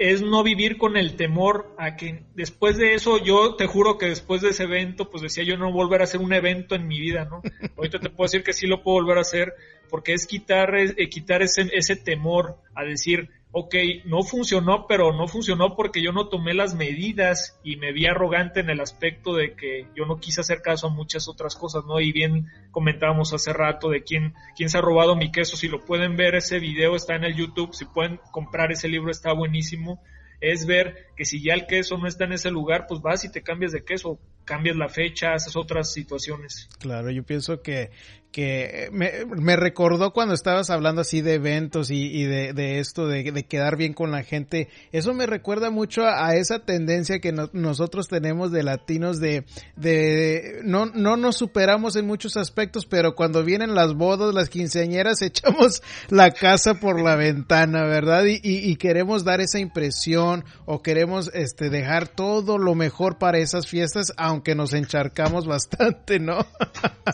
es 0.01 0.23
no 0.23 0.43
vivir 0.43 0.79
con 0.79 0.97
el 0.97 1.15
temor 1.15 1.75
a 1.77 1.95
que 1.95 2.25
después 2.35 2.79
de 2.79 2.95
eso, 2.95 3.23
yo 3.23 3.55
te 3.57 3.67
juro 3.67 3.99
que 3.99 4.07
después 4.07 4.41
de 4.41 4.49
ese 4.49 4.63
evento, 4.63 5.11
pues 5.11 5.23
decía 5.23 5.45
yo 5.45 5.59
no 5.59 5.71
volver 5.73 6.01
a 6.01 6.05
hacer 6.05 6.23
un 6.23 6.33
evento 6.33 6.75
en 6.75 6.89
mi 6.89 6.99
vida, 6.99 7.27
¿no? 7.27 7.43
Ahorita 7.77 8.01
te 8.01 8.09
puedo 8.09 8.25
decir 8.25 8.43
que 8.43 8.55
sí 8.55 8.67
lo 8.67 8.83
puedo 8.83 9.03
volver 9.03 9.19
a 9.19 9.21
hacer, 9.21 9.53
porque 9.91 10.15
es 10.15 10.27
quitar, 10.27 10.75
eh, 10.75 11.09
quitar 11.11 11.43
ese, 11.43 11.69
ese 11.75 11.97
temor 11.97 12.57
a 12.75 12.83
decir, 12.83 13.29
ok, 13.53 13.75
no 14.05 14.23
funcionó, 14.23 14.87
pero 14.87 15.13
no 15.13 15.27
funcionó 15.27 15.75
porque 15.75 16.03
yo 16.03 16.13
no 16.13 16.29
tomé 16.29 16.55
las 16.55 16.75
medidas 16.75 17.59
y 17.65 17.77
me 17.77 17.93
vi 17.93 18.07
arrogante 18.07 18.61
en 18.61 18.71
el 18.71 18.81
aspecto 18.81 19.35
de 19.35 19.55
que 19.55 19.87
yo 19.97 20.07
no 20.07 20.19
quise 20.19 20.41
hacer 20.41 20.63
caso 20.63 20.87
a 20.87 20.91
muchas 20.91 21.29
otras 21.29 21.57
cosas, 21.57 21.85
¿no? 21.85 22.01
Y 22.01 22.13
bien 22.13 22.47
comentábamos 22.71 23.33
hace 23.33 23.53
rato 23.53 23.91
de 23.91 24.03
quién, 24.03 24.35
quién 24.57 24.69
se 24.69 24.79
ha 24.79 24.83
robado 24.83 25.17
mi 25.17 25.33
queso, 25.33 25.57
si 25.57 25.69
lo 25.69 25.85
pueden 25.85 26.17
ver, 26.17 26.37
ese 26.37 26.61
video 26.61 26.95
está 26.95 27.17
en 27.17 27.25
el 27.25 27.35
YouTube, 27.35 27.75
si 27.75 27.85
pueden 27.87 28.21
comprar 28.31 28.71
ese 28.71 28.89
libro 28.89 29.11
está 29.11 29.33
buenísimo, 29.33 30.01
es 30.41 30.65
ver 30.67 31.09
que 31.17 31.25
si 31.25 31.43
ya 31.43 31.55
el 31.55 31.67
queso 31.67 31.99
no 31.99 32.07
está 32.07 32.25
en 32.25 32.33
ese 32.33 32.51
lugar, 32.51 32.87
pues 32.89 33.03
vas 33.03 33.25
y 33.25 33.33
te 33.33 33.43
cambias 33.43 33.73
de 33.73 33.85
queso, 33.85 34.19
cambias 34.45 34.77
la 34.77 34.89
fecha, 34.89 35.35
haces 35.35 35.55
otras 35.57 35.93
situaciones. 35.93 36.69
Claro, 36.79 37.11
yo 37.11 37.23
pienso 37.25 37.63
que, 37.63 37.91
que 38.33 38.89
me, 38.93 39.57
recordó 39.57 40.13
cuando 40.13 40.35
estabas 40.35 40.71
hablando 40.71 41.01
así 41.01 41.21
de 41.21 41.35
eventos 41.35 41.91
y, 41.91 42.25
de, 42.25 42.79
esto, 42.79 43.09
de, 43.09 43.45
quedar 43.45 43.77
bien 43.77 43.93
con 43.93 44.11
la 44.11 44.23
gente. 44.23 44.69
Eso 44.93 45.15
me 45.15 45.27
recuerda 45.27 45.71
mucho 45.71 46.07
a, 46.07 46.35
esa 46.37 46.61
tendencia 46.61 47.19
que 47.19 47.33
nosotros 47.53 48.09
tenemos 48.09 48.53
de 48.53 48.63
latinos 48.63 49.19
de, 49.19 49.45
de 49.77 50.61
no, 50.63 50.87
no 50.87 51.17
nos 51.17 51.37
superamos 51.37 51.97
en 51.97 52.07
muchos 52.07 52.37
aspectos, 52.37 52.87
pero 52.87 53.15
cuando 53.15 53.45
vienen 53.45 53.75
las 53.75 53.95
bodas, 53.95 54.35
las 54.35 54.49
quinceañeras, 54.49 55.23
echamos 55.23 55.83
la 56.09 56.31
casa 56.31 56.75
por 56.75 57.01
la 57.01 57.17
ventana, 57.17 57.85
¿verdad? 57.85 58.25
Y, 58.27 58.41
y, 58.43 58.71
y 58.71 58.77
queremos 58.77 59.25
dar 59.25 59.41
esa 59.41 59.59
impresión 59.59 60.45
o 60.67 60.83
queremos 60.83 61.31
este, 61.35 61.71
dejar 61.71 62.09
todo 62.09 62.59
lo 62.59 62.75
mejor 62.75 63.19
para 63.19 63.39
esas 63.39 63.67
fiestas, 63.67 64.13
aunque 64.17 64.55
nos 64.55 64.73
encharcamos 64.73 65.47
bastante, 65.49 66.21
¿no? 66.21 66.47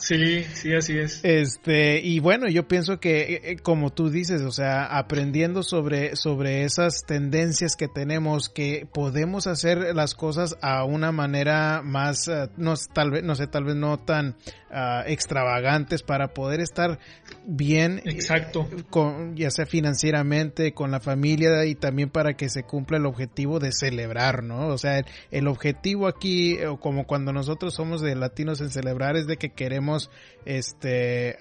sí, 0.00 0.44
sí, 0.54 0.74
así 0.74 0.98
es. 0.98 1.05
Este, 1.22 2.00
y 2.00 2.20
bueno, 2.20 2.48
yo 2.48 2.68
pienso 2.68 3.00
que, 3.00 3.20
eh, 3.34 3.40
eh, 3.44 3.57
como 3.57 3.92
tú 3.92 4.11
dices, 4.11 4.42
o 4.42 4.50
sea, 4.50 4.84
aprendiendo 4.98 5.62
sobre, 5.62 6.16
sobre 6.16 6.64
esas 6.64 7.04
tendencias 7.07 7.76
que 7.76 7.88
tenemos, 7.88 8.48
que 8.48 8.86
podemos 8.92 9.46
hacer 9.46 9.94
las 9.94 10.14
cosas 10.14 10.57
a 10.61 10.84
una 10.84 11.12
manera 11.12 11.82
más, 11.82 12.28
eh, 12.28 12.48
no, 12.57 12.74
tal 12.92 13.11
vez, 13.11 13.24
no 13.24 13.34
sé, 13.34 13.46
tal 13.46 13.64
vez 13.64 13.76
no 13.76 13.98
tan 13.98 14.36
ah, 14.77 15.03
extravagantes 15.07 16.03
para 16.03 16.29
poder 16.29 16.61
estar 16.61 16.99
bien. 17.47 18.03
Exacto. 18.05 18.68
Con, 18.91 19.35
ya 19.35 19.51
sea 19.51 19.64
financieramente, 19.66 20.72
con 20.74 20.91
la 20.91 21.01
familia 21.01 21.64
y 21.64 21.74
también 21.74 22.11
para 22.11 22.35
que 22.35 22.51
se 22.51 22.64
cumpla 22.64 22.99
el 22.99 23.07
objetivo 23.07 23.59
de 23.59 23.72
celebrar, 23.72 24.43
¿no? 24.43 24.68
O 24.68 24.79
sea, 24.79 25.03
el, 25.31 25.49
objetivo 25.49 26.07
aquí, 26.07 26.59
como 26.81 27.07
cuando 27.07 27.33
nosotros 27.33 27.74
somos 27.74 28.03
de 28.03 28.14
latinos 28.14 28.61
en 28.61 28.70
celebrar, 28.70 29.16
es 29.16 29.27
de 29.27 29.39
que 29.39 29.51
queremos, 29.51 30.11
este, 30.45 31.37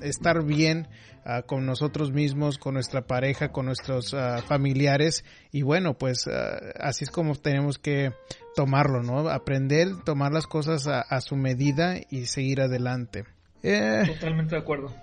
estar 0.00 0.44
bien 0.44 0.88
con 1.46 1.66
nosotros 1.66 2.12
mismos, 2.12 2.58
con 2.58 2.74
nuestra 2.74 3.02
pareja, 3.02 3.52
con 3.52 3.66
nuestros 3.66 4.16
familiares 4.46 5.24
y 5.52 5.62
bueno, 5.62 5.94
pues 5.94 6.28
así 6.78 7.04
es 7.04 7.10
como 7.10 7.34
tenemos 7.36 7.78
que 7.78 8.12
tomarlo, 8.54 9.02
¿no? 9.02 9.28
Aprender, 9.28 10.02
tomar 10.04 10.32
las 10.32 10.46
cosas 10.46 10.86
a, 10.86 11.20
su 11.20 11.36
medida 11.36 11.96
y 12.10 12.26
seguir 12.26 12.60
adelante. 12.60 13.24
Eh, 13.62 14.02
Totalmente 14.06 14.54
de 14.54 14.60
acuerdo. 14.60 14.94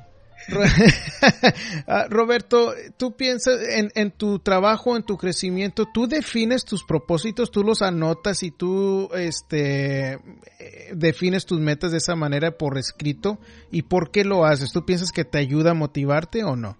Ah, 1.89 2.05
Roberto, 2.09 2.73
tú 2.97 3.15
piensas 3.15 3.59
en, 3.69 3.91
en, 3.95 4.11
tu 4.11 4.39
trabajo, 4.39 4.97
en 4.97 5.03
tu 5.03 5.17
crecimiento, 5.17 5.85
tú 5.93 6.07
defines 6.07 6.65
tus 6.65 6.83
propósitos, 6.83 7.49
tú 7.49 7.63
los 7.63 7.81
anotas 7.81 8.43
y 8.43 8.51
tú 8.51 9.09
este, 9.13 10.13
eh, 10.13 10.91
defines 10.93 11.45
tus 11.45 11.59
metas 11.59 11.91
de 11.91 11.97
esa 11.97 12.15
manera 12.15 12.51
por 12.51 12.77
escrito. 12.77 13.39
¿Y 13.71 13.83
por 13.83 14.11
qué 14.11 14.25
lo 14.25 14.45
haces? 14.45 14.71
¿Tú 14.73 14.85
piensas 14.85 15.11
que 15.11 15.23
te 15.23 15.37
ayuda 15.37 15.71
a 15.71 15.75
motivarte 15.75 16.43
o 16.43 16.55
no? 16.55 16.77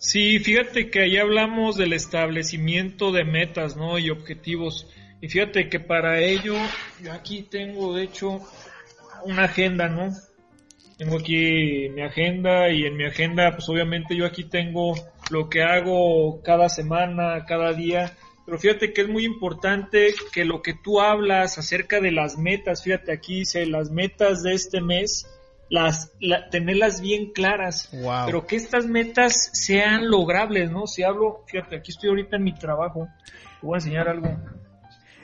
Sí, 0.00 0.38
fíjate 0.38 0.90
que 0.90 1.00
ahí 1.00 1.16
hablamos 1.16 1.76
del 1.76 1.92
establecimiento 1.92 3.10
de 3.10 3.24
metas, 3.24 3.76
¿no? 3.76 3.98
Y 3.98 4.10
objetivos. 4.10 4.86
Y 5.20 5.28
fíjate 5.28 5.68
que 5.68 5.80
para 5.80 6.20
ello, 6.20 6.54
yo 7.02 7.12
aquí 7.12 7.42
tengo, 7.42 7.96
de 7.96 8.04
hecho, 8.04 8.40
una 9.24 9.44
agenda, 9.44 9.88
¿no? 9.88 10.14
Tengo 10.96 11.18
aquí 11.18 11.88
mi 11.88 12.02
agenda 12.02 12.70
y 12.70 12.84
en 12.84 12.96
mi 12.96 13.06
agenda, 13.06 13.50
pues 13.56 13.68
obviamente 13.68 14.16
yo 14.16 14.24
aquí 14.24 14.44
tengo 14.44 14.94
lo 15.30 15.48
que 15.48 15.62
hago 15.62 16.42
cada 16.42 16.68
semana, 16.68 17.44
cada 17.44 17.72
día. 17.72 18.16
Pero 18.46 18.56
fíjate 18.56 18.92
que 18.92 19.02
es 19.02 19.08
muy 19.08 19.24
importante 19.24 20.14
que 20.32 20.44
lo 20.44 20.62
que 20.62 20.74
tú 20.74 21.00
hablas 21.00 21.58
acerca 21.58 22.00
de 22.00 22.12
las 22.12 22.38
metas, 22.38 22.84
fíjate 22.84 23.12
aquí 23.12 23.40
dice 23.40 23.66
las 23.66 23.90
metas 23.90 24.44
de 24.44 24.54
este 24.54 24.80
mes, 24.80 25.26
las 25.70 26.12
tenerlas 26.50 27.00
bien 27.00 27.32
claras, 27.32 27.90
pero 28.26 28.46
que 28.46 28.56
estas 28.56 28.86
metas 28.86 29.50
sean 29.52 30.08
logrables, 30.08 30.70
¿no? 30.70 30.86
Si 30.86 31.02
hablo, 31.02 31.44
fíjate, 31.46 31.76
aquí 31.76 31.90
estoy 31.90 32.10
ahorita 32.10 32.36
en 32.36 32.44
mi 32.44 32.54
trabajo, 32.54 33.08
te 33.60 33.66
voy 33.66 33.74
a 33.74 33.78
enseñar 33.78 34.08
algo. 34.08 34.28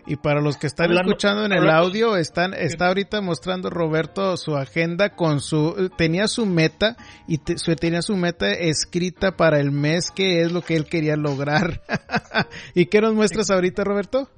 Y 0.07 0.17
para 0.17 0.43
los 0.43 0.59
que 0.59 0.67
están 0.67 0.93
escuchando 0.93 1.47
en 1.47 1.53
el 1.53 1.71
audio, 1.71 2.19
están, 2.19 2.53
está 2.53 2.89
ahorita 2.89 3.23
mostrando 3.23 3.71
Roberto 3.71 4.37
su 4.37 4.55
agenda 4.55 5.17
con 5.17 5.41
su, 5.41 5.91
tenía 5.97 6.29
su 6.29 6.45
meta 6.45 6.97
y 7.27 7.39
tenía 7.39 8.03
su 8.03 8.15
meta 8.15 8.51
escrita 8.51 9.37
para 9.37 9.61
el 9.61 9.71
mes 9.71 10.11
que 10.11 10.43
es 10.43 10.53
lo 10.53 10.61
que 10.61 10.77
él 10.77 10.85
quería 10.85 11.17
lograr. 11.17 11.81
¿Y 12.75 12.87
qué 12.87 13.01
nos 13.01 13.15
muestras 13.15 13.51
ahorita, 13.51 13.83
Roberto? 13.83 14.29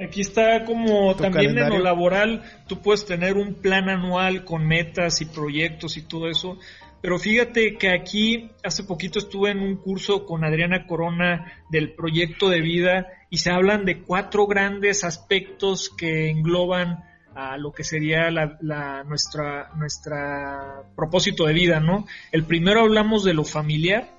Aquí 0.00 0.20
está 0.20 0.64
como 0.64 1.16
también 1.16 1.58
en 1.58 1.70
lo 1.70 1.80
laboral, 1.80 2.44
tú 2.68 2.80
puedes 2.80 3.04
tener 3.04 3.36
un 3.36 3.54
plan 3.54 3.88
anual 3.88 4.44
con 4.44 4.64
metas 4.64 5.20
y 5.20 5.24
proyectos 5.24 5.96
y 5.96 6.02
todo 6.02 6.28
eso. 6.28 6.58
Pero 7.00 7.18
fíjate 7.18 7.76
que 7.76 7.90
aquí 7.90 8.50
hace 8.62 8.84
poquito 8.84 9.18
estuve 9.18 9.50
en 9.50 9.60
un 9.60 9.76
curso 9.76 10.24
con 10.24 10.44
Adriana 10.44 10.86
Corona 10.86 11.52
del 11.70 11.92
proyecto 11.94 12.48
de 12.48 12.60
vida 12.60 13.08
y 13.30 13.38
se 13.38 13.50
hablan 13.50 13.84
de 13.84 14.02
cuatro 14.02 14.46
grandes 14.46 15.04
aspectos 15.04 15.90
que 15.90 16.30
engloban 16.30 17.04
a 17.34 17.56
lo 17.56 17.72
que 17.72 17.84
sería 17.84 18.30
la, 18.30 19.04
nuestra, 19.04 19.70
nuestra 19.76 20.82
propósito 20.96 21.46
de 21.46 21.52
vida, 21.52 21.78
¿no? 21.78 22.06
El 22.32 22.44
primero 22.44 22.80
hablamos 22.80 23.22
de 23.22 23.34
lo 23.34 23.44
familiar, 23.44 24.10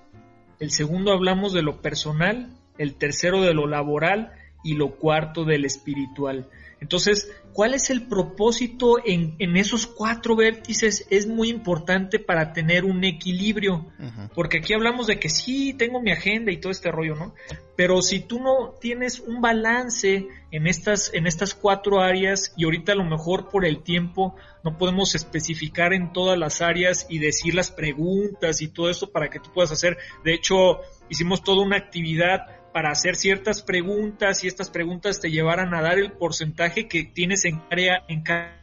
el 0.59 0.71
segundo 0.71 1.11
hablamos 1.11 1.51
de 1.51 1.61
lo 1.61 1.81
personal, 1.81 2.49
el 2.77 2.95
tercero 2.95 3.41
de 3.41 3.53
lo 3.53 3.67
laboral 3.67 4.31
y 4.63 4.75
lo 4.75 4.95
cuarto 4.95 5.45
del 5.45 5.65
espiritual. 5.65 6.49
Entonces, 6.81 7.29
¿cuál 7.51 7.73
es 7.73 7.89
el 7.89 8.03
propósito 8.03 8.97
en, 9.03 9.35
en 9.39 9.57
esos 9.57 9.85
cuatro 9.85 10.35
vértices? 10.35 11.05
Es 11.09 11.27
muy 11.27 11.49
importante 11.49 12.19
para 12.19 12.53
tener 12.53 12.85
un 12.85 13.03
equilibrio, 13.03 13.85
porque 14.33 14.59
aquí 14.59 14.73
hablamos 14.73 15.07
de 15.07 15.19
que 15.19 15.27
sí, 15.27 15.73
tengo 15.73 16.01
mi 16.01 16.11
agenda 16.11 16.51
y 16.51 16.57
todo 16.57 16.71
este 16.71 16.89
rollo, 16.89 17.15
¿no? 17.15 17.35
Pero 17.75 18.01
si 18.01 18.21
tú 18.21 18.39
no 18.39 18.75
tienes 18.79 19.19
un 19.19 19.41
balance 19.41 20.27
en 20.51 20.67
estas, 20.67 21.13
en 21.13 21.27
estas 21.27 21.53
cuatro 21.53 21.99
áreas 22.01 22.53
y 22.55 22.63
ahorita 22.63 22.93
a 22.93 22.95
lo 22.95 23.05
mejor 23.05 23.49
por 23.49 23.65
el 23.65 23.83
tiempo 23.83 24.35
no 24.63 24.77
podemos 24.77 25.15
especificar 25.15 25.93
en 25.93 26.13
todas 26.13 26.37
las 26.37 26.61
áreas 26.61 27.07
y 27.09 27.19
decir 27.19 27.55
las 27.55 27.71
preguntas 27.71 28.61
y 28.61 28.69
todo 28.69 28.89
eso 28.89 29.11
para 29.11 29.29
que 29.29 29.39
tú 29.39 29.51
puedas 29.53 29.71
hacer. 29.71 29.97
De 30.23 30.33
hecho, 30.33 30.79
hicimos 31.09 31.43
toda 31.43 31.61
una 31.61 31.77
actividad 31.77 32.58
para 32.73 32.91
hacer 32.91 33.15
ciertas 33.15 33.61
preguntas 33.61 34.43
y 34.43 34.47
estas 34.47 34.69
preguntas 34.69 35.19
te 35.19 35.31
llevaran 35.31 35.73
a 35.73 35.81
dar 35.81 35.97
el 35.97 36.11
porcentaje 36.11 36.87
que 36.87 37.03
tienes 37.03 37.45
en 37.45 37.61
área 37.69 38.03
en 38.07 38.21
cada 38.21 38.59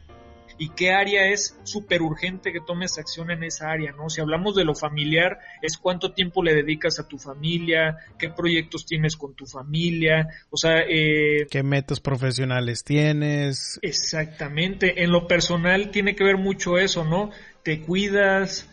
y 0.57 0.69
qué 0.69 0.91
área 0.91 1.27
es 1.31 1.57
súper 1.63 2.01
urgente 2.01 2.51
que 2.51 2.59
tomes 2.59 2.97
acción 2.97 3.31
en 3.31 3.43
esa 3.43 3.69
área, 3.69 3.91
¿no? 3.91 4.09
Si 4.09 4.21
hablamos 4.21 4.55
de 4.55 4.65
lo 4.65 4.75
familiar, 4.75 5.39
es 5.61 5.77
cuánto 5.77 6.13
tiempo 6.13 6.43
le 6.43 6.55
dedicas 6.55 6.99
a 6.99 7.07
tu 7.07 7.17
familia, 7.17 7.97
qué 8.17 8.29
proyectos 8.29 8.85
tienes 8.85 9.15
con 9.15 9.35
tu 9.35 9.45
familia, 9.45 10.27
o 10.49 10.57
sea... 10.57 10.81
Eh, 10.81 11.45
¿Qué 11.49 11.63
metas 11.63 11.99
profesionales 11.99 12.83
tienes? 12.83 13.79
Exactamente, 13.81 15.03
en 15.03 15.11
lo 15.11 15.27
personal 15.27 15.91
tiene 15.91 16.15
que 16.15 16.23
ver 16.23 16.37
mucho 16.37 16.77
eso, 16.77 17.05
¿no? 17.05 17.31
Te 17.63 17.81
cuidas, 17.81 18.69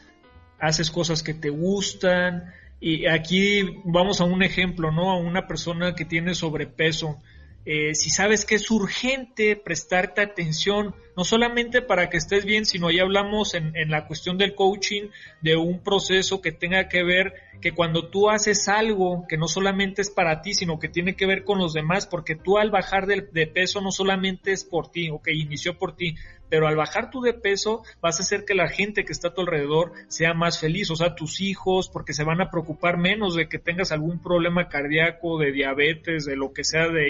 haces 0.58 0.90
cosas 0.90 1.22
que 1.22 1.34
te 1.34 1.50
gustan, 1.50 2.52
y 2.86 3.06
aquí 3.06 3.80
vamos 3.84 4.20
a 4.20 4.24
un 4.24 4.42
ejemplo, 4.42 4.92
¿no? 4.92 5.10
A 5.10 5.16
una 5.16 5.46
persona 5.46 5.94
que 5.94 6.04
tiene 6.04 6.34
sobrepeso. 6.34 7.16
Eh, 7.64 7.94
si 7.94 8.10
sabes 8.10 8.44
que 8.44 8.56
es 8.56 8.70
urgente 8.70 9.56
prestarte 9.56 10.20
atención, 10.20 10.94
no 11.16 11.24
solamente 11.24 11.82
para 11.82 12.10
que 12.10 12.16
estés 12.16 12.44
bien, 12.44 12.64
sino 12.64 12.90
ya 12.90 13.02
hablamos 13.02 13.54
en, 13.54 13.76
en, 13.76 13.90
la 13.90 14.06
cuestión 14.06 14.38
del 14.38 14.54
coaching 14.54 15.08
de 15.40 15.56
un 15.56 15.82
proceso 15.82 16.40
que 16.40 16.52
tenga 16.52 16.88
que 16.88 17.02
ver 17.02 17.34
que 17.60 17.72
cuando 17.72 18.08
tú 18.08 18.28
haces 18.28 18.68
algo 18.68 19.24
que 19.26 19.38
no 19.38 19.48
solamente 19.48 20.02
es 20.02 20.10
para 20.10 20.42
ti, 20.42 20.54
sino 20.54 20.78
que 20.78 20.88
tiene 20.88 21.16
que 21.16 21.26
ver 21.26 21.44
con 21.44 21.58
los 21.58 21.72
demás, 21.72 22.06
porque 22.06 22.36
tú 22.36 22.58
al 22.58 22.70
bajar 22.70 23.06
de, 23.06 23.46
peso 23.46 23.80
no 23.80 23.90
solamente 23.90 24.52
es 24.52 24.64
por 24.64 24.90
ti, 24.90 25.08
ok, 25.10 25.28
inició 25.28 25.78
por 25.78 25.96
ti, 25.96 26.14
pero 26.50 26.68
al 26.68 26.76
bajar 26.76 27.10
tú 27.10 27.22
de 27.22 27.32
peso 27.32 27.82
vas 28.00 28.18
a 28.18 28.22
hacer 28.22 28.44
que 28.44 28.54
la 28.54 28.68
gente 28.68 29.04
que 29.04 29.12
está 29.12 29.28
a 29.28 29.34
tu 29.34 29.40
alrededor 29.40 29.92
sea 30.08 30.34
más 30.34 30.60
feliz, 30.60 30.90
o 30.90 30.96
sea, 30.96 31.14
tus 31.14 31.40
hijos, 31.40 31.88
porque 31.88 32.12
se 32.12 32.22
van 32.22 32.40
a 32.40 32.50
preocupar 32.50 32.98
menos 32.98 33.34
de 33.34 33.48
que 33.48 33.58
tengas 33.58 33.92
algún 33.92 34.20
problema 34.20 34.68
cardíaco, 34.68 35.38
de 35.38 35.52
diabetes, 35.52 36.26
de 36.26 36.36
lo 36.36 36.52
que 36.52 36.64
sea, 36.64 36.88
de 36.88 37.08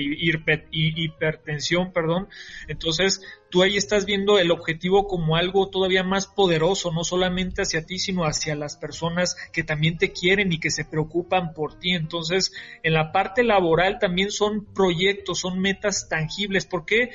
hipertensión, 0.70 1.92
perdón. 1.92 2.28
Entonces, 2.68 3.22
tú 3.54 3.62
ahí 3.62 3.76
estás 3.76 4.04
viendo 4.04 4.40
el 4.40 4.50
objetivo 4.50 5.06
como 5.06 5.36
algo 5.36 5.70
todavía 5.70 6.02
más 6.02 6.26
poderoso, 6.26 6.90
no 6.90 7.04
solamente 7.04 7.62
hacia 7.62 7.86
ti, 7.86 8.00
sino 8.00 8.24
hacia 8.24 8.56
las 8.56 8.76
personas 8.76 9.36
que 9.52 9.62
también 9.62 9.96
te 9.96 10.10
quieren 10.10 10.52
y 10.52 10.58
que 10.58 10.72
se 10.72 10.84
preocupan 10.84 11.54
por 11.54 11.78
ti. 11.78 11.92
Entonces, 11.92 12.52
en 12.82 12.94
la 12.94 13.12
parte 13.12 13.44
laboral 13.44 14.00
también 14.00 14.32
son 14.32 14.64
proyectos, 14.74 15.38
son 15.38 15.60
metas 15.60 16.08
tangibles. 16.08 16.66
¿Por 16.66 16.84
qué? 16.84 17.10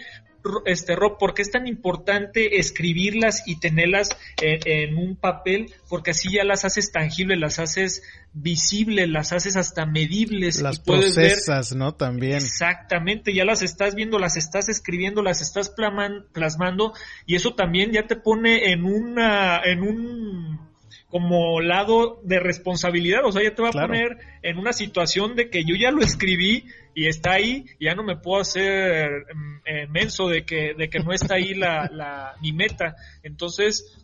Este 0.66 0.96
Rob, 0.96 1.18
¿por 1.18 1.34
qué 1.34 1.42
es 1.42 1.52
tan 1.52 1.68
importante 1.68 2.60
escribirlas 2.60 3.44
y 3.46 3.60
tenerlas 3.60 4.10
en, 4.42 4.98
un 4.98 5.16
papel? 5.16 5.74
Porque 5.88 6.12
así 6.12 6.34
ya 6.34 6.44
las 6.44 6.66
haces 6.66 6.92
tangibles, 6.92 7.40
las 7.40 7.60
haces 7.60 8.04
visibles, 8.34 9.10
las 9.10 9.34
haces 9.34 9.56
hasta 9.58 9.86
medibles. 9.86 10.62
Las 10.62 10.80
procesas, 10.80 11.76
¿no? 11.76 11.96
También. 11.96 12.36
Exactamente, 12.36 13.34
ya 13.34 13.46
las 13.46 13.62
estás 13.62 13.96
viendo, 13.96 14.20
las 14.20 14.38
estás 14.38 14.70
escribiendo, 14.70 15.22
las 15.22 15.42
estás 15.42 15.70
plasmando 15.70 16.94
y 17.26 17.36
eso 17.36 17.56
también 17.56 17.92
ya 17.92 18.08
te 18.08 18.16
pone 18.16 18.72
en 18.72 18.86
una, 18.86 19.62
en 19.64 19.82
un 19.82 20.69
como 21.10 21.60
lado 21.60 22.22
de 22.24 22.40
responsabilidad, 22.40 23.26
o 23.26 23.32
sea, 23.32 23.42
ya 23.42 23.56
te 23.56 23.64
va 23.64 23.70
a 23.70 23.72
poner 23.72 24.18
en 24.44 24.60
una 24.60 24.74
situación 24.74 25.36
de 25.36 25.50
que 25.50 25.64
yo 25.64 25.76
ya 25.76 25.90
lo 25.90 26.02
escribí 26.02 26.66
y 26.94 27.08
está 27.08 27.34
ahí, 27.34 27.66
y 27.80 27.86
ya 27.86 27.96
no 27.96 28.04
me 28.04 28.18
puedo 28.18 28.42
hacer 28.42 29.26
mm, 29.34 29.56
eh, 29.66 29.88
menso 29.88 30.28
de 30.28 30.46
que, 30.46 30.76
de 30.78 30.90
que 30.90 31.00
no 31.00 31.12
está 31.12 31.36
ahí 31.36 31.56
la, 31.56 31.90
la, 31.92 32.36
mi 32.42 32.54
meta. 32.54 32.96
Entonces, 33.24 33.98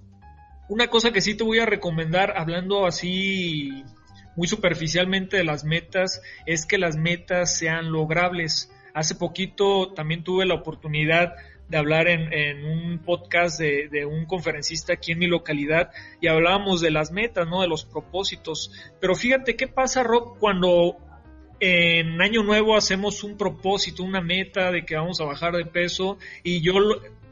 una 0.68 0.88
cosa 0.88 1.12
que 1.12 1.22
sí 1.22 1.36
te 1.36 1.43
voy 1.43 1.60
a 1.60 1.68
recomendar, 1.68 2.34
hablando 2.38 2.88
así 2.88 3.84
muy 4.36 4.47
superficialmente 4.47 5.38
de 5.38 5.43
las 5.43 5.64
metas, 5.64 6.24
es 6.47 6.66
que 6.66 6.80
las 6.80 6.97
metas 6.97 7.56
sean 7.56 7.91
logrables. 7.91 8.72
Hace 8.95 9.14
poquito 9.14 9.93
también 9.93 10.24
tuve 10.24 10.45
la 10.45 10.56
oportunidad 10.56 11.36
de 11.68 11.78
hablar 11.78 12.07
en, 12.07 12.66
un 12.66 12.99
podcast 12.99 13.59
de, 13.59 14.05
un 14.05 14.26
conferencista 14.26 14.93
aquí 14.93 15.11
en 15.13 15.20
mi 15.20 15.28
localidad 15.28 15.91
y 16.22 16.28
hablábamos 16.28 16.82
de 16.82 16.91
las 16.91 17.11
metas, 17.11 17.47
¿no? 17.47 17.61
De 17.61 17.68
los 17.68 17.86
propósitos. 17.86 18.72
Pero 18.99 19.16
fíjate 19.16 19.55
qué 19.55 19.68
pasa, 19.68 20.03
Rob, 20.03 20.38
cuando 20.39 20.97
en 21.59 22.22
Año 22.22 22.43
Nuevo 22.43 22.76
hacemos 22.76 23.24
un 23.24 23.38
propósito, 23.38 24.03
una 24.03 24.22
meta 24.22 24.72
de 24.72 24.86
que 24.86 24.95
vamos 24.95 25.20
a 25.22 25.26
bajar 25.26 25.55
de 25.55 25.66
peso 25.66 26.18
y 26.43 26.61
yo 26.61 26.74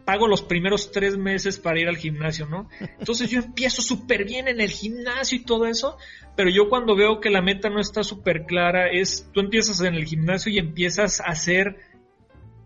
pago 0.05 0.27
los 0.27 0.41
primeros 0.41 0.91
tres 0.91 1.17
meses 1.17 1.59
para 1.59 1.79
ir 1.79 1.87
al 1.87 1.97
gimnasio, 1.97 2.45
¿no? 2.47 2.69
Entonces 2.99 3.29
yo 3.29 3.39
empiezo 3.39 3.81
súper 3.81 4.25
bien 4.25 4.47
en 4.47 4.59
el 4.59 4.69
gimnasio 4.69 5.37
y 5.37 5.43
todo 5.43 5.65
eso, 5.65 5.97
pero 6.35 6.49
yo 6.49 6.69
cuando 6.69 6.95
veo 6.95 7.19
que 7.19 7.29
la 7.29 7.41
meta 7.41 7.69
no 7.69 7.79
está 7.79 8.03
súper 8.03 8.45
clara 8.45 8.89
es, 8.91 9.29
tú 9.33 9.39
empiezas 9.39 9.81
en 9.81 9.95
el 9.95 10.05
gimnasio 10.05 10.51
y 10.51 10.57
empiezas 10.57 11.21
a 11.21 11.25
hacer 11.25 11.77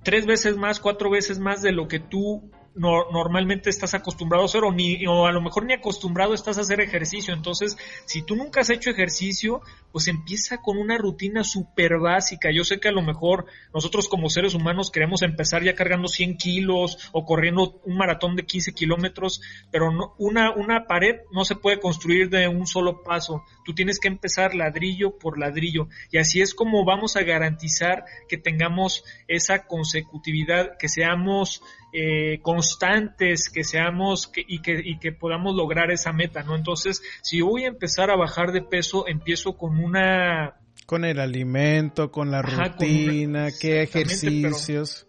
tres 0.07 0.25
veces 0.25 0.55
más, 0.55 0.79
cuatro 0.79 1.09
veces 1.09 1.37
más 1.37 1.61
de 1.61 1.73
lo 1.73 1.89
que 1.89 1.99
tú 1.99 2.49
normalmente 2.77 3.69
estás 3.69 3.93
acostumbrado 3.93 4.43
a 4.43 4.45
hacer 4.45 4.63
o, 4.63 4.71
ni, 4.71 5.05
o 5.07 5.25
a 5.25 5.31
lo 5.31 5.41
mejor 5.41 5.65
ni 5.65 5.73
acostumbrado 5.73 6.33
estás 6.33 6.57
a 6.57 6.61
hacer 6.61 6.79
ejercicio. 6.81 7.33
Entonces, 7.33 7.77
si 8.05 8.21
tú 8.21 8.35
nunca 8.35 8.61
has 8.61 8.69
hecho 8.69 8.89
ejercicio, 8.89 9.61
pues 9.91 10.07
empieza 10.07 10.61
con 10.61 10.77
una 10.77 10.97
rutina 10.97 11.43
súper 11.43 11.97
básica. 11.97 12.49
Yo 12.51 12.63
sé 12.63 12.79
que 12.79 12.89
a 12.89 12.91
lo 12.91 13.01
mejor 13.01 13.45
nosotros 13.73 14.07
como 14.07 14.29
seres 14.29 14.53
humanos 14.53 14.91
queremos 14.91 15.21
empezar 15.21 15.63
ya 15.63 15.75
cargando 15.75 16.07
100 16.07 16.37
kilos 16.37 17.09
o 17.11 17.25
corriendo 17.25 17.81
un 17.83 17.97
maratón 17.97 18.35
de 18.35 18.45
15 18.45 18.73
kilómetros, 18.73 19.41
pero 19.71 19.91
no, 19.91 20.13
una, 20.17 20.51
una 20.51 20.85
pared 20.85 21.21
no 21.31 21.45
se 21.45 21.55
puede 21.55 21.79
construir 21.79 22.29
de 22.29 22.47
un 22.47 22.67
solo 22.67 23.01
paso. 23.03 23.43
Tú 23.65 23.73
tienes 23.73 23.99
que 23.99 24.07
empezar 24.07 24.53
ladrillo 24.55 25.17
por 25.17 25.39
ladrillo. 25.39 25.87
Y 26.11 26.17
así 26.19 26.41
es 26.41 26.53
como 26.53 26.85
vamos 26.85 27.15
a 27.15 27.23
garantizar 27.23 28.05
que 28.27 28.37
tengamos 28.37 29.03
esa 29.27 29.65
consecutividad, 29.65 30.77
que 30.77 30.89
seamos 30.89 31.61
eh, 31.93 32.39
constantes, 32.41 33.49
que 33.49 33.63
seamos 33.63 34.31
y, 34.35 34.61
que, 34.61 34.81
y 34.83 34.99
que 34.99 35.11
podamos 35.11 35.55
lograr 35.55 35.91
esa 35.91 36.13
meta, 36.13 36.43
¿no? 36.43 36.55
Entonces, 36.55 37.01
si 37.21 37.41
voy 37.41 37.63
a 37.63 37.67
empezar 37.67 38.11
a 38.11 38.15
bajar 38.15 38.51
de 38.51 38.61
peso, 38.61 39.07
empiezo 39.07 39.57
con 39.57 39.77
una... 39.83 40.55
Con 40.85 41.03
el 41.03 41.19
alimento, 41.19 42.11
con 42.11 42.31
la 42.31 42.41
rutina, 42.41 43.49
qué 43.59 43.81
ejercicios 43.81 45.03
pero 45.03 45.06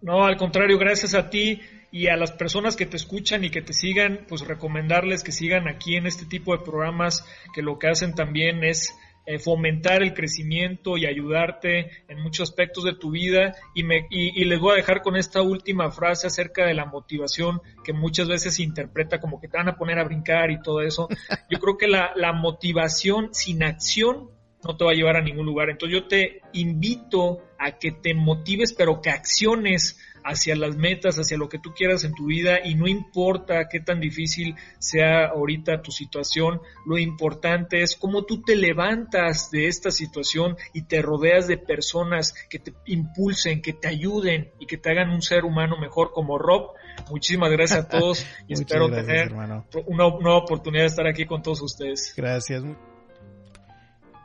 No, 0.00 0.24
al 0.24 0.36
contrario, 0.36 0.78
gracias 0.78 1.14
a 1.14 1.28
ti 1.30 1.60
y 1.90 2.08
a 2.08 2.16
las 2.16 2.32
personas 2.32 2.76
que 2.76 2.86
te 2.86 2.96
escuchan 2.96 3.44
y 3.44 3.50
que 3.50 3.62
te 3.62 3.72
sigan, 3.72 4.26
pues 4.28 4.42
recomendarles 4.42 5.24
que 5.24 5.32
sigan 5.32 5.68
aquí 5.68 5.96
en 5.96 6.06
este 6.06 6.26
tipo 6.26 6.56
de 6.56 6.62
programas 6.62 7.24
que 7.54 7.62
lo 7.62 7.78
que 7.78 7.88
hacen 7.88 8.14
también 8.14 8.62
es 8.62 8.94
eh, 9.30 9.38
fomentar 9.38 10.02
el 10.02 10.14
crecimiento 10.14 10.96
y 10.96 11.04
ayudarte 11.04 11.90
en 12.08 12.22
muchos 12.22 12.48
aspectos 12.48 12.82
de 12.84 12.94
tu 12.94 13.10
vida 13.10 13.54
y, 13.74 13.82
me, 13.82 14.06
y, 14.08 14.42
les 14.46 14.58
voy 14.58 14.72
a 14.72 14.76
dejar 14.76 15.02
con 15.02 15.16
esta 15.16 15.42
última 15.42 15.90
frase 15.90 16.28
acerca 16.28 16.64
de 16.64 16.72
la 16.72 16.86
motivación 16.86 17.60
que 17.84 17.92
muchas 17.92 18.26
veces 18.26 18.56
se 18.56 18.62
interpreta 18.62 19.20
como 19.20 19.38
que 19.38 19.46
te 19.48 19.58
van 19.58 19.68
a 19.68 19.76
poner 19.76 19.98
a 19.98 20.04
brincar 20.04 20.50
y 20.50 20.62
todo 20.62 20.80
eso. 20.80 21.08
Yo 21.50 21.58
creo 21.58 21.76
que 21.76 21.88
la, 21.88 22.12
la 22.16 22.32
motivación 22.32 23.34
sin 23.34 23.62
acción 23.62 24.30
no 24.64 24.78
te 24.78 24.84
va 24.86 24.92
a 24.92 24.94
llevar 24.94 25.16
a 25.16 25.22
ningún 25.22 25.44
lugar. 25.44 25.68
Entonces 25.68 26.00
yo 26.00 26.08
te 26.08 26.40
invito 26.52 27.42
a 27.58 27.78
que 27.78 27.92
te 27.92 28.14
motives, 28.14 28.72
pero 28.72 29.00
que 29.00 29.10
acciones 29.10 29.98
hacia 30.28 30.54
las 30.56 30.76
metas, 30.76 31.16
hacia 31.16 31.38
lo 31.38 31.48
que 31.48 31.58
tú 31.58 31.72
quieras 31.74 32.04
en 32.04 32.12
tu 32.12 32.26
vida 32.26 32.58
y 32.62 32.74
no 32.74 32.86
importa 32.86 33.68
qué 33.68 33.80
tan 33.80 33.98
difícil 33.98 34.54
sea 34.78 35.26
ahorita 35.26 35.80
tu 35.80 35.90
situación, 35.90 36.60
lo 36.84 36.98
importante 36.98 37.82
es 37.82 37.96
cómo 37.96 38.24
tú 38.24 38.42
te 38.42 38.54
levantas 38.54 39.50
de 39.50 39.68
esta 39.68 39.90
situación 39.90 40.56
y 40.74 40.82
te 40.82 41.00
rodeas 41.00 41.48
de 41.48 41.56
personas 41.56 42.34
que 42.50 42.58
te 42.58 42.74
impulsen, 42.84 43.62
que 43.62 43.72
te 43.72 43.88
ayuden 43.88 44.50
y 44.58 44.66
que 44.66 44.76
te 44.76 44.90
hagan 44.90 45.10
un 45.10 45.22
ser 45.22 45.44
humano 45.44 45.78
mejor 45.78 46.12
como 46.12 46.38
Rob. 46.38 46.72
Muchísimas 47.10 47.50
gracias 47.50 47.80
a 47.80 47.88
todos 47.98 48.26
y 48.46 48.52
espero 48.52 48.90
tener 48.90 49.32
una 49.32 50.10
nueva 50.20 50.36
oportunidad 50.36 50.82
de 50.82 50.88
estar 50.88 51.06
aquí 51.06 51.24
con 51.24 51.42
todos 51.42 51.62
ustedes. 51.62 52.12
Gracias. 52.16 52.62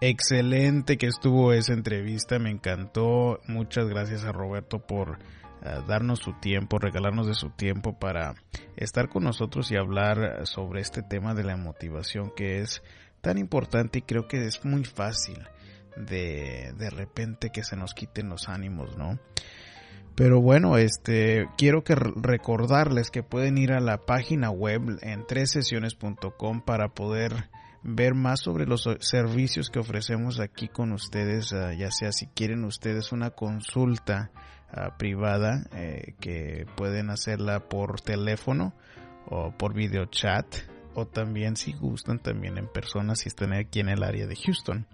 Excelente 0.01 0.97
que 0.97 1.07
estuvo 1.07 1.53
esa 1.53 1.71
entrevista, 1.71 2.37
me 2.37 2.49
encantó. 2.49 3.39
Muchas 3.47 3.87
gracias 3.87 4.25
a 4.25 4.33
Roberto 4.33 4.79
por 4.79 5.17
eh, 5.63 5.81
darnos 5.87 6.19
su 6.19 6.33
tiempo, 6.33 6.77
regalarnos 6.77 7.27
de 7.27 7.35
su 7.35 7.49
tiempo 7.49 7.97
para 7.97 8.35
estar 8.75 9.07
con 9.07 9.23
nosotros 9.23 9.71
y 9.71 9.77
hablar 9.77 10.45
sobre 10.45 10.81
este 10.81 11.01
tema 11.01 11.33
de 11.33 11.43
la 11.43 11.55
motivación 11.55 12.31
que 12.35 12.59
es 12.59 12.81
tan 13.21 13.37
importante 13.37 13.99
y 13.99 14.01
creo 14.01 14.27
que 14.27 14.45
es 14.45 14.65
muy 14.65 14.83
fácil 14.83 15.39
de 15.95 16.73
de 16.77 16.89
repente 16.89 17.49
que 17.51 17.63
se 17.63 17.77
nos 17.77 17.93
quiten 17.93 18.29
los 18.29 18.49
ánimos, 18.49 18.97
¿no? 18.97 19.19
Pero 20.15 20.41
bueno, 20.41 20.77
este 20.77 21.47
quiero 21.57 21.83
que 21.83 21.95
recordarles 21.95 23.09
que 23.09 23.23
pueden 23.23 23.57
ir 23.57 23.71
a 23.71 23.79
la 23.79 23.99
página 23.99 24.51
web 24.51 24.99
en 25.01 25.25
tresesiones.com 25.25 26.61
para 26.61 26.89
poder 26.89 27.49
ver 27.83 28.13
más 28.13 28.41
sobre 28.41 28.65
los 28.65 28.87
servicios 28.99 29.69
que 29.69 29.79
ofrecemos 29.79 30.39
aquí 30.39 30.67
con 30.67 30.91
ustedes, 30.91 31.53
ah, 31.53 31.73
ya 31.73 31.89
sea 31.91 32.11
si 32.11 32.27
quieren 32.27 32.63
ustedes 32.63 33.11
una 33.11 33.31
consulta 33.31 34.31
ah, 34.73 34.97
privada 34.97 35.65
eh, 35.73 36.15
que 36.19 36.65
pueden 36.75 37.09
hacerla 37.09 37.67
por 37.69 38.01
teléfono 38.01 38.73
o 39.27 39.51
por 39.51 39.73
video 39.73 40.05
chat 40.05 40.45
o 40.95 41.07
también 41.07 41.55
si 41.55 41.73
gustan 41.73 42.19
también 42.19 42.57
en 42.57 42.67
persona 42.67 43.15
si 43.15 43.29
están 43.29 43.53
aquí 43.53 43.79
en 43.79 43.89
el 43.89 44.03
área 44.03 44.27
de 44.27 44.35
Houston. 44.35 44.85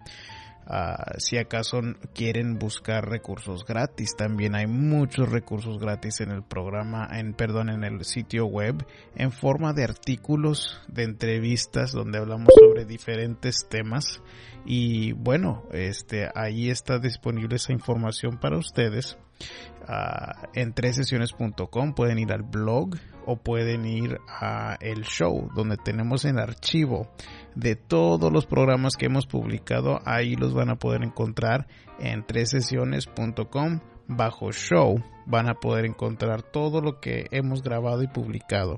Ah, 0.72 1.16
si 1.18 1.38
acaso 1.38 1.82
quieren 2.14 2.60
buscar 2.60 3.10
recursos 3.10 3.66
gratis, 3.66 4.16
también 4.16 4.54
hay 4.54 4.68
muchos 4.68 5.28
recursos 5.28 5.80
gratis 5.80 6.22
en 6.22 6.30
el 6.30 6.44
programa, 6.44 7.08
en 7.12 7.34
perdón, 7.34 7.70
en 7.70 7.84
el 7.84 8.06
sitio 8.06 8.46
web, 8.46 8.86
en 9.16 9.32
forma 9.32 9.74
de 9.74 9.84
artículos, 9.84 10.80
de 10.88 11.06
entrevistas 11.06 11.92
donde 11.92 12.20
hablamos 12.20 12.50
sobre 12.60 12.86
diferentes 12.86 13.68
temas 13.68 14.22
y 14.64 15.14
bueno, 15.14 15.64
este 15.72 16.30
ahí 16.36 16.70
está 16.70 17.00
disponible 17.00 17.56
esa 17.56 17.74
información 17.74 18.38
para 18.38 18.58
ustedes. 18.58 19.18
Uh, 19.90 20.48
en 20.54 20.74
tresesiones.com 20.74 21.94
pueden 21.94 22.20
ir 22.20 22.32
al 22.32 22.44
blog 22.44 22.96
o 23.26 23.38
pueden 23.38 23.86
ir 23.86 24.20
a 24.28 24.78
el 24.82 25.04
show 25.04 25.50
donde 25.56 25.78
tenemos 25.78 26.26
el 26.26 26.38
archivo 26.38 27.08
de 27.56 27.76
todos 27.76 28.32
los 28.32 28.46
programas 28.46 28.96
que 28.96 29.08
hemos 29.08 29.26
publicado. 29.26 30.00
Ahí 30.06 30.36
los 30.36 30.54
van 30.54 30.70
a 30.70 30.76
poder 30.76 31.04
encontrar 31.04 31.68
en 32.00 32.26
tresesiones.com 32.26 33.80
bajo 34.08 34.52
show. 34.52 35.04
Van 35.26 35.50
a 35.50 35.56
poder 35.56 35.86
encontrar 35.86 36.42
todo 36.42 36.82
lo 36.82 37.00
que 37.00 37.28
hemos 37.32 37.62
grabado 37.62 38.04
y 38.04 38.08
publicado. 38.08 38.78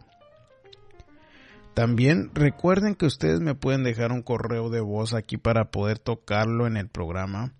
También 1.74 2.32
recuerden 2.34 2.96
que 2.96 3.06
ustedes 3.06 3.40
me 3.40 3.56
pueden 3.56 3.84
dejar 3.84 4.12
un 4.12 4.22
correo 4.22 4.70
de 4.70 4.82
voz 4.82 5.14
aquí 5.14 5.38
para 5.38 5.72
poder 5.72 6.00
tocarlo 6.00 6.68
en 6.68 6.76
el 6.76 6.90
programa 6.90 7.54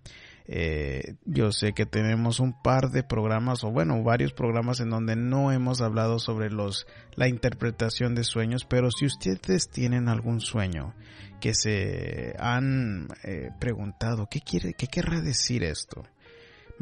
eh, 0.46 1.14
yo 1.24 1.52
sé 1.52 1.72
que 1.72 1.86
tenemos 1.86 2.40
un 2.40 2.60
par 2.62 2.90
de 2.90 3.02
programas 3.02 3.64
o 3.64 3.70
bueno 3.70 4.02
varios 4.02 4.32
programas 4.32 4.80
en 4.80 4.90
donde 4.90 5.16
no 5.16 5.52
hemos 5.52 5.80
hablado 5.80 6.18
sobre 6.18 6.50
los 6.50 6.86
la 7.14 7.28
interpretación 7.28 8.14
de 8.14 8.24
sueños 8.24 8.64
pero 8.64 8.90
si 8.90 9.06
ustedes 9.06 9.68
tienen 9.68 10.08
algún 10.08 10.40
sueño 10.40 10.94
que 11.40 11.54
se 11.54 12.34
han 12.38 13.08
eh, 13.24 13.50
preguntado 13.60 14.28
qué 14.30 14.40
quiere 14.40 14.74
qué 14.74 14.86
querrá 14.86 15.20
decir 15.20 15.62
esto 15.64 16.02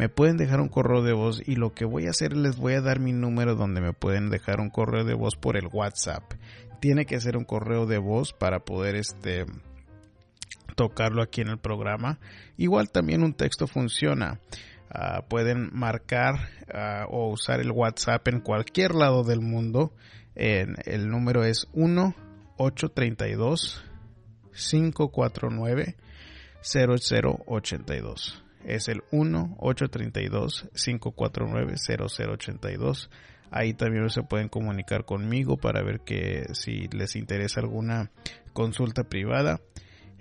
me 0.00 0.08
pueden 0.08 0.38
dejar 0.38 0.62
un 0.62 0.68
correo 0.68 1.02
de 1.02 1.12
voz 1.12 1.42
y 1.46 1.56
lo 1.56 1.74
que 1.74 1.84
voy 1.84 2.06
a 2.06 2.10
hacer 2.10 2.34
les 2.34 2.56
voy 2.56 2.72
a 2.72 2.80
dar 2.80 3.00
mi 3.00 3.12
número 3.12 3.54
donde 3.54 3.82
me 3.82 3.92
pueden 3.92 4.30
dejar 4.30 4.60
un 4.60 4.70
correo 4.70 5.04
de 5.04 5.12
voz 5.12 5.36
por 5.36 5.58
el 5.58 5.68
WhatsApp. 5.70 6.22
Tiene 6.80 7.04
que 7.04 7.20
ser 7.20 7.36
un 7.36 7.44
correo 7.44 7.84
de 7.84 7.98
voz 7.98 8.32
para 8.32 8.60
poder 8.60 8.96
este 8.96 9.44
tocarlo 10.70 11.22
aquí 11.22 11.40
en 11.40 11.48
el 11.48 11.58
programa. 11.58 12.18
Igual 12.56 12.90
también 12.90 13.22
un 13.22 13.34
texto 13.34 13.66
funciona. 13.66 14.40
Uh, 14.92 15.26
pueden 15.28 15.70
marcar 15.72 16.34
uh, 16.74 17.04
o 17.08 17.30
usar 17.30 17.60
el 17.60 17.70
WhatsApp 17.70 18.26
en 18.28 18.40
cualquier 18.40 18.94
lado 18.94 19.22
del 19.22 19.40
mundo. 19.40 19.92
El 20.34 21.08
número 21.08 21.44
es 21.44 21.66
1 21.74 22.14
832 22.56 23.84
549 24.52 25.96
0082. 26.62 28.44
Es 28.64 28.88
el 28.88 29.02
1 29.10 29.56
832 29.58 30.68
549 30.74 31.74
0082. 31.76 33.10
Ahí 33.50 33.74
también 33.74 34.08
se 34.10 34.22
pueden 34.22 34.48
comunicar 34.48 35.04
conmigo 35.04 35.56
para 35.56 35.82
ver 35.82 36.00
que 36.00 36.46
si 36.52 36.88
les 36.88 37.16
interesa 37.16 37.60
alguna 37.60 38.10
consulta 38.52 39.04
privada. 39.04 39.60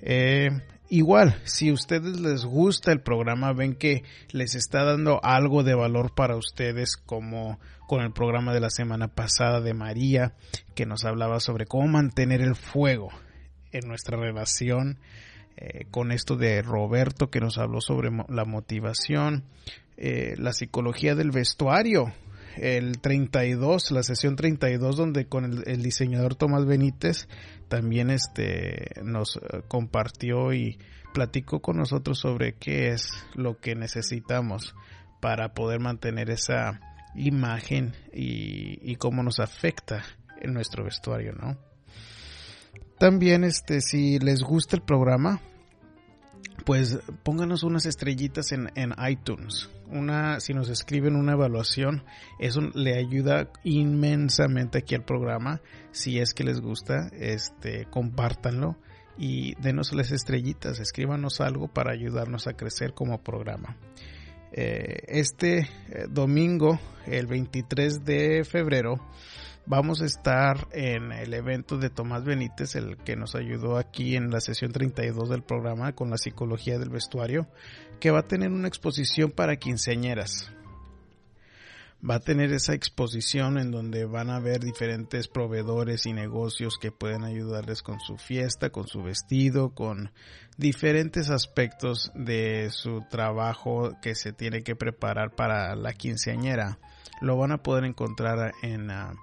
Eh, 0.01 0.49
igual, 0.89 1.39
si 1.43 1.71
ustedes 1.71 2.19
les 2.19 2.45
gusta 2.45 2.91
el 2.91 3.01
programa, 3.01 3.53
ven 3.53 3.75
que 3.75 4.03
les 4.31 4.55
está 4.55 4.83
dando 4.83 5.19
algo 5.23 5.63
de 5.63 5.75
valor 5.75 6.13
para 6.15 6.35
ustedes, 6.35 6.97
como 6.97 7.59
con 7.87 8.01
el 8.01 8.11
programa 8.11 8.53
de 8.53 8.59
la 8.59 8.69
semana 8.69 9.07
pasada 9.07 9.61
de 9.61 9.73
María, 9.73 10.33
que 10.75 10.85
nos 10.85 11.05
hablaba 11.05 11.39
sobre 11.39 11.65
cómo 11.65 11.87
mantener 11.87 12.41
el 12.41 12.55
fuego 12.55 13.09
en 13.71 13.87
nuestra 13.87 14.17
relación. 14.17 14.99
Eh, 15.61 15.87
con 15.91 16.13
esto 16.13 16.37
de 16.37 16.61
Roberto 16.61 17.29
que 17.29 17.41
nos 17.41 17.57
habló 17.57 17.81
sobre 17.81 18.09
la 18.29 18.45
motivación, 18.45 19.43
eh, 19.97 20.35
la 20.37 20.53
psicología 20.53 21.15
del 21.15 21.31
vestuario, 21.31 22.13
el 22.57 22.99
32, 22.99 23.91
la 23.91 24.03
sesión 24.03 24.35
32 24.35 24.97
donde 24.97 25.27
con 25.27 25.45
el, 25.45 25.63
el 25.67 25.81
diseñador 25.81 26.35
Tomás 26.35 26.65
Benítez 26.65 27.27
también 27.67 28.09
este 28.09 29.01
nos 29.03 29.37
eh, 29.37 29.61
compartió 29.67 30.53
y 30.53 30.77
platicó 31.13 31.61
con 31.61 31.77
nosotros 31.77 32.19
sobre 32.19 32.53
qué 32.53 32.89
es 32.89 33.11
lo 33.35 33.59
que 33.59 33.75
necesitamos 33.75 34.75
para 35.21 35.53
poder 35.53 35.79
mantener 35.79 36.29
esa 36.29 36.79
imagen 37.15 37.93
y, 38.13 38.79
y 38.81 38.95
cómo 38.95 39.23
nos 39.23 39.39
afecta 39.39 40.03
en 40.41 40.53
nuestro 40.53 40.83
vestuario, 40.83 41.33
¿no? 41.33 41.57
También 42.99 43.43
este 43.43 43.81
si 43.81 44.19
les 44.19 44.41
gusta 44.41 44.75
el 44.75 44.81
programa, 44.81 45.41
pues 46.69 46.99
pónganos 47.23 47.63
unas 47.63 47.87
estrellitas 47.87 48.51
en, 48.51 48.69
en, 48.75 48.93
iTunes. 49.09 49.71
Una, 49.87 50.39
si 50.39 50.53
nos 50.53 50.69
escriben 50.69 51.15
una 51.15 51.31
evaluación, 51.31 52.03
eso 52.37 52.61
le 52.61 52.95
ayuda 52.95 53.51
inmensamente 53.63 54.77
aquí 54.77 54.93
al 54.93 55.03
programa. 55.03 55.61
Si 55.89 56.19
es 56.19 56.35
que 56.35 56.43
les 56.43 56.61
gusta, 56.61 57.09
este, 57.11 57.87
compártanlo 57.89 58.77
y 59.17 59.55
denos 59.55 59.93
las 59.93 60.11
estrellitas, 60.11 60.79
escríbanos 60.79 61.41
algo 61.41 61.69
para 61.69 61.91
ayudarnos 61.91 62.45
a 62.45 62.53
crecer 62.53 62.93
como 62.93 63.23
programa. 63.23 63.75
Eh, 64.51 65.05
este 65.07 65.61
eh, 65.61 66.05
domingo, 66.07 66.79
el 67.07 67.25
23 67.25 68.05
de 68.05 68.43
febrero, 68.43 68.99
vamos 69.69 70.01
a 70.01 70.05
estar 70.05 70.67
en 70.71 71.11
el 71.11 71.31
evento 71.31 71.77
de 71.77 71.91
Tomás 71.91 72.25
Benítez, 72.25 72.75
el 72.75 72.97
que 72.97 73.15
nos 73.15 73.35
ayudó 73.35 73.77
aquí 73.77 74.15
en 74.15 74.31
la 74.31 74.41
sesión 74.41 74.71
32 74.71 75.29
del 75.29 75.43
programa 75.43 75.93
con 75.93 76.09
la 76.09 76.17
psicología 76.17 76.79
del 76.79 76.89
vestuario, 76.89 77.47
que 77.99 78.09
va 78.09 78.21
a 78.21 78.27
tener 78.27 78.51
una 78.51 78.67
exposición 78.67 79.29
para 79.29 79.57
quinceañeras. 79.57 80.51
Va 82.01 82.15
a 82.15 82.19
tener 82.19 82.51
esa 82.51 82.73
exposición 82.73 83.59
en 83.59 83.69
donde 83.69 84.05
van 84.05 84.31
a 84.31 84.39
ver 84.39 84.61
diferentes 84.61 85.27
proveedores 85.27 86.05
y 86.07 86.13
negocios 86.13 86.79
que 86.81 86.91
pueden 86.91 87.23
ayudarles 87.23 87.83
con 87.83 87.99
su 87.99 88.17
fiesta, 88.17 88.71
con 88.71 88.87
su 88.87 89.03
vestido, 89.03 89.75
con 89.75 90.11
diferentes 90.57 91.29
aspectos 91.29 92.11
de 92.15 92.69
su 92.71 93.03
trabajo 93.11 93.91
que 94.01 94.15
se 94.15 94.33
tiene 94.33 94.63
que 94.63 94.75
preparar 94.75 95.35
para 95.35 95.75
la 95.75 95.93
quinceañera. 95.93 96.79
Lo 97.21 97.37
van 97.37 97.51
a 97.51 97.61
poder 97.61 97.83
encontrar 97.83 98.53
en 98.63 98.89
uh, 98.89 99.13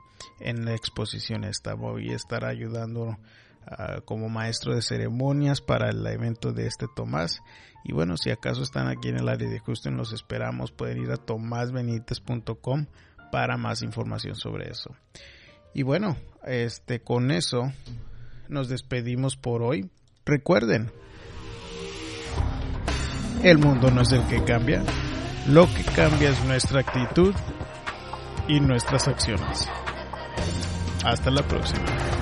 en 0.40 0.64
la 0.64 0.74
exposición 0.74 1.44
esta. 1.44 1.74
Voy 1.74 2.10
a 2.10 2.16
estar 2.16 2.44
ayudando 2.44 3.08
uh, 3.08 4.02
como 4.04 4.28
maestro 4.28 4.74
de 4.74 4.82
ceremonias 4.82 5.60
para 5.60 5.90
el 5.90 6.06
evento 6.06 6.52
de 6.52 6.66
este 6.66 6.86
Tomás. 6.94 7.40
Y 7.84 7.92
bueno, 7.92 8.16
si 8.16 8.30
acaso 8.30 8.62
están 8.62 8.88
aquí 8.88 9.08
en 9.08 9.18
el 9.18 9.28
área 9.28 9.48
de 9.48 9.60
Houston, 9.60 9.96
los 9.96 10.12
esperamos. 10.12 10.72
Pueden 10.72 11.02
ir 11.02 11.10
a 11.12 11.16
tomásbenites.com 11.16 12.86
para 13.30 13.56
más 13.56 13.82
información 13.82 14.34
sobre 14.34 14.70
eso. 14.70 14.94
Y 15.72 15.82
bueno, 15.82 16.16
este 16.44 17.00
con 17.00 17.30
eso 17.30 17.72
nos 18.48 18.68
despedimos 18.68 19.36
por 19.36 19.62
hoy. 19.62 19.90
Recuerden, 20.24 20.90
el 23.42 23.58
mundo 23.58 23.90
no 23.90 24.00
es 24.00 24.10
el 24.12 24.26
que 24.26 24.42
cambia, 24.42 24.82
lo 25.48 25.66
que 25.72 25.84
cambia 25.84 26.30
es 26.30 26.44
nuestra 26.44 26.80
actitud 26.80 27.34
y 28.48 28.60
nuestras 28.60 29.06
acciones. 29.06 29.68
Hasta 31.04 31.30
la 31.30 31.42
próxima. 31.42 32.15